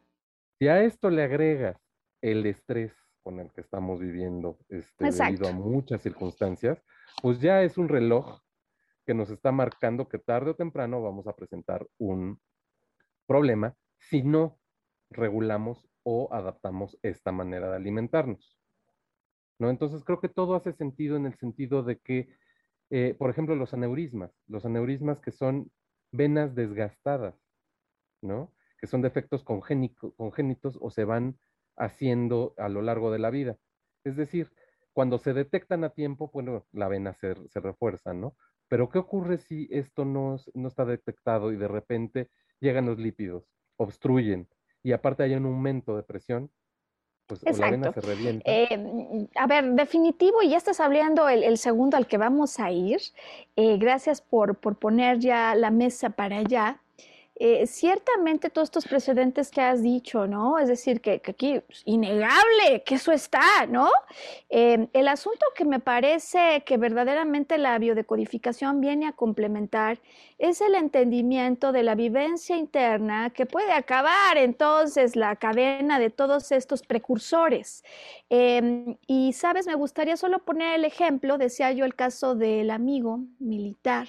Si 0.58 0.70
a 0.70 0.82
esto 0.84 1.10
le 1.10 1.24
agregas 1.24 1.76
el 2.22 2.46
estrés 2.46 2.94
con 3.26 3.40
el 3.40 3.52
que 3.52 3.62
estamos 3.62 4.00
viviendo, 4.00 4.60
este, 4.70 5.10
debido 5.10 5.48
a 5.48 5.52
muchas 5.52 6.00
circunstancias, 6.04 6.80
pues 7.24 7.42
ya 7.42 7.64
es 7.64 7.76
un 7.80 7.90
reloj 7.90 8.40
que 9.04 9.16
nos 9.16 9.32
está 9.32 9.52
marcando 9.52 10.08
que 10.08 10.20
tarde 10.20 10.52
o 10.52 10.56
temprano 10.56 11.02
vamos 11.02 11.26
a 11.26 11.36
presentar 11.36 11.88
un 11.98 12.40
problema 13.26 13.76
si 13.98 14.22
no 14.22 14.60
regulamos 15.10 15.90
o 16.04 16.32
adaptamos 16.32 17.00
esta 17.02 17.32
manera 17.32 17.72
de 17.72 17.78
alimentarnos. 17.78 18.60
¿No? 19.58 19.72
Entonces 19.72 20.04
creo 20.04 20.20
que 20.20 20.30
todo 20.30 20.54
hace 20.54 20.74
sentido 20.74 21.18
en 21.18 21.26
el 21.26 21.34
sentido 21.34 21.82
de 21.82 21.98
que, 21.98 22.30
eh, 22.92 23.16
por 23.18 23.32
ejemplo, 23.32 23.56
los 23.56 23.74
aneurismas, 23.74 24.40
los 24.46 24.66
aneurismas 24.66 25.20
que 25.20 25.32
son 25.32 25.72
venas 26.12 26.54
desgastadas, 26.54 27.34
¿no? 28.22 28.54
Que 28.78 28.86
son 28.86 29.02
defectos 29.02 29.44
congénitos 29.44 30.78
o 30.80 30.92
se 30.92 31.06
van 31.06 31.40
haciendo 31.78 32.54
a 32.58 32.70
lo 32.70 32.82
largo 32.82 33.12
de 33.12 33.20
la 33.20 33.30
vida. 33.30 33.58
Es 34.04 34.16
decir, 34.16 34.52
cuando 34.94 35.18
se 35.18 35.34
detectan 35.34 35.84
a 35.84 35.90
tiempo, 35.90 36.30
bueno, 36.34 36.66
la 36.72 36.88
vena 36.88 37.14
se, 37.14 37.36
se 37.50 37.60
refuerza, 37.60 38.14
¿no? 38.14 38.36
Pero 38.68 38.90
¿qué 38.90 39.00
ocurre 39.00 39.38
si 39.38 39.68
esto 39.72 40.06
no, 40.06 40.38
no 40.54 40.68
está 40.68 40.86
detectado 40.86 41.52
y 41.52 41.58
de 41.58 41.68
repente 41.68 42.30
llegan 42.60 42.86
los 42.86 42.98
lípidos, 42.98 43.44
obstruyen 43.78 44.48
y 44.84 44.92
aparte 44.92 45.24
hay 45.24 45.34
un 45.34 45.46
aumento 45.46 45.96
de 45.96 46.04
presión, 46.04 46.52
pues 47.26 47.42
la 47.58 47.72
vena 47.72 47.92
se 47.92 48.02
revienta. 48.02 48.44
Eh, 48.46 49.28
a 49.36 49.48
ver, 49.48 49.72
definitivo, 49.72 50.44
y 50.44 50.50
ya 50.50 50.58
estás 50.58 50.80
hablando 50.80 51.28
el, 51.28 51.58
segundo 51.58 51.98
al 51.98 52.06
que 52.06 52.18
vamos 52.18 52.60
a 52.60 52.70
ir. 52.72 53.00
Eh, 53.56 53.78
gracias 53.78 54.22
por, 54.22 54.60
por 54.60 54.78
poner 54.78 55.18
ya 55.18 55.56
la 55.56 55.72
mesa 55.72 56.12
para 56.12 56.38
allá. 56.38 56.84
Eh, 57.38 57.68
ciertamente 57.68 58.50
todos 58.50 58.68
estos 58.68 58.86
precedentes 58.86 59.52
que 59.52 59.60
has 59.60 59.84
dicho, 59.84 60.26
¿no? 60.26 60.58
Es 60.58 60.70
decir, 60.70 61.02
que, 61.02 61.22
aquí 61.28 61.62
es 61.70 61.82
innegable 61.84 62.84
que 62.86 62.96
eso 62.96 63.12
está, 63.12 63.66
¿no? 63.68 63.90
Em, 64.48 64.88
el 64.94 65.10
asunto 65.10 65.46
que 65.54 65.66
me 65.66 65.82
parece 65.82 66.64
que 66.66 66.78
verdaderamente 66.78 67.58
la 67.58 67.78
biodecodificación 67.78 68.80
viene 68.80 69.08
a 69.08 69.12
complementar 69.12 70.00
es 70.38 70.62
el 70.62 70.76
entendimiento 70.76 71.74
de 71.74 71.84
la 71.84 71.96
vivencia 71.96 72.56
interna 72.56 73.30
que 73.32 73.46
puede 73.46 73.74
acabar 73.74 74.38
entonces 74.38 75.18
la 75.18 75.36
cadena 75.36 76.00
de 76.00 76.10
todos 76.12 76.54
estos 76.54 76.84
precursores. 76.84 77.84
Em, 78.30 78.96
y, 79.08 79.34
sabes, 79.34 79.68
me 79.68 79.76
gustaría 79.76 80.16
solo 80.16 80.40
poner 80.40 80.76
el 80.76 80.86
ejemplo, 80.86 81.38
decía 81.38 81.74
yo 81.74 81.84
el 81.84 81.96
caso 81.96 82.34
del 82.36 82.72
amigo 82.72 83.20
militar 83.40 84.08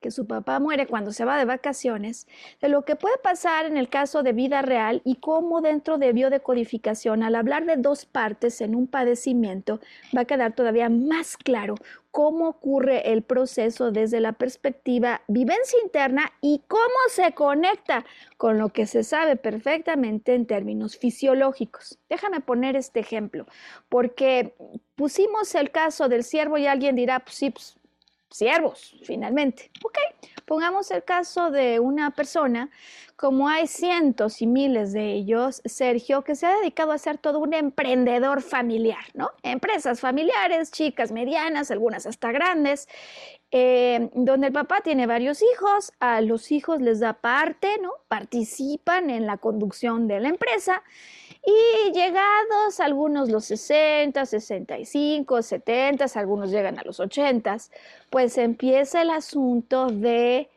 que 0.00 0.10
su 0.10 0.26
papá 0.26 0.60
muere 0.60 0.86
cuando 0.86 1.12
se 1.12 1.24
va 1.24 1.38
de 1.38 1.44
vacaciones, 1.44 2.26
de 2.60 2.68
lo 2.68 2.84
que 2.84 2.96
puede 2.96 3.16
pasar 3.18 3.66
en 3.66 3.76
el 3.76 3.88
caso 3.88 4.22
de 4.22 4.32
vida 4.32 4.62
real 4.62 5.02
y 5.04 5.16
cómo 5.16 5.60
dentro 5.60 5.98
de 5.98 6.12
biodecodificación, 6.12 7.22
al 7.22 7.34
hablar 7.34 7.64
de 7.64 7.76
dos 7.76 8.06
partes 8.06 8.60
en 8.60 8.74
un 8.74 8.86
padecimiento, 8.86 9.80
va 10.16 10.22
a 10.22 10.24
quedar 10.26 10.54
todavía 10.54 10.88
más 10.88 11.36
claro 11.36 11.74
cómo 12.16 12.48
ocurre 12.48 13.12
el 13.12 13.22
proceso 13.22 13.90
desde 13.90 14.20
la 14.20 14.32
perspectiva 14.32 15.20
vivencia 15.28 15.78
interna 15.84 16.32
y 16.40 16.62
cómo 16.66 16.80
se 17.10 17.34
conecta 17.34 18.06
con 18.38 18.56
lo 18.56 18.70
que 18.70 18.86
se 18.86 19.04
sabe 19.04 19.36
perfectamente 19.36 20.34
en 20.34 20.46
términos 20.46 20.96
fisiológicos. 20.96 21.98
Déjame 22.08 22.40
poner 22.40 22.74
este 22.74 23.00
ejemplo, 23.00 23.46
porque 23.90 24.54
pusimos 24.94 25.54
el 25.54 25.70
caso 25.70 26.08
del 26.08 26.24
ciervo 26.24 26.56
y 26.56 26.66
alguien 26.66 26.96
dirá, 26.96 27.20
pues 27.20 27.36
sí, 27.36 27.50
pues, 27.50 27.75
siervos, 28.30 28.96
finalmente. 29.02 29.70
Ok, 29.84 29.98
pongamos 30.44 30.90
el 30.90 31.04
caso 31.04 31.50
de 31.50 31.80
una 31.80 32.10
persona, 32.10 32.70
como 33.16 33.48
hay 33.48 33.66
cientos 33.66 34.42
y 34.42 34.46
miles 34.46 34.92
de 34.92 35.12
ellos, 35.12 35.62
Sergio, 35.64 36.22
que 36.22 36.34
se 36.34 36.46
ha 36.46 36.56
dedicado 36.56 36.92
a 36.92 36.98
ser 36.98 37.18
todo 37.18 37.38
un 37.38 37.54
emprendedor 37.54 38.42
familiar, 38.42 39.04
¿no? 39.14 39.30
Empresas 39.42 40.00
familiares, 40.00 40.70
chicas, 40.70 41.12
medianas, 41.12 41.70
algunas 41.70 42.06
hasta 42.06 42.32
grandes, 42.32 42.88
eh, 43.50 44.10
donde 44.14 44.48
el 44.48 44.52
papá 44.52 44.80
tiene 44.82 45.06
varios 45.06 45.42
hijos, 45.42 45.92
a 46.00 46.20
los 46.20 46.52
hijos 46.52 46.80
les 46.80 47.00
da 47.00 47.14
parte, 47.14 47.78
¿no? 47.80 47.92
Participan 48.08 49.08
en 49.08 49.26
la 49.26 49.38
conducción 49.38 50.08
de 50.08 50.20
la 50.20 50.28
empresa 50.28 50.82
y 51.46 51.92
llegados 51.92 52.80
algunos 52.80 53.30
los 53.30 53.44
60, 53.44 54.26
65, 54.26 55.42
70, 55.42 56.06
algunos 56.16 56.50
llegan 56.50 56.78
a 56.78 56.82
los 56.82 56.98
80, 56.98 57.56
pues 58.10 58.36
empieza 58.36 59.02
el 59.02 59.10
asunto 59.10 59.86
de 59.86 60.50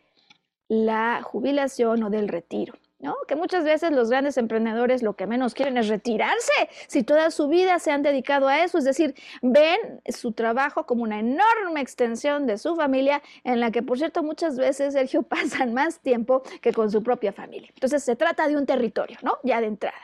la 0.67 1.21
jubilación 1.21 2.03
o 2.03 2.09
del 2.09 2.27
retiro. 2.27 2.73
¿No? 3.00 3.16
Que 3.28 3.36
muchas 3.36 3.64
veces 3.64 3.91
los 3.91 4.10
grandes 4.10 4.38
emprendedores 4.38 5.02
lo 5.02 5.16
que 5.16 5.26
menos 5.26 5.54
quieren 5.54 5.78
es 5.78 5.88
retirarse, 5.88 6.70
si 6.88 7.04
toda 7.04 7.32
su 7.32 7.47
vida 7.47 7.80
se 7.80 7.91
han 7.91 8.04
dedicado 8.04 8.47
a 8.47 8.64
eso, 8.64 8.78
es 8.78 8.84
decir, 8.84 9.16
ven 9.41 10.02
su 10.10 10.34
trabajo 10.34 10.86
como 10.86 11.04
una 11.04 11.20
enorme 11.20 11.82
extensión 11.82 12.45
de 12.45 12.58
su 12.58 12.76
familia, 12.76 13.22
en 13.43 13.60
la 13.60 13.72
que, 13.72 13.82
por 13.82 13.97
cierto, 13.97 14.24
muchas 14.24 14.58
veces, 14.58 14.93
Sergio, 14.93 15.24
pasan 15.30 15.74
más 15.74 16.00
tiempo 16.00 16.43
que 16.62 16.74
con 16.74 16.91
su 16.91 17.02
propia 17.04 17.32
familia. 17.32 17.70
Entonces, 17.74 18.04
se 18.04 18.16
trata 18.16 18.47
de 18.47 18.58
un 18.58 18.66
territorio, 18.66 19.18
¿no? 19.22 19.38
Ya 19.43 19.62
de 19.62 19.68
entrada. 19.68 19.97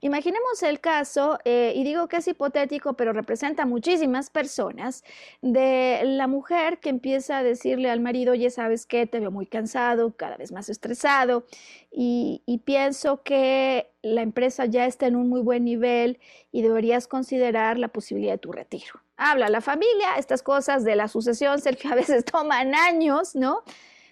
Imaginemos 0.00 0.62
el 0.62 0.80
caso, 0.80 1.38
eh, 1.46 1.72
y 1.74 1.82
digo 1.82 2.08
que 2.08 2.18
es 2.18 2.28
hipotético, 2.28 2.92
pero 2.92 3.14
representa 3.14 3.64
muchísimas 3.64 4.28
personas, 4.28 5.02
de 5.40 6.02
la 6.04 6.26
mujer 6.26 6.78
que 6.78 6.90
empieza 6.90 7.38
a 7.38 7.42
decirle 7.42 7.90
al 7.90 8.00
marido, 8.00 8.34
ya 8.34 8.50
sabes 8.50 8.84
que 8.84 9.06
te 9.06 9.18
veo 9.18 9.30
muy 9.30 9.46
cansado, 9.46 10.14
cada 10.14 10.36
vez 10.36 10.52
más 10.52 10.68
estresado, 10.68 11.46
y, 11.90 12.33
y, 12.46 12.58
pienso 12.58 13.22
que 13.22 13.90
la 14.02 14.22
empresa 14.22 14.66
ya 14.66 14.86
está 14.86 15.06
en 15.06 15.16
un 15.16 15.28
muy 15.28 15.40
buen 15.40 15.64
nivel 15.64 16.18
y 16.52 16.62
deberías 16.62 17.06
considerar 17.06 17.78
la 17.78 17.88
posibilidad 17.88 18.34
de 18.34 18.38
tu 18.38 18.52
retiro. 18.52 19.00
Habla 19.16 19.48
la 19.48 19.60
familia, 19.60 20.16
estas 20.18 20.42
cosas 20.42 20.84
de 20.84 20.96
la 20.96 21.08
sucesión, 21.08 21.60
Sergio, 21.60 21.90
a 21.92 21.96
veces 21.96 22.24
toman 22.24 22.74
años, 22.74 23.34
¿no? 23.34 23.62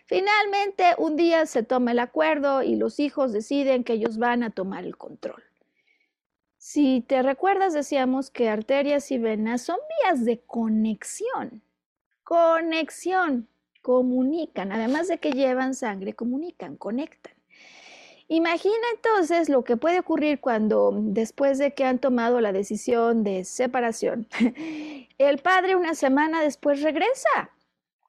Finalmente, 0.06 0.94
un 0.98 1.16
día 1.16 1.46
se 1.46 1.62
toma 1.62 1.92
el 1.92 1.98
acuerdo 1.98 2.62
y 2.62 2.76
los 2.76 3.00
hijos 3.00 3.32
deciden 3.32 3.84
que 3.84 3.94
ellos 3.94 4.18
van 4.18 4.42
a 4.42 4.50
tomar 4.50 4.84
el 4.84 4.96
control. 4.96 5.42
Si 6.58 7.00
te 7.00 7.22
recuerdas, 7.22 7.72
decíamos 7.74 8.30
que 8.30 8.48
arterias 8.48 9.10
y 9.10 9.18
venas 9.18 9.62
son 9.62 9.78
vías 9.98 10.24
de 10.24 10.40
conexión. 10.40 11.62
Conexión. 12.22 13.48
Comunican. 13.80 14.70
Además 14.70 15.08
de 15.08 15.18
que 15.18 15.32
llevan 15.32 15.74
sangre, 15.74 16.14
comunican, 16.14 16.76
conectan. 16.76 17.34
Imagina 18.32 18.86
entonces 18.94 19.50
lo 19.50 19.62
que 19.62 19.76
puede 19.76 19.98
ocurrir 19.98 20.40
cuando, 20.40 20.90
después 20.94 21.58
de 21.58 21.74
que 21.74 21.84
han 21.84 21.98
tomado 21.98 22.40
la 22.40 22.50
decisión 22.50 23.24
de 23.24 23.44
separación, 23.44 24.26
el 25.18 25.38
padre 25.40 25.76
una 25.76 25.94
semana 25.94 26.42
después 26.42 26.80
regresa. 26.80 27.50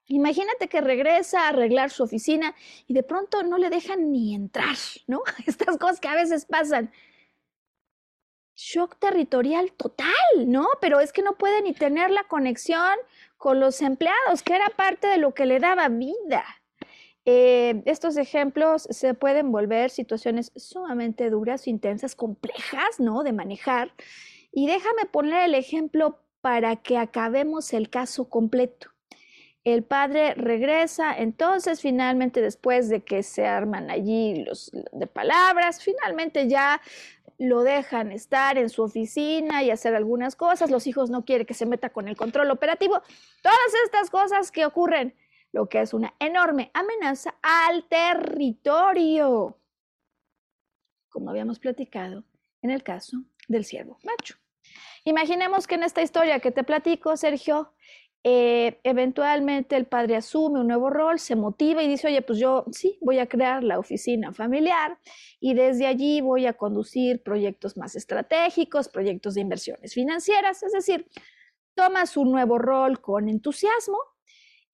Imagínate 0.06 0.70
que 0.70 0.80
regresa 0.80 1.42
a 1.42 1.48
arreglar 1.48 1.90
su 1.90 2.04
oficina 2.04 2.54
y 2.86 2.94
de 2.94 3.02
pronto 3.02 3.42
no 3.42 3.58
le 3.58 3.68
dejan 3.68 4.12
ni 4.12 4.34
entrar, 4.34 4.76
¿no? 5.06 5.22
Estas 5.46 5.76
cosas 5.76 6.00
que 6.00 6.08
a 6.08 6.14
veces 6.14 6.46
pasan 6.46 6.90
shock 8.56 8.98
territorial 8.98 9.72
total, 9.72 10.06
¿no? 10.46 10.68
Pero 10.80 11.00
es 11.00 11.12
que 11.12 11.20
no 11.20 11.36
puede 11.36 11.60
ni 11.60 11.74
tener 11.74 12.10
la 12.10 12.24
conexión 12.24 12.96
con 13.36 13.60
los 13.60 13.82
empleados, 13.82 14.42
que 14.42 14.54
era 14.54 14.70
parte 14.70 15.06
de 15.06 15.18
lo 15.18 15.34
que 15.34 15.44
le 15.44 15.60
daba 15.60 15.90
vida. 15.90 16.46
Eh, 17.26 17.82
estos 17.86 18.16
ejemplos 18.16 18.86
se 18.90 19.14
pueden 19.14 19.50
volver 19.50 19.90
situaciones 19.90 20.52
sumamente 20.56 21.30
duras, 21.30 21.66
intensas, 21.66 22.14
complejas, 22.14 23.00
¿no? 23.00 23.22
De 23.22 23.32
manejar. 23.32 23.92
Y 24.52 24.66
déjame 24.66 25.06
poner 25.10 25.44
el 25.44 25.54
ejemplo 25.54 26.20
para 26.40 26.76
que 26.76 26.98
acabemos 26.98 27.72
el 27.72 27.88
caso 27.88 28.28
completo. 28.28 28.90
El 29.64 29.82
padre 29.82 30.34
regresa, 30.34 31.16
entonces 31.16 31.80
finalmente 31.80 32.42
después 32.42 32.90
de 32.90 33.02
que 33.02 33.22
se 33.22 33.46
arman 33.46 33.90
allí 33.90 34.44
los 34.44 34.70
de 34.92 35.06
palabras, 35.06 35.82
finalmente 35.82 36.46
ya 36.46 36.82
lo 37.38 37.62
dejan 37.62 38.12
estar 38.12 38.58
en 38.58 38.68
su 38.68 38.82
oficina 38.82 39.62
y 39.62 39.70
hacer 39.70 39.94
algunas 39.94 40.36
cosas, 40.36 40.70
los 40.70 40.86
hijos 40.86 41.08
no 41.08 41.24
quieren 41.24 41.46
que 41.46 41.54
se 41.54 41.64
meta 41.64 41.88
con 41.88 42.08
el 42.08 42.16
control 42.16 42.50
operativo, 42.50 43.00
todas 43.42 43.58
estas 43.86 44.10
cosas 44.10 44.52
que 44.52 44.66
ocurren, 44.66 45.14
lo 45.54 45.68
que 45.68 45.80
es 45.80 45.94
una 45.94 46.12
enorme 46.18 46.72
amenaza 46.74 47.36
al 47.40 47.84
territorio, 47.84 49.56
como 51.08 51.30
habíamos 51.30 51.60
platicado 51.60 52.24
en 52.60 52.70
el 52.70 52.82
caso 52.82 53.18
del 53.46 53.64
ciervo 53.64 53.96
macho. 54.02 54.34
Imaginemos 55.04 55.68
que 55.68 55.76
en 55.76 55.84
esta 55.84 56.02
historia 56.02 56.40
que 56.40 56.50
te 56.50 56.64
platico, 56.64 57.16
Sergio, 57.16 57.72
eh, 58.24 58.80
eventualmente 58.82 59.76
el 59.76 59.86
padre 59.86 60.16
asume 60.16 60.58
un 60.58 60.66
nuevo 60.66 60.90
rol, 60.90 61.20
se 61.20 61.36
motiva 61.36 61.84
y 61.84 61.88
dice, 61.88 62.08
oye, 62.08 62.22
pues 62.22 62.40
yo 62.40 62.64
sí, 62.72 62.98
voy 63.00 63.20
a 63.20 63.28
crear 63.28 63.62
la 63.62 63.78
oficina 63.78 64.32
familiar 64.32 64.98
y 65.38 65.54
desde 65.54 65.86
allí 65.86 66.20
voy 66.20 66.46
a 66.46 66.54
conducir 66.54 67.22
proyectos 67.22 67.76
más 67.76 67.94
estratégicos, 67.94 68.88
proyectos 68.88 69.34
de 69.34 69.42
inversiones 69.42 69.94
financieras, 69.94 70.64
es 70.64 70.72
decir, 70.72 71.06
toma 71.76 72.06
su 72.06 72.24
nuevo 72.24 72.58
rol 72.58 73.00
con 73.00 73.28
entusiasmo 73.28 74.13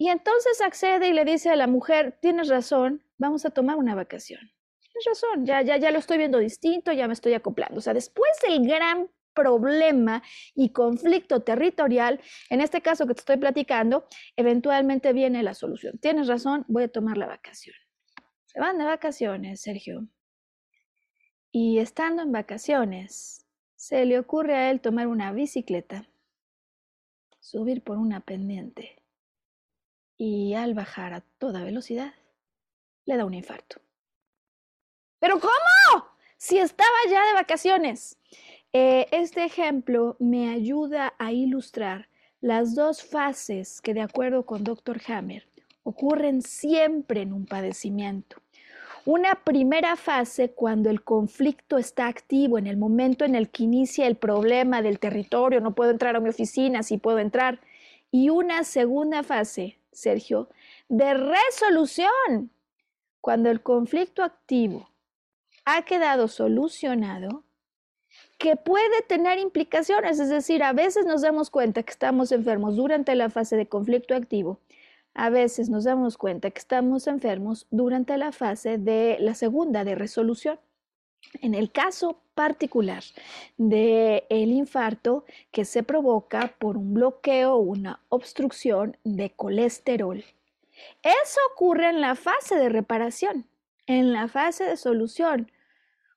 y 0.00 0.08
entonces 0.08 0.62
accede 0.62 1.10
y 1.10 1.12
le 1.12 1.26
dice 1.26 1.50
a 1.50 1.56
la 1.56 1.66
mujer, 1.66 2.16
tienes 2.22 2.48
razón, 2.48 3.02
vamos 3.18 3.44
a 3.44 3.50
tomar 3.50 3.76
una 3.76 3.94
vacación. 3.94 4.40
Tienes 4.80 5.04
razón, 5.06 5.44
ya, 5.44 5.60
ya, 5.60 5.76
ya 5.76 5.90
lo 5.90 5.98
estoy 5.98 6.16
viendo 6.16 6.38
distinto, 6.38 6.90
ya 6.90 7.06
me 7.06 7.12
estoy 7.12 7.34
acoplando. 7.34 7.76
O 7.76 7.80
sea, 7.82 7.92
después 7.92 8.30
del 8.42 8.66
gran 8.66 9.10
problema 9.34 10.22
y 10.54 10.70
conflicto 10.72 11.42
territorial, 11.42 12.18
en 12.48 12.62
este 12.62 12.80
caso 12.80 13.06
que 13.06 13.12
te 13.12 13.20
estoy 13.20 13.36
platicando, 13.36 14.06
eventualmente 14.36 15.12
viene 15.12 15.42
la 15.42 15.52
solución. 15.52 15.98
Tienes 15.98 16.28
razón, 16.28 16.64
voy 16.66 16.84
a 16.84 16.88
tomar 16.88 17.18
la 17.18 17.26
vacación. 17.26 17.76
Se 18.46 18.58
van 18.58 18.78
de 18.78 18.86
vacaciones, 18.86 19.60
Sergio. 19.60 20.08
Y 21.52 21.78
estando 21.78 22.22
en 22.22 22.32
vacaciones, 22.32 23.46
se 23.76 24.06
le 24.06 24.18
ocurre 24.18 24.54
a 24.56 24.70
él 24.70 24.80
tomar 24.80 25.08
una 25.08 25.30
bicicleta, 25.32 26.08
subir 27.38 27.84
por 27.84 27.98
una 27.98 28.20
pendiente 28.20 28.99
y 30.20 30.52
al 30.52 30.74
bajar 30.74 31.14
a 31.14 31.22
toda 31.38 31.64
velocidad, 31.64 32.12
le 33.06 33.16
da 33.16 33.24
un 33.24 33.32
infarto. 33.32 33.80
¿Pero 35.18 35.40
cómo? 35.40 36.08
Si 36.36 36.58
estaba 36.58 36.90
ya 37.08 37.24
de 37.24 37.32
vacaciones. 37.32 38.18
Eh, 38.74 39.06
este 39.12 39.44
ejemplo 39.44 40.16
me 40.18 40.50
ayuda 40.50 41.14
a 41.18 41.32
ilustrar 41.32 42.10
las 42.42 42.74
dos 42.74 43.02
fases 43.02 43.80
que, 43.80 43.94
de 43.94 44.02
acuerdo 44.02 44.44
con 44.44 44.62
Dr. 44.62 45.00
Hammer, 45.08 45.48
ocurren 45.84 46.42
siempre 46.42 47.22
en 47.22 47.32
un 47.32 47.46
padecimiento. 47.46 48.42
Una 49.06 49.36
primera 49.36 49.96
fase 49.96 50.50
cuando 50.50 50.90
el 50.90 51.02
conflicto 51.02 51.78
está 51.78 52.08
activo, 52.08 52.58
en 52.58 52.66
el 52.66 52.76
momento 52.76 53.24
en 53.24 53.34
el 53.34 53.48
que 53.48 53.62
inicia 53.62 54.06
el 54.06 54.16
problema 54.16 54.82
del 54.82 54.98
territorio, 54.98 55.62
no 55.62 55.74
puedo 55.74 55.90
entrar 55.90 56.14
a 56.14 56.20
mi 56.20 56.28
oficina, 56.28 56.82
sí 56.82 56.98
puedo 56.98 57.20
entrar. 57.20 57.58
Y 58.10 58.28
una 58.28 58.64
segunda 58.64 59.22
fase, 59.22 59.79
Sergio, 59.92 60.48
de 60.88 61.14
resolución, 61.14 62.50
cuando 63.20 63.50
el 63.50 63.62
conflicto 63.62 64.22
activo 64.22 64.90
ha 65.64 65.82
quedado 65.82 66.28
solucionado 66.28 67.44
que 68.38 68.56
puede 68.56 69.02
tener 69.02 69.38
implicaciones, 69.38 70.18
es 70.18 70.30
decir, 70.30 70.62
a 70.62 70.72
veces 70.72 71.06
nos 71.06 71.22
damos 71.22 71.50
cuenta 71.50 71.82
que 71.82 71.92
estamos 71.92 72.32
enfermos 72.32 72.76
durante 72.76 73.14
la 73.14 73.30
fase 73.30 73.56
de 73.56 73.68
conflicto 73.68 74.14
activo, 74.14 74.60
a 75.14 75.30
veces 75.30 75.68
nos 75.68 75.84
damos 75.84 76.16
cuenta 76.16 76.50
que 76.50 76.58
estamos 76.58 77.06
enfermos 77.06 77.66
durante 77.70 78.16
la 78.16 78.32
fase 78.32 78.78
de 78.78 79.16
la 79.20 79.34
segunda 79.34 79.84
de 79.84 79.94
resolución. 79.94 80.58
En 81.42 81.54
el 81.54 81.70
caso 81.70 82.20
particular 82.34 83.02
del 83.56 84.24
el 84.28 84.50
infarto 84.50 85.24
que 85.50 85.64
se 85.64 85.82
provoca 85.82 86.54
por 86.58 86.76
un 86.76 86.94
bloqueo 86.94 87.54
o 87.54 87.58
una 87.58 88.00
obstrucción 88.08 88.96
de 89.04 89.30
colesterol, 89.30 90.24
Eso 91.02 91.40
ocurre 91.52 91.90
en 91.90 92.00
la 92.00 92.14
fase 92.14 92.56
de 92.56 92.70
reparación, 92.70 93.46
en 93.86 94.12
la 94.12 94.28
fase 94.28 94.64
de 94.64 94.76
solución. 94.76 95.50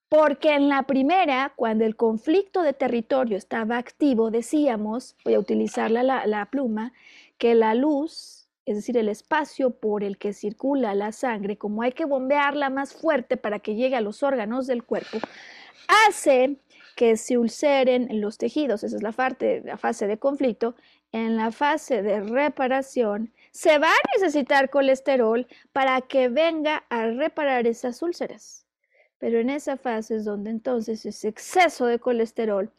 Porque 0.07 0.53
en 0.53 0.69
la 0.69 0.83
primera, 0.83 1.53
cuando 1.55 1.85
el 1.85 1.95
conflicto 1.95 2.61
de 2.61 2.73
territorio 2.73 3.35
estaba 3.35 3.77
activo, 3.77 4.29
decíamos, 4.29 5.15
voy 5.25 5.33
a 5.33 5.39
utilizar 5.39 5.89
la, 5.89 6.47
pluma, 6.51 6.93
que 7.39 7.55
la 7.55 7.73
luz, 7.73 8.42
es 8.65 8.75
decir, 8.77 8.97
el 8.97 9.09
espacio 9.09 9.71
por 9.71 10.03
el 10.03 10.17
que 10.17 10.33
circula 10.33 10.95
la 10.95 11.11
sangre, 11.11 11.57
como 11.57 11.81
hay 11.81 11.91
que 11.91 12.05
bombearla 12.05 12.69
más 12.69 12.93
fuerte 12.93 13.37
para 13.37 13.59
que 13.59 13.75
llegue 13.75 13.95
a 13.95 14.01
los 14.01 14.23
órganos 14.23 14.67
del 14.67 14.83
cuerpo, 14.83 15.19
hace 16.07 16.57
que 16.95 17.17
se 17.17 17.37
ulceren 17.37 18.21
los 18.21 18.37
tejidos. 18.37 18.83
Esa 18.83 18.97
es 18.97 19.03
la, 19.03 19.11
fase 19.11 20.07
de 20.07 20.17
conflicto. 20.17 20.75
En 21.11 21.35
la 21.35 21.51
fase 21.51 22.01
de 22.01 22.21
reparación, 22.21 23.33
se 23.51 23.77
va 23.77 23.89
a 23.89 24.17
necesitar 24.17 24.69
colesterol 24.69 25.47
para 25.71 26.01
que 26.01 26.29
venga 26.29 26.85
a 26.89 27.07
reparar 27.07 27.67
esas 27.67 28.01
úlceras 28.01 28.63
pero 29.23 29.39
en 29.39 29.49
esa 29.49 29.77
fase 29.77 30.17
es 30.17 30.25
donde 30.25 30.49
entonces 30.49 31.05
ese 31.05 31.29
exceso 31.29 31.85
de 31.85 31.97
colesterol 31.97 32.69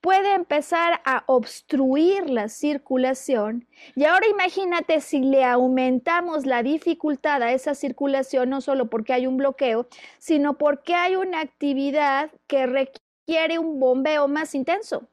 puede 0.00 0.34
empezar 0.34 1.00
a 1.04 1.24
obstruir 1.26 2.30
la 2.30 2.48
circulación. 2.48 3.66
Y 3.94 4.04
ahora 4.04 4.26
imagínate 4.28 5.00
si 5.00 5.20
le 5.20 5.44
aumentamos 5.44 6.46
la 6.46 6.62
dificultad 6.62 7.42
a 7.42 7.52
esa 7.52 7.74
circulación, 7.74 8.50
no 8.50 8.60
solo 8.60 8.88
porque 8.88 9.12
hay 9.12 9.26
un 9.26 9.36
bloqueo, 9.36 9.86
sino 10.18 10.56
porque 10.56 10.94
hay 10.94 11.16
una 11.16 11.40
actividad 11.40 12.30
que 12.46 12.66
requiere 12.66 13.58
un 13.58 13.78
bombeo 13.78 14.26
más 14.28 14.54
intenso. 14.54 15.06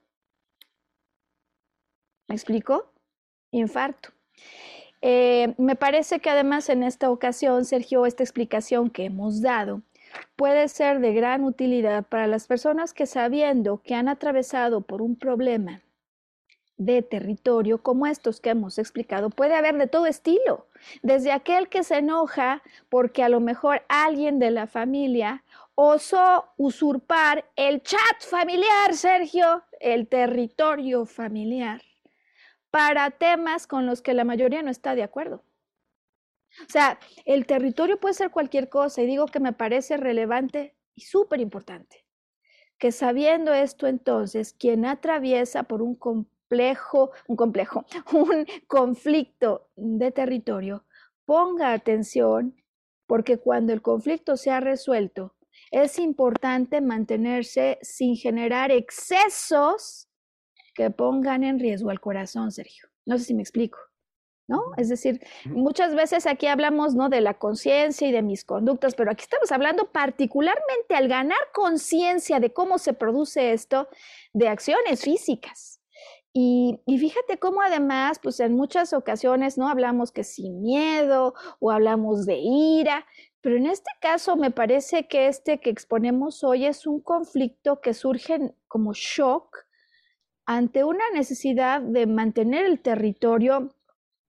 ¿Me 2.28 2.36
explico? 2.36 2.92
Infarto. 3.52 4.10
Eh, 5.02 5.54
me 5.58 5.76
parece 5.76 6.20
que 6.20 6.30
además 6.30 6.70
en 6.70 6.84
esta 6.84 7.10
ocasión, 7.10 7.66
Sergio, 7.66 8.06
esta 8.06 8.24
explicación 8.24 8.90
que 8.90 9.06
hemos 9.06 9.42
dado, 9.42 9.82
puede 10.36 10.68
ser 10.68 11.00
de 11.00 11.14
gran 11.14 11.44
utilidad 11.44 12.06
para 12.06 12.28
las 12.28 12.48
personas 12.48 12.94
que 12.94 13.06
sabiendo 13.06 13.82
que 13.82 13.96
han 13.96 14.08
atravesado 14.08 14.82
por 14.82 15.02
un 15.02 15.16
problema 15.16 15.82
de 16.78 17.02
territorio 17.02 17.82
como 17.82 18.06
estos 18.06 18.40
que 18.40 18.52
hemos 18.52 18.78
explicado, 18.78 19.30
puede 19.30 19.56
haber 19.56 19.78
de 19.78 19.88
todo 19.88 20.06
estilo, 20.06 20.68
desde 21.02 21.32
aquel 21.32 21.70
que 21.70 21.84
se 21.84 21.98
enoja 21.98 22.62
porque 22.90 23.24
a 23.24 23.30
lo 23.30 23.40
mejor 23.40 23.84
alguien 23.90 24.38
de 24.40 24.52
la 24.52 24.68
familia 24.68 25.44
osó 25.74 26.46
usurpar 26.58 27.46
el 27.56 27.82
chat 27.82 28.22
familiar, 28.22 28.94
Sergio, 28.94 29.64
el 29.80 30.08
territorio 30.08 31.06
familiar, 31.06 31.82
para 32.72 33.12
temas 33.12 33.68
con 33.68 33.86
los 33.86 34.02
que 34.02 34.14
la 34.14 34.24
mayoría 34.24 34.62
no 34.62 34.70
está 34.70 34.96
de 34.96 35.04
acuerdo. 35.04 35.44
O 36.62 36.70
sea, 36.70 37.00
el 37.26 37.46
territorio 37.46 38.00
puede 38.00 38.14
ser 38.14 38.32
cualquier 38.32 38.70
cosa 38.70 39.02
y 39.02 39.06
digo 39.06 39.28
que 39.28 39.40
me 39.40 39.54
parece 39.54 39.98
relevante 39.98 40.76
y 40.96 41.02
súper 41.02 41.40
importante. 41.40 42.06
Que 42.78 42.92
sabiendo 42.92 43.54
esto 43.54 43.88
entonces, 43.88 44.54
quien 44.54 44.86
atraviesa 44.86 45.64
por 45.64 45.82
un 45.82 45.96
complejo, 45.96 47.12
un 47.28 47.36
complejo, 47.36 47.86
un 48.14 48.46
conflicto 48.68 49.70
de 49.76 50.12
territorio, 50.12 50.86
ponga 51.26 51.74
atención 51.74 52.56
porque 53.08 53.38
cuando 53.38 53.74
el 53.74 53.82
conflicto 53.82 54.36
se 54.36 54.52
ha 54.52 54.60
resuelto, 54.60 55.36
es 55.72 55.98
importante 56.00 56.82
mantenerse 56.82 57.80
sin 57.82 58.16
generar 58.16 58.72
excesos 58.72 60.08
que 60.74 60.92
pongan 60.92 61.44
en 61.44 61.60
riesgo 61.60 61.90
al 61.90 62.00
corazón, 62.00 62.52
Sergio. 62.52 62.88
No 63.06 63.18
sé 63.18 63.26
si 63.26 63.34
me 63.34 63.42
explico. 63.42 63.80
¿No? 64.48 64.64
Es 64.78 64.90
decir, 64.90 65.22
muchas 65.46 65.94
veces 65.94 66.26
aquí 66.26 66.48
hablamos, 66.48 66.96
¿no? 66.96 67.10
De 67.10 67.22
la 67.22 67.36
conciencia 67.36 68.08
y 68.08 68.12
de 68.12 68.22
mis 68.22 68.46
conductas, 68.46 68.96
pero 68.96 69.12
aquí 69.12 69.24
estamos 69.24 69.52
hablando 69.52 69.92
particularmente 69.92 70.96
al 70.96 71.08
ganar 71.08 71.38
conciencia 71.54 72.40
de 72.40 72.54
cómo 72.54 72.78
se 72.78 72.94
produce 72.94 73.54
esto, 73.54 73.88
de 74.34 74.48
acciones 74.48 75.02
físicas. 75.02 75.82
Y, 76.34 76.80
y, 76.86 77.00
fíjate 77.00 77.40
cómo 77.40 77.62
además, 77.62 78.20
pues 78.22 78.40
en 78.40 78.54
muchas 78.54 78.94
ocasiones 78.94 79.58
no 79.58 79.70
hablamos 79.70 80.12
que 80.12 80.24
sin 80.24 80.62
miedo 80.62 81.34
o 81.60 81.72
hablamos 81.72 82.28
de 82.28 82.38
ira, 82.38 83.06
pero 83.42 83.56
en 83.56 83.66
este 83.66 83.90
caso 84.02 84.36
me 84.36 84.52
parece 84.52 85.08
que 85.08 85.28
este 85.28 85.60
que 85.60 85.70
exponemos 85.70 86.44
hoy 86.44 86.66
es 86.66 86.86
un 86.86 87.02
conflicto 87.02 87.82
que 87.82 87.94
surge 87.94 88.54
como 88.68 88.94
shock 88.94 89.66
ante 90.46 90.84
una 90.84 91.10
necesidad 91.14 91.82
de 91.82 92.08
mantener 92.08 92.66
el 92.66 92.82
territorio 92.82 93.74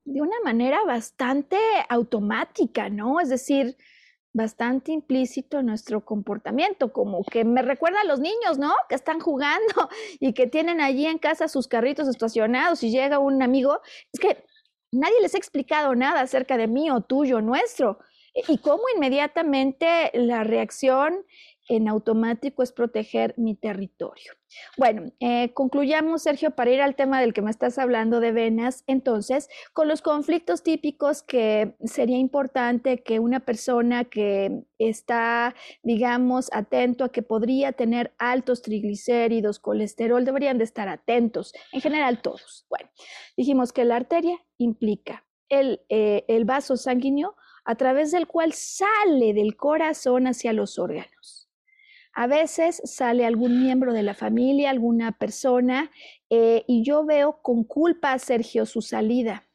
de 0.09 0.23
una 0.23 0.41
manera 0.43 0.83
bastante 0.87 1.59
automática, 1.91 2.89
¿no? 2.89 3.21
Es 3.21 3.29
decir, 3.29 3.77
bastante 4.33 4.93
implícito 4.93 5.59
en 5.59 5.67
nuestro 5.67 6.05
comportamiento, 6.05 6.93
como 6.93 7.23
que 7.25 7.45
me 7.45 7.61
recuerda 7.61 8.01
a 8.01 8.07
los 8.07 8.19
niños, 8.19 8.59
¿no? 8.59 8.73
Que 8.89 8.95
están 8.95 9.21
jugando 9.21 9.89
y 10.21 10.33
que 10.33 10.47
tienen 10.47 10.81
allí 10.81 11.07
en 11.07 11.19
casa 11.19 11.47
sus 11.47 11.69
carritos 11.69 12.09
estacionados 12.09 12.83
y 12.83 12.91
llega 12.91 13.19
un 13.19 13.43
amigo. 13.43 13.81
Es 14.13 14.21
que 14.21 14.45
nadie 14.93 15.21
les 15.21 15.35
ha 15.35 15.39
explicado 15.39 15.95
nada 15.95 16.23
acerca 16.23 16.57
de 16.57 16.69
mí 16.69 16.91
o 16.91 17.03
tuyo, 17.03 17.43
nuestro. 17.43 17.99
Y 18.35 18.59
cómo 18.59 18.85
inmediatamente 18.95 20.11
la 20.15 20.43
reacción 20.43 21.25
en 21.69 21.89
automático 21.89 22.63
es 22.63 22.73
proteger 22.73 23.35
mi 23.37 23.55
territorio. 23.55 24.33
Bueno, 24.77 25.13
eh, 25.21 25.53
concluyamos, 25.53 26.23
Sergio, 26.23 26.53
para 26.53 26.71
ir 26.71 26.81
al 26.81 26.97
tema 26.97 27.21
del 27.21 27.35
que 27.35 27.43
me 27.43 27.51
estás 27.51 27.79
hablando 27.79 28.21
de 28.21 28.33
venas. 28.33 28.83
Entonces, 28.87 29.49
con 29.73 29.89
los 29.89 30.03
conflictos 30.03 30.63
típicos 30.63 31.23
que 31.23 31.77
sería 31.85 32.19
importante 32.19 33.03
que 33.03 33.21
una 33.21 33.41
persona 33.41 34.05
que 34.05 34.63
está, 34.79 35.55
digamos, 35.83 36.49
atento 36.53 37.05
a 37.05 37.13
que 37.13 37.23
podría 37.23 37.73
tener 37.73 38.15
altos 38.19 38.63
triglicéridos, 38.63 39.59
colesterol, 39.59 40.25
deberían 40.25 40.59
de 40.59 40.65
estar 40.65 40.89
atentos, 40.89 41.53
en 41.73 41.81
general 41.81 42.23
todos. 42.23 42.67
Bueno, 42.71 42.89
dijimos 43.37 43.73
que 43.73 43.85
la 43.85 43.97
arteria 43.97 44.39
implica 44.57 45.27
el, 45.49 45.83
eh, 45.89 46.25
el 46.29 46.45
vaso 46.45 46.77
sanguíneo 46.77 47.37
a 47.65 47.75
través 47.75 48.13
del 48.13 48.27
cual 48.27 48.55
sale 48.55 49.35
del 49.35 49.57
corazón 49.57 50.27
hacia 50.27 50.55
los 50.55 50.79
órganos. 50.79 51.38
A 52.19 52.27
veces 52.27 52.83
sale 52.85 53.25
algún 53.25 53.63
miembro 53.63 53.93
de 53.93 54.03
la 54.03 54.13
familia, 54.13 54.71
alguna 54.71 55.13
persona, 55.13 55.93
eh, 56.31 56.65
y 56.67 56.83
yo 56.83 57.05
veo 57.05 57.41
con 57.43 57.63
culpa 57.63 58.13
a 58.13 58.19
Sergio 58.19 58.67
su 58.67 58.83
salida. 58.83 59.47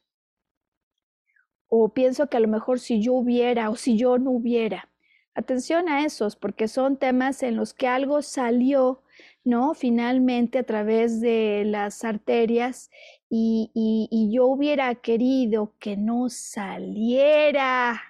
O 1.68 1.92
pienso 1.92 2.30
que 2.30 2.38
a 2.38 2.40
lo 2.40 2.48
mejor 2.48 2.80
si 2.80 3.02
yo 3.02 3.12
hubiera 3.12 3.68
o 3.68 3.76
si 3.76 3.98
yo 3.98 4.16
no 4.16 4.30
hubiera. 4.30 4.88
Atención 5.34 5.90
a 5.90 6.06
esos, 6.06 6.36
porque 6.36 6.66
son 6.66 6.96
temas 6.96 7.42
en 7.42 7.54
los 7.56 7.74
que 7.74 7.86
algo 7.86 8.22
salió, 8.22 9.02
¿no? 9.44 9.74
Finalmente 9.74 10.60
a 10.60 10.64
través 10.64 11.20
de 11.20 11.64
las 11.66 12.02
arterias 12.02 12.90
y, 13.28 13.72
y 13.74 14.30
yo 14.34 14.46
hubiera 14.46 14.94
querido 14.94 15.74
que 15.78 15.98
no 15.98 16.30
saliera. 16.30 18.00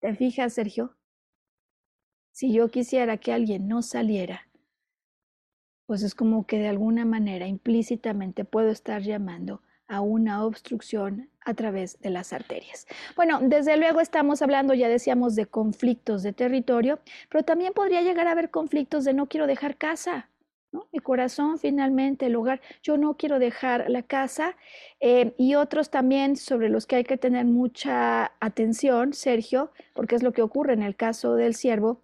¿Te 0.00 0.14
fijas, 0.14 0.54
Sergio? 0.54 0.97
Si 2.38 2.52
yo 2.52 2.68
quisiera 2.68 3.16
que 3.16 3.32
alguien 3.32 3.66
no 3.66 3.82
saliera, 3.82 4.46
pues 5.86 6.04
es 6.04 6.14
como 6.14 6.46
que 6.46 6.60
de 6.60 6.68
alguna 6.68 7.04
manera 7.04 7.48
implícitamente 7.48 8.44
puedo 8.44 8.68
estar 8.70 9.02
llamando 9.02 9.60
a 9.88 10.02
una 10.02 10.44
obstrucción 10.44 11.30
a 11.44 11.54
través 11.54 11.98
de 11.98 12.10
las 12.10 12.32
arterias. 12.32 12.86
Bueno, 13.16 13.40
desde 13.42 13.76
luego 13.76 14.00
estamos 14.00 14.40
hablando, 14.40 14.72
ya 14.74 14.88
decíamos, 14.88 15.34
de 15.34 15.46
conflictos 15.46 16.22
de 16.22 16.32
territorio, 16.32 17.00
pero 17.28 17.42
también 17.42 17.72
podría 17.72 18.02
llegar 18.02 18.28
a 18.28 18.30
haber 18.30 18.52
conflictos 18.52 19.04
de 19.04 19.14
no 19.14 19.26
quiero 19.26 19.48
dejar 19.48 19.76
casa. 19.76 20.30
¿No? 20.72 20.88
Mi 20.92 20.98
corazón, 20.98 21.58
finalmente, 21.58 22.26
el 22.26 22.36
hogar, 22.36 22.60
yo 22.82 22.96
no 22.96 23.16
quiero 23.16 23.38
dejar 23.38 23.88
la 23.88 24.02
casa 24.02 24.56
eh, 25.00 25.34
y 25.38 25.54
otros 25.54 25.90
también 25.90 26.36
sobre 26.36 26.68
los 26.68 26.86
que 26.86 26.96
hay 26.96 27.04
que 27.04 27.16
tener 27.16 27.44
mucha 27.44 28.32
atención, 28.40 29.12
Sergio, 29.12 29.72
porque 29.94 30.16
es 30.16 30.22
lo 30.22 30.32
que 30.32 30.42
ocurre 30.42 30.74
en 30.74 30.82
el 30.82 30.96
caso 30.96 31.34
del 31.34 31.54
siervo, 31.54 32.00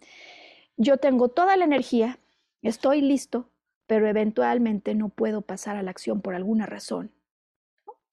yo 0.77 0.97
tengo 0.97 1.29
toda 1.29 1.55
la 1.57 1.65
energía, 1.65 2.19
estoy 2.61 3.01
listo, 3.01 3.49
pero 3.87 4.07
eventualmente 4.07 4.95
no 4.95 5.09
puedo 5.09 5.41
pasar 5.41 5.77
a 5.77 5.83
la 5.83 5.91
acción 5.91 6.21
por 6.21 6.35
alguna 6.35 6.65
razón. 6.65 7.11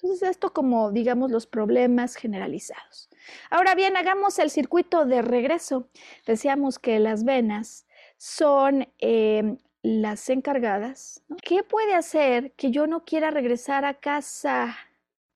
Entonces, 0.02 0.30
esto 0.30 0.52
como, 0.52 0.90
digamos, 0.90 1.30
los 1.30 1.46
problemas 1.46 2.16
generalizados. 2.16 3.08
Ahora 3.50 3.76
bien, 3.76 3.96
hagamos 3.96 4.38
el 4.40 4.50
circuito 4.50 5.06
de 5.06 5.22
regreso. 5.22 5.88
Decíamos 6.26 6.80
que 6.80 6.98
las 6.98 7.24
venas 7.24 7.86
son 8.16 8.88
em, 8.98 9.58
las 9.82 10.30
encargadas. 10.30 11.22
¿Qué 11.42 11.62
puede 11.64 11.94
hacer 11.94 12.52
que 12.52 12.70
yo 12.70 12.86
no 12.86 13.04
quiera 13.04 13.30
regresar 13.30 13.84
a 13.84 13.94
casa? 13.94 14.76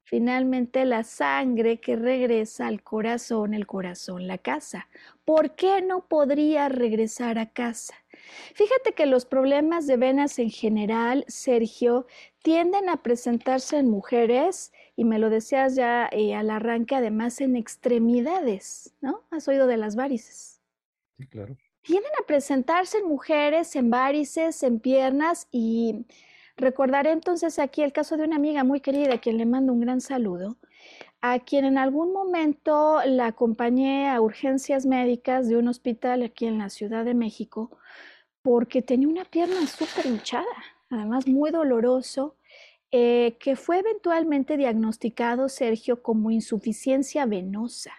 Finalmente, 0.04 0.84
la 0.84 1.02
sangre 1.02 1.80
que 1.80 1.96
regresa 1.96 2.68
al 2.68 2.84
corazón, 2.84 3.54
el 3.54 3.66
corazón, 3.66 4.28
la 4.28 4.38
casa. 4.38 4.88
¿Por 5.24 5.56
qué 5.56 5.82
no 5.82 6.06
podría 6.06 6.68
regresar 6.68 7.38
a 7.38 7.50
casa? 7.50 7.94
Fíjate 8.54 8.92
que 8.92 9.06
los 9.06 9.24
problemas 9.24 9.88
de 9.88 9.96
venas 9.96 10.38
en 10.38 10.50
general, 10.50 11.24
Sergio, 11.26 12.06
tienden 12.44 12.88
a 12.88 13.02
presentarse 13.02 13.78
en 13.78 13.90
mujeres, 13.90 14.72
y 14.94 15.04
me 15.04 15.18
lo 15.18 15.28
decías 15.28 15.74
ya 15.74 16.08
eh, 16.12 16.36
al 16.36 16.50
arranque, 16.50 16.94
además 16.94 17.40
en 17.40 17.56
extremidades, 17.56 18.94
¿no? 19.00 19.24
¿Has 19.32 19.48
oído 19.48 19.66
de 19.66 19.76
las 19.76 19.96
varices? 19.96 20.62
Sí, 21.18 21.26
claro. 21.26 21.56
Tienden 21.86 22.10
a 22.20 22.26
presentarse 22.26 22.98
en 22.98 23.06
mujeres, 23.06 23.76
en 23.76 23.90
varices, 23.90 24.64
en 24.64 24.80
piernas, 24.80 25.46
y 25.52 26.04
recordaré 26.56 27.12
entonces 27.12 27.60
aquí 27.60 27.82
el 27.82 27.92
caso 27.92 28.16
de 28.16 28.24
una 28.24 28.34
amiga 28.34 28.64
muy 28.64 28.80
querida, 28.80 29.14
a 29.14 29.20
quien 29.20 29.38
le 29.38 29.46
mando 29.46 29.72
un 29.72 29.82
gran 29.82 30.00
saludo, 30.00 30.56
a 31.20 31.38
quien 31.38 31.64
en 31.64 31.78
algún 31.78 32.12
momento 32.12 32.98
la 33.06 33.26
acompañé 33.28 34.08
a 34.08 34.20
urgencias 34.20 34.84
médicas 34.84 35.48
de 35.48 35.58
un 35.58 35.68
hospital 35.68 36.24
aquí 36.24 36.46
en 36.46 36.58
la 36.58 36.70
Ciudad 36.70 37.04
de 37.04 37.14
México 37.14 37.70
porque 38.42 38.82
tenía 38.82 39.08
una 39.08 39.24
pierna 39.24 39.64
súper 39.68 40.06
hinchada, 40.06 40.44
además 40.90 41.28
muy 41.28 41.52
doloroso, 41.52 42.36
eh, 42.90 43.36
que 43.38 43.54
fue 43.54 43.78
eventualmente 43.78 44.56
diagnosticado, 44.56 45.48
Sergio, 45.48 46.02
como 46.02 46.32
insuficiencia 46.32 47.26
venosa. 47.26 47.92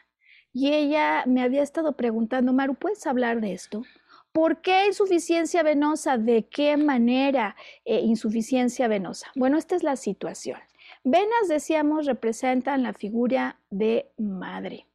Y 0.60 0.74
ella 0.74 1.24
me 1.28 1.44
había 1.44 1.62
estado 1.62 1.96
preguntando, 1.96 2.52
Maru, 2.52 2.74
¿puedes 2.74 3.06
hablar 3.06 3.42
de 3.42 3.54
esto? 3.54 3.84
¿Por 4.32 4.64
qué 4.64 4.88
insuficiencia 4.88 5.62
venosa? 5.62 6.18
¿De 6.18 6.48
qué 6.48 6.78
manera 6.78 7.56
eh, 7.86 8.00
insuficiencia 8.00 8.88
venosa? 8.88 9.28
Bueno, 9.36 9.60
esta 9.60 9.76
es 9.76 9.84
la 9.84 9.96
situación. 9.96 10.60
Venas, 11.04 11.48
decíamos, 11.48 12.08
representan 12.08 12.82
la 12.82 12.94
figura 12.94 13.60
de 13.70 14.10
madre. 14.18 14.88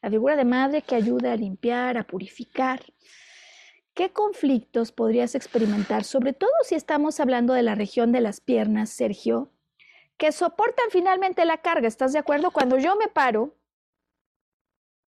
La 0.00 0.10
figura 0.10 0.36
de 0.36 0.44
madre 0.44 0.82
que 0.82 0.94
ayuda 0.94 1.32
a 1.32 1.36
limpiar, 1.36 1.98
a 1.98 2.04
purificar. 2.04 2.80
¿Qué 3.94 4.12
conflictos 4.12 4.92
podrías 4.92 5.34
experimentar, 5.34 6.04
sobre 6.04 6.34
todo 6.34 6.52
si 6.62 6.76
estamos 6.76 7.18
hablando 7.18 7.52
de 7.52 7.64
la 7.64 7.74
región 7.74 8.12
de 8.12 8.20
las 8.20 8.40
piernas, 8.40 8.90
Sergio, 8.90 9.50
que 10.16 10.30
soportan 10.30 10.86
finalmente 10.90 11.44
la 11.46 11.58
carga? 11.58 11.88
¿Estás 11.88 12.12
de 12.12 12.20
acuerdo? 12.20 12.52
Cuando 12.52 12.78
yo 12.78 12.94
me 12.94 13.08
paro, 13.08 13.56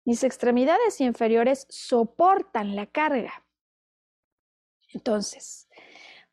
mis 0.05 0.25
extremidades 0.25 1.01
inferiores 1.01 1.67
soportan 1.69 2.77
la 2.77 2.87
carga. 2.87 3.45
Entonces, 4.93 5.69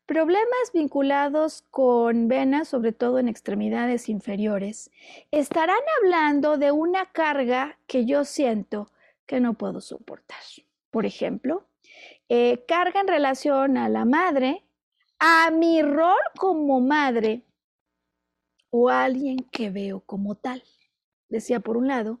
problemas 0.06 0.72
vinculados 0.72 1.62
con 1.70 2.28
venas, 2.28 2.68
sobre 2.68 2.92
todo 2.92 3.18
en 3.18 3.28
extremidades 3.28 4.08
inferiores, 4.08 4.90
estarán 5.30 5.80
hablando 5.98 6.56
de 6.56 6.72
una 6.72 7.12
carga 7.12 7.78
que 7.86 8.04
yo 8.06 8.24
siento 8.24 8.90
que 9.26 9.40
no 9.40 9.54
puedo 9.54 9.80
soportar. 9.80 10.40
Por 10.90 11.04
ejemplo, 11.04 11.68
eh, 12.28 12.64
carga 12.66 13.00
en 13.00 13.08
relación 13.08 13.76
a 13.76 13.88
la 13.88 14.04
madre, 14.04 14.64
a 15.18 15.50
mi 15.50 15.82
rol 15.82 16.18
como 16.38 16.80
madre 16.80 17.44
o 18.70 18.88
a 18.88 19.04
alguien 19.04 19.38
que 19.52 19.70
veo 19.70 20.00
como 20.00 20.34
tal, 20.34 20.62
decía 21.28 21.60
por 21.60 21.76
un 21.76 21.88
lado, 21.88 22.18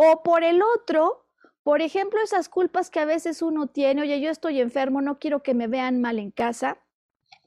o 0.00 0.22
por 0.22 0.44
el 0.44 0.62
otro, 0.62 1.26
por 1.64 1.82
ejemplo, 1.82 2.20
esas 2.22 2.48
culpas 2.48 2.88
que 2.88 3.00
a 3.00 3.04
veces 3.04 3.42
uno 3.42 3.66
tiene, 3.66 4.02
oye, 4.02 4.20
yo 4.20 4.30
estoy 4.30 4.60
enfermo, 4.60 5.00
no 5.00 5.18
quiero 5.18 5.42
que 5.42 5.54
me 5.54 5.66
vean 5.66 6.00
mal 6.00 6.20
en 6.20 6.30
casa, 6.30 6.78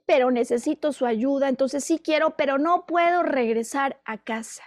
pero 0.06 0.32
necesito 0.32 0.91
su 0.91 1.06
ayuda, 1.06 1.47
entonces 1.47 1.86
sí 1.86 1.99
quiero, 1.99 2.36
pero 2.36 2.58
no 2.58 2.86
puedo 2.86 3.24
regresar 3.24 4.02
a 4.04 4.22
casa. 4.22 4.64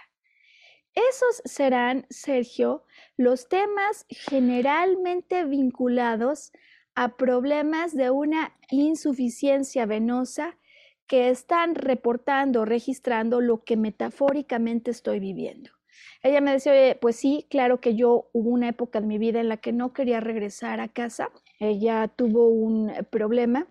Esos 0.95 1.43
serán, 1.45 2.07
Sergio, 2.09 2.85
los 3.17 3.49
temas 3.49 4.07
generalmente 4.09 5.45
vinculados 5.45 6.53
a 6.95 7.17
problemas 7.17 7.95
de 7.95 8.09
una 8.09 8.57
insuficiencia 8.71 9.85
venosa 9.85 10.57
que 11.05 11.29
están 11.29 11.75
reportando, 11.75 12.65
registrando 12.65 13.41
lo 13.41 13.63
que 13.63 13.77
metafóricamente 13.77 14.89
estoy 14.89 15.19
viviendo. 15.19 15.74
Ella 16.21 16.41
me 16.41 16.51
decía, 16.51 16.97
pues 16.99 17.15
sí, 17.15 17.45
claro 17.49 17.79
que 17.81 17.95
yo 17.95 18.29
hubo 18.33 18.49
una 18.49 18.69
época 18.69 19.01
de 19.01 19.07
mi 19.07 19.17
vida 19.17 19.39
en 19.39 19.49
la 19.49 19.57
que 19.57 19.71
no 19.73 19.93
quería 19.93 20.19
regresar 20.19 20.79
a 20.79 20.87
casa. 20.87 21.29
Ella 21.59 22.07
tuvo 22.07 22.47
un 22.49 22.91
problema 23.09 23.67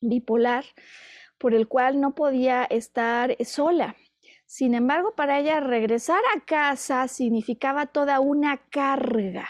bipolar 0.00 0.64
por 1.38 1.54
el 1.54 1.68
cual 1.68 2.00
no 2.00 2.14
podía 2.14 2.64
estar 2.64 3.36
sola. 3.44 3.96
Sin 4.46 4.74
embargo, 4.74 5.14
para 5.16 5.40
ella 5.40 5.60
regresar 5.60 6.20
a 6.36 6.40
casa 6.44 7.08
significaba 7.08 7.86
toda 7.86 8.20
una 8.20 8.58
carga 8.70 9.48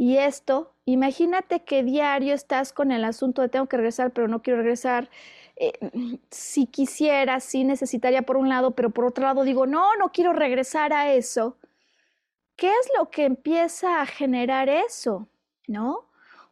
y 0.00 0.16
esto, 0.18 0.76
imagínate 0.84 1.64
que 1.64 1.82
diario 1.82 2.32
estás 2.32 2.72
con 2.72 2.92
el 2.92 3.02
asunto 3.04 3.42
de 3.42 3.48
tengo 3.48 3.66
que 3.66 3.76
regresar, 3.78 4.12
pero 4.12 4.28
no 4.28 4.42
quiero 4.42 4.60
regresar. 4.60 5.10
Eh, 5.60 5.72
si 6.30 6.66
quisiera, 6.66 7.40
sí 7.40 7.64
necesitaría 7.64 8.22
por 8.22 8.36
un 8.36 8.48
lado, 8.48 8.72
pero 8.72 8.90
por 8.90 9.04
otro 9.04 9.24
lado 9.24 9.42
digo, 9.42 9.66
no, 9.66 9.96
no 9.96 10.12
quiero 10.12 10.32
regresar 10.32 10.92
a 10.92 11.12
eso. 11.12 11.56
¿Qué 12.56 12.68
es 12.68 12.90
lo 12.96 13.10
que 13.10 13.24
empieza 13.24 14.00
a 14.00 14.06
generar 14.06 14.68
eso? 14.68 15.28
¿No? 15.66 16.06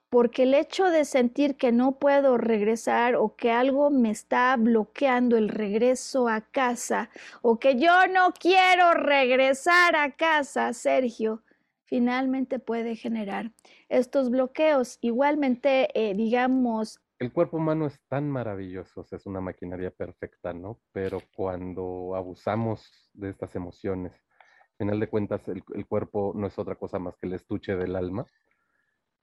Porque 0.08 0.44
el 0.44 0.54
hecho 0.54 0.86
de 0.86 1.04
sentir 1.04 1.56
que 1.56 1.72
no 1.72 1.98
puedo 1.98 2.36
regresar 2.38 3.16
o 3.16 3.36
que 3.36 3.50
algo 3.52 3.90
me 3.90 4.10
está 4.10 4.56
bloqueando 4.56 5.36
el 5.36 5.48
regreso 5.48 6.28
a 6.28 6.40
casa 6.40 7.10
o 7.42 7.58
que 7.58 7.76
yo 7.76 8.06
no 8.08 8.32
quiero 8.32 8.94
regresar 8.94 9.96
a 9.96 10.12
casa, 10.16 10.72
Sergio, 10.72 11.42
finalmente 11.84 12.58
puede 12.58 12.96
generar 12.96 13.52
estos 13.88 14.30
bloqueos. 14.30 14.98
Igualmente, 15.00 15.90
eh, 15.94 16.14
digamos... 16.14 17.00
El 17.18 17.32
cuerpo 17.32 17.56
humano 17.56 17.86
es 17.86 17.98
tan 18.08 18.30
maravilloso, 18.30 19.06
es 19.10 19.24
una 19.24 19.40
maquinaria 19.40 19.90
perfecta, 19.90 20.52
¿no? 20.52 20.80
Pero 20.92 21.22
cuando 21.34 22.14
abusamos 22.14 23.10
de 23.14 23.30
estas 23.30 23.56
emociones, 23.56 24.12
al 24.12 24.76
final 24.78 25.00
de 25.00 25.08
cuentas 25.08 25.48
el, 25.48 25.86
cuerpo 25.86 26.32
no 26.36 26.46
es 26.46 26.58
otra 26.58 26.74
cosa 26.74 26.98
más 26.98 27.16
que 27.16 27.26
el 27.26 27.32
estuche 27.32 27.74
del 27.74 27.96
alma 27.96 28.26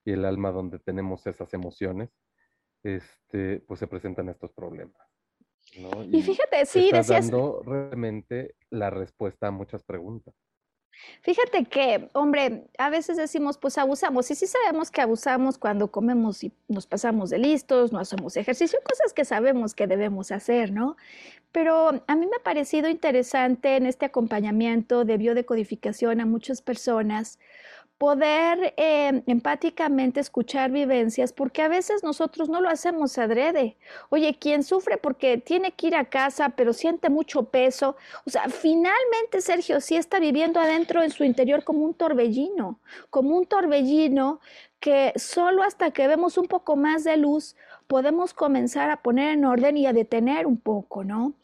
y 0.04 0.14
el 0.14 0.26
alma 0.26 0.52
donde 0.52 0.80
tenemos 0.80 1.28
esas 1.28 1.54
emociones, 1.54 2.10
este, 2.82 3.60
pues 3.68 3.80
se 3.80 3.88
presentan 3.88 4.30
estos 4.30 4.52
problemas. 4.54 4.98
¿no? 5.80 6.04
Y, 6.04 6.24
fíjate, 6.24 6.66
sí, 6.66 6.86
estás 6.86 7.08
dando 7.08 7.62
realmente 7.64 8.56
la 8.72 8.89
respuesta 8.89 9.48
a 9.48 9.52
muchas 9.52 9.84
preguntas. 9.84 10.34
Fíjate 11.22 11.66
que, 11.66 12.10
hombre, 12.14 12.66
a 12.78 12.89
veces 12.89 13.18
decimos, 13.18 13.58
pues 13.58 13.78
abusamos, 13.78 14.30
y 14.32 14.36
sí 14.36 14.48
sabemos 14.48 14.91
que 14.91 15.02
abusamos 15.02 15.58
cuando 15.58 15.91
comemos 15.91 16.44
y 16.44 16.54
nos 16.68 16.88
pasamos 16.88 17.30
de 17.30 17.39
listos, 17.39 17.91
no 17.91 18.00
hacemos 18.00 18.38
ejercicio, 18.38 18.80
cosas 18.84 19.14
que 19.14 19.26
sabemos 19.26 19.74
que 19.74 19.88
debemos 19.88 20.32
hacer, 20.32 20.72
¿no? 20.72 20.96
Pero 21.52 22.04
a 22.08 22.16
mí 22.16 22.26
me 22.26 22.36
ha 22.38 22.44
parecido 22.44 22.89
interesante 22.89 23.76
en 23.76 23.86
este 23.86 24.06
acompañamiento 24.06 25.06
de 25.06 25.18
biodecodificación 25.18 26.20
a 26.20 26.26
muchas 26.26 26.62
personas 26.62 27.39
poder 28.04 28.74
eh, 28.76 29.24
empáticamente 29.28 30.20
escuchar 30.20 30.72
vivencias, 30.72 31.32
porque 31.32 31.62
a 31.62 31.70
veces 31.70 32.04
nosotros 32.04 32.49
no 32.49 32.60
lo 32.60 32.68
hacemos 32.68 33.18
adrede. 33.18 33.78
Oye, 34.10 34.38
quien 34.38 34.64
sufre 34.64 34.97
porque 34.97 35.38
tiene 35.38 35.72
que 35.72 35.88
ir 35.88 35.95
a 35.95 36.10
casa, 36.10 36.49
pero 36.49 36.74
siente 36.74 37.10
mucho 37.10 37.43
peso, 37.43 37.95
o 38.26 38.30
sea, 38.30 38.49
finalmente 38.49 39.39
Sergio 39.39 39.80
sí 39.80 39.95
está 39.95 40.20
viviendo 40.20 40.60
adentro 40.60 41.01
en 41.01 41.12
su 41.12 41.24
interior 41.24 41.64
como 41.64 41.86
un 41.86 41.93
torbellino, 41.93 42.78
como 43.10 43.38
un 43.38 43.45
torbellino 43.45 44.41
que 44.82 45.14
solo 45.16 45.64
hasta 45.64 45.91
que 45.91 46.06
vemos 46.10 46.38
un 46.38 46.47
poco 46.47 46.76
más 46.76 47.06
de 47.06 47.16
luz 47.16 47.56
podemos 47.88 48.34
comenzar 48.34 48.89
a 48.89 49.01
poner 49.01 49.32
en 49.32 49.45
orden 49.45 49.78
y 49.78 49.86
a 49.86 49.93
detener 49.93 50.45
un 50.45 50.58
poco, 50.58 51.06
¿no? 51.06 51.36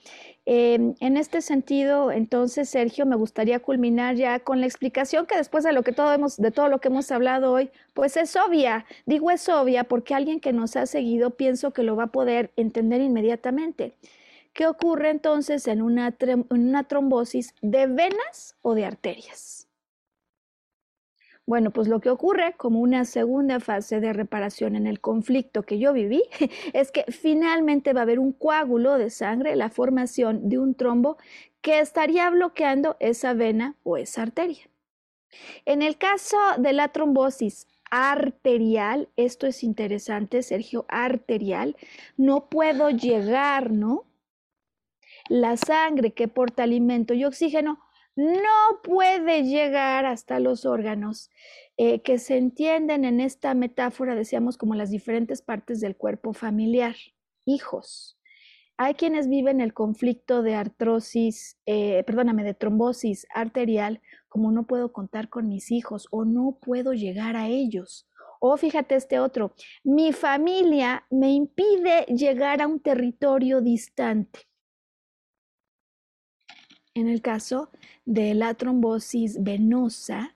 Em, 0.51 0.95
en 0.99 1.15
este 1.15 1.41
sentido, 1.41 2.11
entonces, 2.11 2.69
Sergio, 2.69 3.05
me 3.05 3.15
gustaría 3.15 3.59
culminar 3.59 4.15
ya 4.15 4.39
con 4.39 4.59
la 4.59 4.65
explicación 4.65 5.27
que 5.27 5.37
después 5.37 5.63
de 5.63 5.73
lo 5.73 5.83
que 5.83 5.91
todo 5.91 6.11
hemos, 6.11 6.37
de 6.37 6.49
todo 6.49 6.69
lo 6.69 6.79
que 6.79 6.87
hemos 6.87 7.11
hablado 7.11 7.51
hoy, 7.51 7.69
pues 7.93 8.17
es 8.17 8.35
obvia. 8.35 8.87
Digo 9.05 9.29
es 9.29 9.47
obvia 9.47 9.83
porque 9.83 10.15
alguien 10.15 10.39
que 10.39 10.51
nos 10.51 10.75
ha 10.75 10.87
seguido 10.87 11.29
pienso 11.37 11.71
que 11.71 11.83
lo 11.83 11.95
va 11.95 12.05
a 12.05 12.07
poder 12.07 12.51
entender 12.55 12.99
inmediatamente. 12.99 13.93
¿Qué 14.53 14.65
ocurre 14.65 15.11
entonces 15.11 15.67
en 15.67 15.83
una, 15.83 16.15
en 16.19 16.47
una 16.49 16.83
trombosis 16.85 17.53
de 17.61 17.85
venas 17.85 18.55
o 18.63 18.73
de 18.73 18.85
arterias? 18.85 19.68
Bueno, 21.49 21.71
pues 21.71 21.87
lo 21.87 21.99
que 21.99 22.11
ocurre 22.11 22.53
como 22.57 22.79
una 22.79 23.05
segunda 23.05 23.59
fase 23.59 23.99
de 23.99 24.13
reparación 24.13 24.75
en 24.75 24.85
el 24.85 25.01
conflicto 25.01 25.63
que 25.63 25.79
yo 25.79 25.93
viví 25.93 26.21
es 26.73 26.91
que 26.91 27.05
finalmente 27.09 27.91
va 27.91 28.01
a 28.01 28.03
haber 28.03 28.19
un 28.19 28.33
coágulo 28.33 28.99
de 28.99 29.09
sangre, 29.09 29.55
la 29.55 29.71
formación 29.71 30.47
de 30.47 30.59
un 30.59 30.75
trombo 30.75 31.17
que 31.61 31.79
estaría 31.79 32.29
bloqueando 32.29 32.97
esa 32.99 33.33
vena 33.33 33.75
o 33.81 33.97
esa 33.97 34.21
arteria. 34.21 34.69
En 35.65 35.81
el 35.81 35.97
caso 35.97 36.37
de 36.59 36.71
la 36.71 36.89
trombosis 36.89 37.67
arterial, 37.89 39.09
esto 39.15 39.47
es 39.47 39.63
interesante, 39.63 40.43
Sergio, 40.43 40.85
arterial, 40.87 41.75
no 42.15 42.47
puedo 42.47 42.91
llegar, 42.91 43.71
¿no? 43.71 44.05
La 45.29 45.57
sangre 45.57 46.11
que 46.11 46.27
porta 46.27 46.61
alimento 46.61 47.15
y 47.15 47.25
oxígeno 47.25 47.79
no 48.19 48.81
puede 48.83 49.43
llegar 49.43 50.05
hasta 50.05 50.41
los 50.41 50.65
órganos 50.65 51.31
eh, 51.77 52.01
que 52.01 52.19
se 52.19 52.37
entienden 52.37 53.05
en 53.05 53.21
esta 53.21 53.53
metáfora, 53.53 54.13
decíamos, 54.13 54.57
como 54.57 54.75
las 54.75 54.89
diferentes 54.91 55.41
partes 55.41 55.79
del 55.79 55.95
cuerpo 55.95 56.33
familiar, 56.33 56.97
hijos. 57.45 58.19
Hay 58.75 58.95
quienes 58.95 59.29
viven 59.29 59.61
el 59.61 59.73
conflicto 59.73 60.41
de 60.41 60.55
artrosis, 60.55 61.57
eh, 61.65 62.03
perdóname, 62.05 62.43
de 62.43 62.53
trombosis 62.53 63.25
arterial, 63.33 64.01
como 64.27 64.51
no 64.51 64.67
puedo 64.67 64.91
contar 64.91 65.29
con 65.29 65.47
mis 65.47 65.71
hijos 65.71 66.07
o 66.11 66.25
no 66.25 66.57
puedo 66.61 66.93
llegar 66.93 67.37
a 67.37 67.47
ellos. 67.47 68.05
O 68.41 68.57
fíjate 68.57 68.95
este 68.95 69.19
otro, 69.19 69.53
mi 69.83 70.11
familia 70.11 71.05
me 71.09 71.31
impide 71.31 72.05
llegar 72.07 72.61
a 72.61 72.67
un 72.67 72.81
territorio 72.81 73.61
distante. 73.61 74.48
En 76.93 77.07
el 77.07 77.21
caso 77.21 77.69
de 78.05 78.33
la 78.33 78.53
trombosis 78.53 79.43
venosa, 79.43 80.35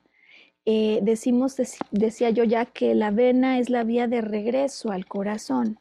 eh, 0.66 1.00
decimos, 1.02 1.56
decía 1.92 2.30
yo 2.30 2.44
ya, 2.44 2.66
que 2.66 2.96
la 2.96 3.12
vena 3.12 3.60
es 3.60 3.70
la 3.70 3.84
vía 3.84 4.08
de 4.08 4.22
regreso 4.22 4.92
al 4.92 5.06
corazón. 5.06 5.80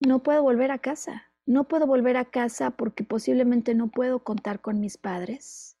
No 0.00 0.22
puedo 0.22 0.42
volver 0.42 0.70
a 0.70 0.78
casa. 0.78 1.24
No 1.46 1.64
puedo 1.64 1.86
volver 1.86 2.16
a 2.16 2.26
casa 2.26 2.70
porque 2.70 3.02
posiblemente 3.02 3.74
no 3.74 3.88
puedo 3.88 4.20
contar 4.20 4.60
con 4.60 4.78
mis 4.78 4.96
padres 4.96 5.76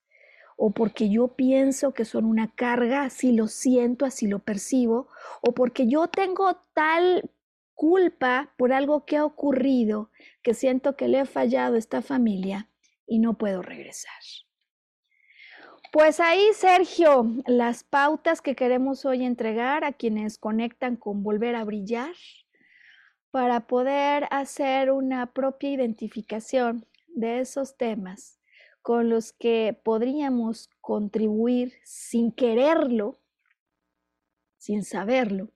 o 0.62 0.72
porque 0.72 1.08
yo 1.08 1.28
pienso 1.28 1.94
que 1.94 2.04
son 2.04 2.26
una 2.26 2.54
carga, 2.54 3.04
así 3.04 3.32
lo 3.32 3.48
siento, 3.48 4.04
así 4.04 4.26
lo 4.26 4.40
percibo, 4.40 5.08
o 5.40 5.52
porque 5.52 5.88
yo 5.88 6.08
tengo 6.08 6.54
tal 6.74 7.30
culpa 7.74 8.52
por 8.58 8.74
algo 8.74 9.06
que 9.06 9.16
ha 9.16 9.24
ocurrido 9.24 10.10
que 10.42 10.52
siento 10.52 10.96
que 10.96 11.08
le 11.08 11.20
he 11.20 11.24
fallado 11.24 11.76
a 11.76 11.78
esta 11.78 12.02
familia 12.02 12.68
y 13.10 13.18
no 13.18 13.36
puedo 13.36 13.60
regresar. 13.60 14.22
Pues 15.92 16.20
ahí, 16.20 16.46
Sergio, 16.54 17.26
las 17.46 17.82
pautas 17.82 18.40
que 18.40 18.54
queremos 18.54 19.04
hoy 19.04 19.24
entregar 19.24 19.82
a 19.82 19.92
quienes 19.92 20.38
conectan 20.38 20.96
con 20.96 21.24
volver 21.24 21.56
a 21.56 21.64
brillar 21.64 22.14
para 23.32 23.66
poder 23.66 24.28
hacer 24.30 24.92
una 24.92 25.32
propia 25.32 25.70
identificación 25.70 26.86
de 27.08 27.40
esos 27.40 27.76
temas 27.76 28.38
con 28.80 29.10
los 29.10 29.32
que 29.32 29.76
podríamos 29.84 30.70
contribuir 30.80 31.74
sin 31.82 32.30
quererlo, 32.30 33.20
sin 34.56 34.84
saberlo, 34.84 35.50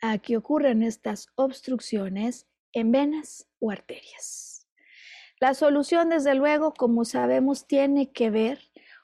a 0.00 0.18
que 0.18 0.36
ocurran 0.36 0.84
estas 0.84 1.26
obstrucciones 1.34 2.46
en 2.72 2.92
venas 2.92 3.48
o 3.58 3.72
arterias. 3.72 4.53
La 5.40 5.54
solución, 5.54 6.08
desde 6.08 6.34
luego, 6.34 6.72
como 6.72 7.04
sabemos, 7.04 7.66
tiene 7.66 8.12
que 8.12 8.30
ver 8.30 8.58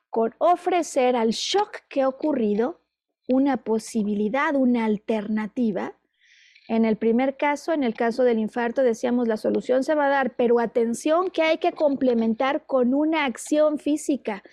con 0.08 0.34
ofrecer 0.38 1.16
al 1.16 1.30
shock 1.30 1.82
que 1.88 2.02
ha 2.02 2.08
ocurrido 2.08 2.80
una 3.28 3.58
posibilidad, 3.58 4.54
una 4.54 4.84
alternativa 4.84 5.94
en 6.70 6.84
el 6.84 6.96
primer 6.96 7.36
caso, 7.36 7.72
en 7.72 7.82
el 7.82 7.94
caso 7.94 8.22
del 8.22 8.38
infarto, 8.38 8.84
decíamos 8.84 9.26
la 9.26 9.36
solución 9.36 9.82
se 9.82 9.96
va 9.96 10.06
a 10.06 10.10
dar, 10.10 10.36
pero 10.36 10.60
atención 10.60 11.28
que 11.28 11.42
hay 11.42 11.58
que 11.58 11.72
complementar 11.72 12.64
con 12.64 12.94
una 12.94 13.24
acción 13.24 13.80
física 13.80 14.44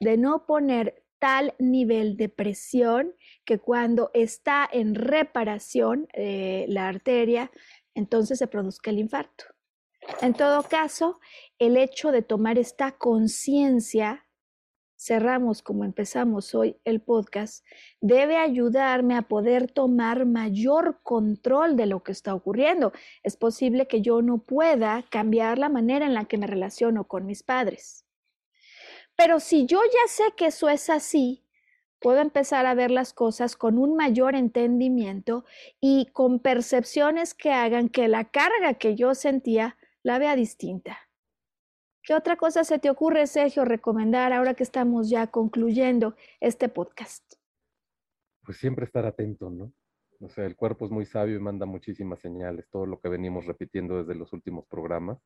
de 0.00 0.16
no 0.16 0.46
poner 0.46 1.04
tal 1.18 1.54
nivel 1.58 2.16
de 2.16 2.30
presión 2.30 3.12
que 3.44 3.58
cuando 3.58 4.10
está 4.14 4.66
en 4.72 4.94
reparación 4.94 6.08
eh, 6.14 6.64
la 6.68 6.88
arteria, 6.88 7.50
entonces 7.94 8.38
se 8.38 8.46
produzca 8.46 8.90
el 8.90 8.98
infarto. 8.98 9.44
En 10.20 10.34
todo 10.34 10.62
caso, 10.62 11.20
el 11.58 11.76
hecho 11.76 12.12
de 12.12 12.22
tomar 12.22 12.58
esta 12.58 12.92
conciencia 12.92 14.26
cerramos 14.98 15.62
como 15.62 15.84
empezamos 15.84 16.54
hoy 16.54 16.78
el 16.84 17.00
podcast, 17.00 17.64
debe 18.00 18.38
ayudarme 18.38 19.14
a 19.14 19.22
poder 19.22 19.70
tomar 19.70 20.24
mayor 20.26 21.00
control 21.02 21.76
de 21.76 21.86
lo 21.86 22.02
que 22.02 22.12
está 22.12 22.34
ocurriendo. 22.34 22.92
Es 23.22 23.36
posible 23.36 23.86
que 23.86 24.00
yo 24.00 24.22
no 24.22 24.38
pueda 24.38 25.04
cambiar 25.10 25.58
la 25.58 25.68
manera 25.68 26.06
en 26.06 26.14
la 26.14 26.24
que 26.24 26.38
me 26.38 26.46
relaciono 26.46 27.04
con 27.04 27.26
mis 27.26 27.42
padres. 27.42 28.06
Pero 29.16 29.40
si 29.40 29.66
yo 29.66 29.80
ya 29.84 30.08
sé 30.08 30.24
que 30.36 30.46
eso 30.46 30.68
es 30.68 30.90
así, 30.90 31.44
puedo 32.00 32.20
empezar 32.20 32.66
a 32.66 32.74
ver 32.74 32.90
las 32.90 33.12
cosas 33.12 33.56
con 33.56 33.78
un 33.78 33.96
mayor 33.96 34.34
entendimiento 34.34 35.44
y 35.80 36.06
con 36.12 36.40
percepciones 36.40 37.34
que 37.34 37.52
hagan 37.52 37.88
que 37.88 38.08
la 38.08 38.24
carga 38.30 38.74
que 38.74 38.94
yo 38.94 39.14
sentía 39.14 39.76
la 40.06 40.20
vea 40.20 40.36
distinta. 40.36 40.96
¿Qué 42.00 42.14
otra 42.14 42.36
cosa 42.36 42.62
se 42.62 42.78
te 42.78 42.88
ocurre, 42.90 43.26
Sergio, 43.26 43.64
recomendar 43.64 44.32
ahora 44.32 44.54
que 44.54 44.62
estamos 44.62 45.10
ya 45.10 45.26
concluyendo 45.26 46.14
este 46.38 46.68
podcast? 46.68 47.24
Pues 48.44 48.56
siempre 48.56 48.84
estar 48.84 49.04
atento, 49.04 49.50
¿no? 49.50 49.72
O 50.20 50.28
sea, 50.28 50.46
el 50.46 50.54
cuerpo 50.54 50.84
es 50.84 50.92
muy 50.92 51.06
sabio 51.06 51.34
y 51.34 51.40
manda 51.40 51.66
muchísimas 51.66 52.20
señales. 52.20 52.68
Todo 52.70 52.86
lo 52.86 53.00
que 53.00 53.08
venimos 53.08 53.46
repitiendo 53.46 53.98
desde 53.98 54.14
los 54.14 54.32
últimos 54.32 54.64
programas 54.68 55.18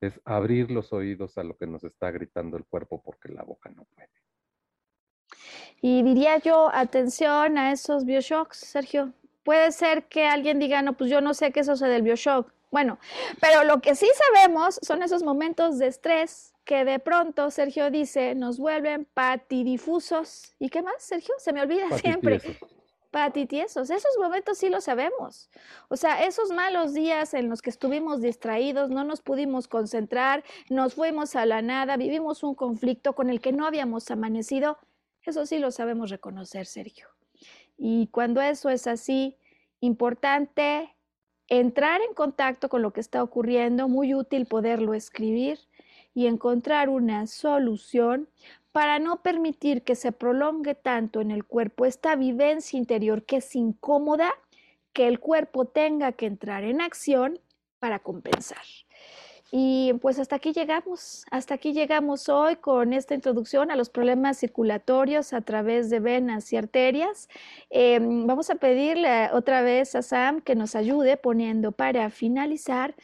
es 0.00 0.20
abrir 0.24 0.72
los 0.72 0.92
oídos 0.92 1.38
a 1.38 1.44
lo 1.44 1.56
que 1.56 1.68
nos 1.68 1.84
está 1.84 2.10
gritando 2.10 2.56
el 2.56 2.64
cuerpo 2.64 3.00
porque 3.00 3.28
la 3.28 3.44
boca 3.44 3.70
no 3.70 3.84
puede. 3.84 4.10
Y 5.80 6.02
diría 6.02 6.38
yo, 6.38 6.70
atención 6.74 7.56
a 7.56 7.70
esos 7.70 8.04
bioshocks, 8.04 8.58
Sergio. 8.58 9.12
Puede 9.44 9.70
ser 9.70 10.08
que 10.08 10.26
alguien 10.26 10.58
diga, 10.58 10.82
no, 10.82 10.96
pues 10.96 11.08
yo 11.08 11.20
no 11.20 11.34
sé 11.34 11.52
qué 11.52 11.60
es 11.60 11.68
eso 11.68 11.86
del 11.86 12.02
bioshock. 12.02 12.57
Bueno, 12.70 12.98
pero 13.40 13.64
lo 13.64 13.80
que 13.80 13.94
sí 13.94 14.08
sabemos 14.14 14.78
son 14.82 15.02
esos 15.02 15.22
momentos 15.22 15.78
de 15.78 15.86
estrés 15.86 16.54
que 16.64 16.84
de 16.84 16.98
pronto, 16.98 17.50
Sergio 17.50 17.90
dice, 17.90 18.34
nos 18.34 18.58
vuelven 18.58 19.06
patidifusos. 19.14 20.54
¿Y 20.58 20.68
qué 20.68 20.82
más, 20.82 21.02
Sergio? 21.02 21.34
Se 21.38 21.54
me 21.54 21.62
olvida 21.62 21.90
siempre. 21.98 22.42
Patitiesos. 23.10 23.88
Esos 23.88 24.18
momentos 24.20 24.58
sí 24.58 24.68
lo 24.68 24.82
sabemos. 24.82 25.48
O 25.88 25.96
sea, 25.96 26.26
esos 26.26 26.50
malos 26.50 26.92
días 26.92 27.32
en 27.32 27.48
los 27.48 27.62
que 27.62 27.70
estuvimos 27.70 28.20
distraídos, 28.20 28.90
no 28.90 29.02
nos 29.02 29.22
pudimos 29.22 29.66
concentrar, 29.66 30.44
nos 30.68 30.94
fuimos 30.94 31.36
a 31.36 31.46
la 31.46 31.62
nada, 31.62 31.96
vivimos 31.96 32.42
un 32.42 32.54
conflicto 32.54 33.14
con 33.14 33.30
el 33.30 33.40
que 33.40 33.52
no 33.52 33.66
habíamos 33.66 34.10
amanecido, 34.10 34.76
eso 35.22 35.46
sí 35.46 35.58
lo 35.58 35.70
sabemos 35.70 36.10
reconocer, 36.10 36.66
Sergio. 36.66 37.08
Y 37.78 38.08
cuando 38.08 38.42
eso 38.42 38.68
es 38.68 38.86
así, 38.86 39.38
importante 39.80 40.94
entrar 41.48 42.00
en 42.02 42.14
contacto 42.14 42.68
con 42.68 42.82
lo 42.82 42.92
que 42.92 43.00
está 43.00 43.22
ocurriendo, 43.22 43.88
muy 43.88 44.14
útil 44.14 44.46
poderlo 44.46 44.94
escribir 44.94 45.58
y 46.14 46.26
encontrar 46.26 46.88
una 46.88 47.26
solución 47.26 48.28
para 48.72 48.98
no 48.98 49.22
permitir 49.22 49.82
que 49.82 49.94
se 49.94 50.12
prolongue 50.12 50.74
tanto 50.74 51.20
en 51.20 51.30
el 51.30 51.44
cuerpo 51.44 51.84
esta 51.84 52.16
vivencia 52.16 52.78
interior 52.78 53.24
que 53.24 53.36
es 53.36 53.56
incómoda, 53.56 54.30
que 54.92 55.08
el 55.08 55.20
cuerpo 55.20 55.64
tenga 55.64 56.12
que 56.12 56.26
entrar 56.26 56.64
en 56.64 56.80
acción 56.80 57.40
para 57.78 57.98
compensar. 58.00 58.62
Y 59.50 59.94
pues 60.02 60.18
hasta 60.18 60.36
aquí 60.36 60.52
llegamos, 60.52 61.24
hasta 61.30 61.54
aquí 61.54 61.72
llegamos 61.72 62.28
hoy 62.28 62.56
con 62.56 62.92
esta 62.92 63.14
introducción 63.14 63.70
a 63.70 63.76
los 63.76 63.88
problemas 63.88 64.38
circulatorios 64.38 65.32
a 65.32 65.40
través 65.40 65.88
de 65.88 66.00
venas 66.00 66.52
y 66.52 66.58
arterias. 66.58 67.30
Em, 67.70 68.26
vamos 68.26 68.50
a 68.50 68.56
pedirle 68.56 69.30
otra 69.32 69.62
vez 69.62 69.94
a 69.94 70.02
Sam 70.02 70.42
que 70.42 70.54
nos 70.54 70.74
ayude 70.74 71.16
poniendo 71.16 71.72
para 71.72 72.10
finalizar 72.10 72.94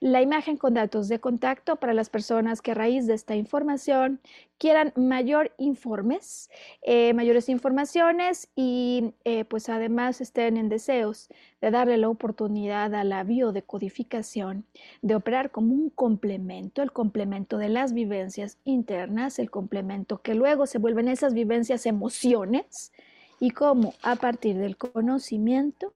la 0.00 0.20
imagen 0.20 0.58
con 0.58 0.74
datos 0.74 1.08
de 1.08 1.20
contacto 1.20 1.76
para 1.76 1.94
las 1.94 2.10
personas 2.10 2.60
que 2.60 2.72
a 2.72 2.74
raíz 2.74 3.06
de 3.06 3.14
esta 3.14 3.34
información 3.34 4.20
quieran 4.58 4.92
mayor 4.94 5.52
informes, 5.56 6.50
eh, 6.82 7.14
mayores 7.14 7.48
informaciones 7.48 8.48
y 8.54 9.14
eh, 9.24 9.46
pues 9.46 9.70
además 9.70 10.20
estén 10.20 10.58
en 10.58 10.68
deseos 10.68 11.28
de 11.62 11.70
darle 11.70 11.96
la 11.96 12.10
oportunidad 12.10 12.94
a 12.94 13.04
la 13.04 13.24
biodecodificación 13.24 14.66
de 15.00 15.14
operar 15.14 15.50
como 15.50 15.72
un 15.72 15.88
complemento, 15.88 16.82
el 16.82 16.92
complemento 16.92 17.56
de 17.56 17.70
las 17.70 17.94
vivencias 17.94 18.58
internas, 18.64 19.38
el 19.38 19.50
complemento 19.50 20.20
que 20.20 20.34
luego 20.34 20.66
se 20.66 20.78
vuelven 20.78 21.08
esas 21.08 21.32
vivencias 21.32 21.86
emociones 21.86 22.92
y 23.40 23.50
cómo 23.50 23.94
a 24.02 24.16
partir 24.16 24.58
del 24.58 24.76
conocimiento 24.76 25.94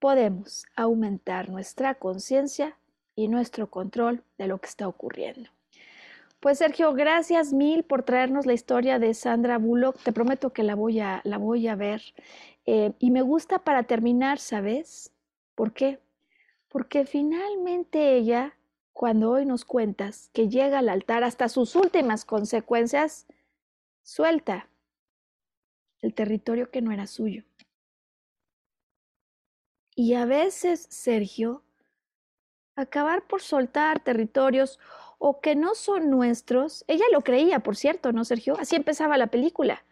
podemos 0.00 0.66
aumentar 0.74 1.50
nuestra 1.50 1.94
conciencia 1.94 2.76
y 3.16 3.26
nuestro 3.28 3.68
control 3.68 4.22
de 4.38 4.46
lo 4.46 4.58
que 4.58 4.68
está 4.68 4.86
ocurriendo. 4.86 5.50
Pues 6.38 6.58
Sergio, 6.58 6.92
gracias 6.92 7.52
mil 7.52 7.82
por 7.82 8.02
traernos 8.04 8.46
la 8.46 8.52
historia 8.52 8.98
de 8.98 9.14
Sandra 9.14 9.58
Bullock. 9.58 9.98
Te 10.02 10.12
prometo 10.12 10.52
que 10.52 10.62
la 10.62 10.76
voy 10.76 11.00
a, 11.00 11.22
la 11.24 11.38
voy 11.38 11.66
a 11.66 11.74
ver. 11.74 12.02
Eh, 12.66 12.92
y 12.98 13.10
me 13.10 13.22
gusta 13.22 13.58
para 13.60 13.84
terminar, 13.84 14.38
¿sabes? 14.38 15.12
¿Por 15.54 15.72
qué? 15.72 15.98
Porque 16.68 17.06
finalmente 17.06 18.16
ella, 18.16 18.54
cuando 18.92 19.30
hoy 19.30 19.46
nos 19.46 19.64
cuentas 19.64 20.30
que 20.34 20.48
llega 20.48 20.80
al 20.80 20.90
altar 20.90 21.24
hasta 21.24 21.48
sus 21.48 21.74
últimas 21.74 22.24
consecuencias, 22.24 23.26
suelta 24.02 24.68
el 26.02 26.12
territorio 26.12 26.70
que 26.70 26.82
no 26.82 26.92
era 26.92 27.06
suyo. 27.06 27.44
Y 29.94 30.12
a 30.12 30.26
veces, 30.26 30.86
Sergio, 30.90 31.62
acabar 32.76 33.22
por 33.22 33.42
soltar 33.42 34.00
territorios 34.00 34.78
o 35.18 35.40
que 35.40 35.56
no 35.56 35.74
son 35.74 36.10
nuestros, 36.10 36.84
ella 36.86 37.04
lo 37.12 37.22
creía, 37.22 37.60
por 37.60 37.76
cierto, 37.76 38.12
¿no, 38.12 38.24
Sergio? 38.24 38.56
Así 38.60 38.76
empezaba 38.76 39.16
la 39.16 39.28
película. 39.28 39.84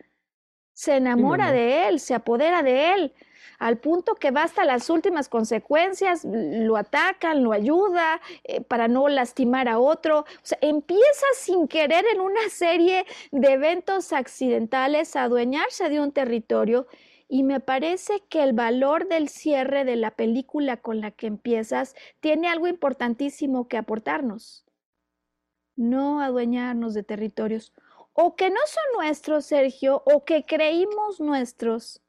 Se 0.74 0.96
enamora 0.96 1.50
de 1.52 1.88
él, 1.88 2.00
se 2.00 2.14
apodera 2.14 2.62
de 2.62 2.92
él, 2.92 3.14
al 3.58 3.78
punto 3.78 4.14
que 4.14 4.30
va 4.30 4.42
hasta 4.42 4.64
las 4.64 4.90
últimas 4.90 5.28
consecuencias, 5.28 6.24
lo 6.24 6.76
atacan, 6.76 7.42
lo 7.42 7.52
ayuda 7.52 8.20
eh, 8.44 8.60
para 8.60 8.88
no 8.88 9.08
lastimar 9.08 9.68
a 9.68 9.78
otro. 9.78 10.20
O 10.20 10.26
sea, 10.42 10.58
empieza 10.60 11.26
sin 11.36 11.68
querer 11.68 12.04
en 12.12 12.20
una 12.20 12.48
serie 12.50 13.06
de 13.30 13.52
eventos 13.52 14.12
accidentales 14.12 15.16
a 15.16 15.24
adueñarse 15.24 15.88
de 15.88 16.00
un 16.00 16.12
territorio 16.12 16.86
y 17.28 17.42
me 17.42 17.60
parece 17.60 18.20
que 18.28 18.42
el 18.42 18.52
valor 18.52 19.08
del 19.08 19.28
cierre 19.28 19.84
de 19.84 19.96
la 19.96 20.10
película 20.10 20.76
con 20.76 21.00
la 21.00 21.10
que 21.10 21.26
empiezas 21.26 21.94
tiene 22.20 22.48
algo 22.48 22.66
importantísimo 22.66 23.68
que 23.68 23.76
aportarnos. 23.76 24.64
No 25.76 26.20
adueñarnos 26.20 26.94
de 26.94 27.02
territorios 27.02 27.72
o 28.12 28.36
que 28.36 28.48
no 28.50 28.60
son 28.66 28.84
nuestros, 28.94 29.46
Sergio, 29.46 30.02
o 30.06 30.24
que 30.24 30.46
creímos 30.46 31.20
nuestros, 31.20 32.00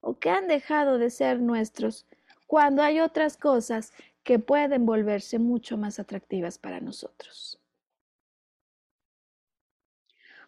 o 0.00 0.18
que 0.18 0.30
han 0.30 0.48
dejado 0.48 0.96
de 0.96 1.10
ser 1.10 1.40
nuestros, 1.40 2.06
cuando 2.46 2.82
hay 2.82 3.00
otras 3.00 3.36
cosas 3.36 3.92
que 4.22 4.38
pueden 4.38 4.86
volverse 4.86 5.38
mucho 5.38 5.76
más 5.76 5.98
atractivas 5.98 6.56
para 6.56 6.80
nosotros. 6.80 7.60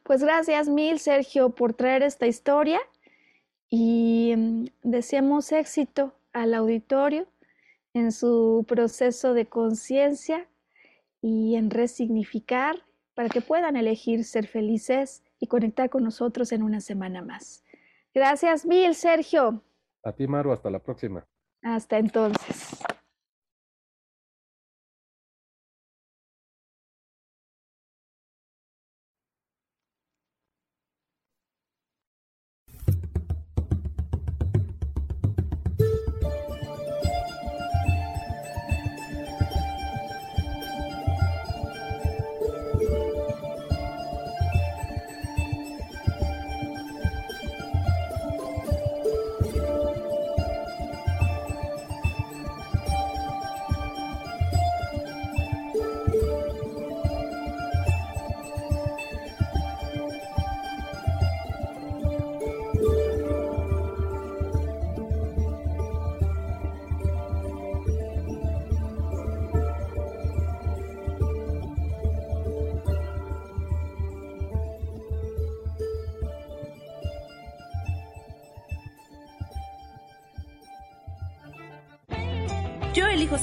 Pues 0.03 0.23
gracias 0.23 0.69
mil, 0.69 0.99
Sergio, 0.99 1.51
por 1.51 1.75
traer 1.75 2.03
esta 2.03 2.27
historia 2.27 2.81
y 3.71 4.35
mm, 4.37 4.67
deseamos 4.83 5.53
éxito 5.53 6.15
al 6.33 6.55
auditorio 6.55 7.27
en 7.95 8.13
su 8.13 8.65
proceso 8.69 9.35
de 9.35 9.47
conciencia 9.47 10.47
y 11.23 11.57
en 11.57 11.71
resignificar 11.71 12.85
para 13.15 13.29
que 13.29 13.41
puedan 13.41 13.77
elegir 13.77 14.25
ser 14.25 14.47
felices 14.47 15.25
y 15.41 15.47
conectar 15.47 15.89
con 15.89 16.05
nosotros 16.05 16.53
en 16.53 16.63
una 16.63 16.81
semana 16.81 17.23
más. 17.23 17.65
Gracias 18.15 18.67
mil, 18.67 18.95
Sergio. 18.95 19.63
A 20.03 20.13
ti, 20.13 20.27
Maru, 20.27 20.53
hasta 20.53 20.71
la 20.71 20.79
próxima. 20.79 21.27
Hasta 21.63 21.99
entonces. 21.99 22.79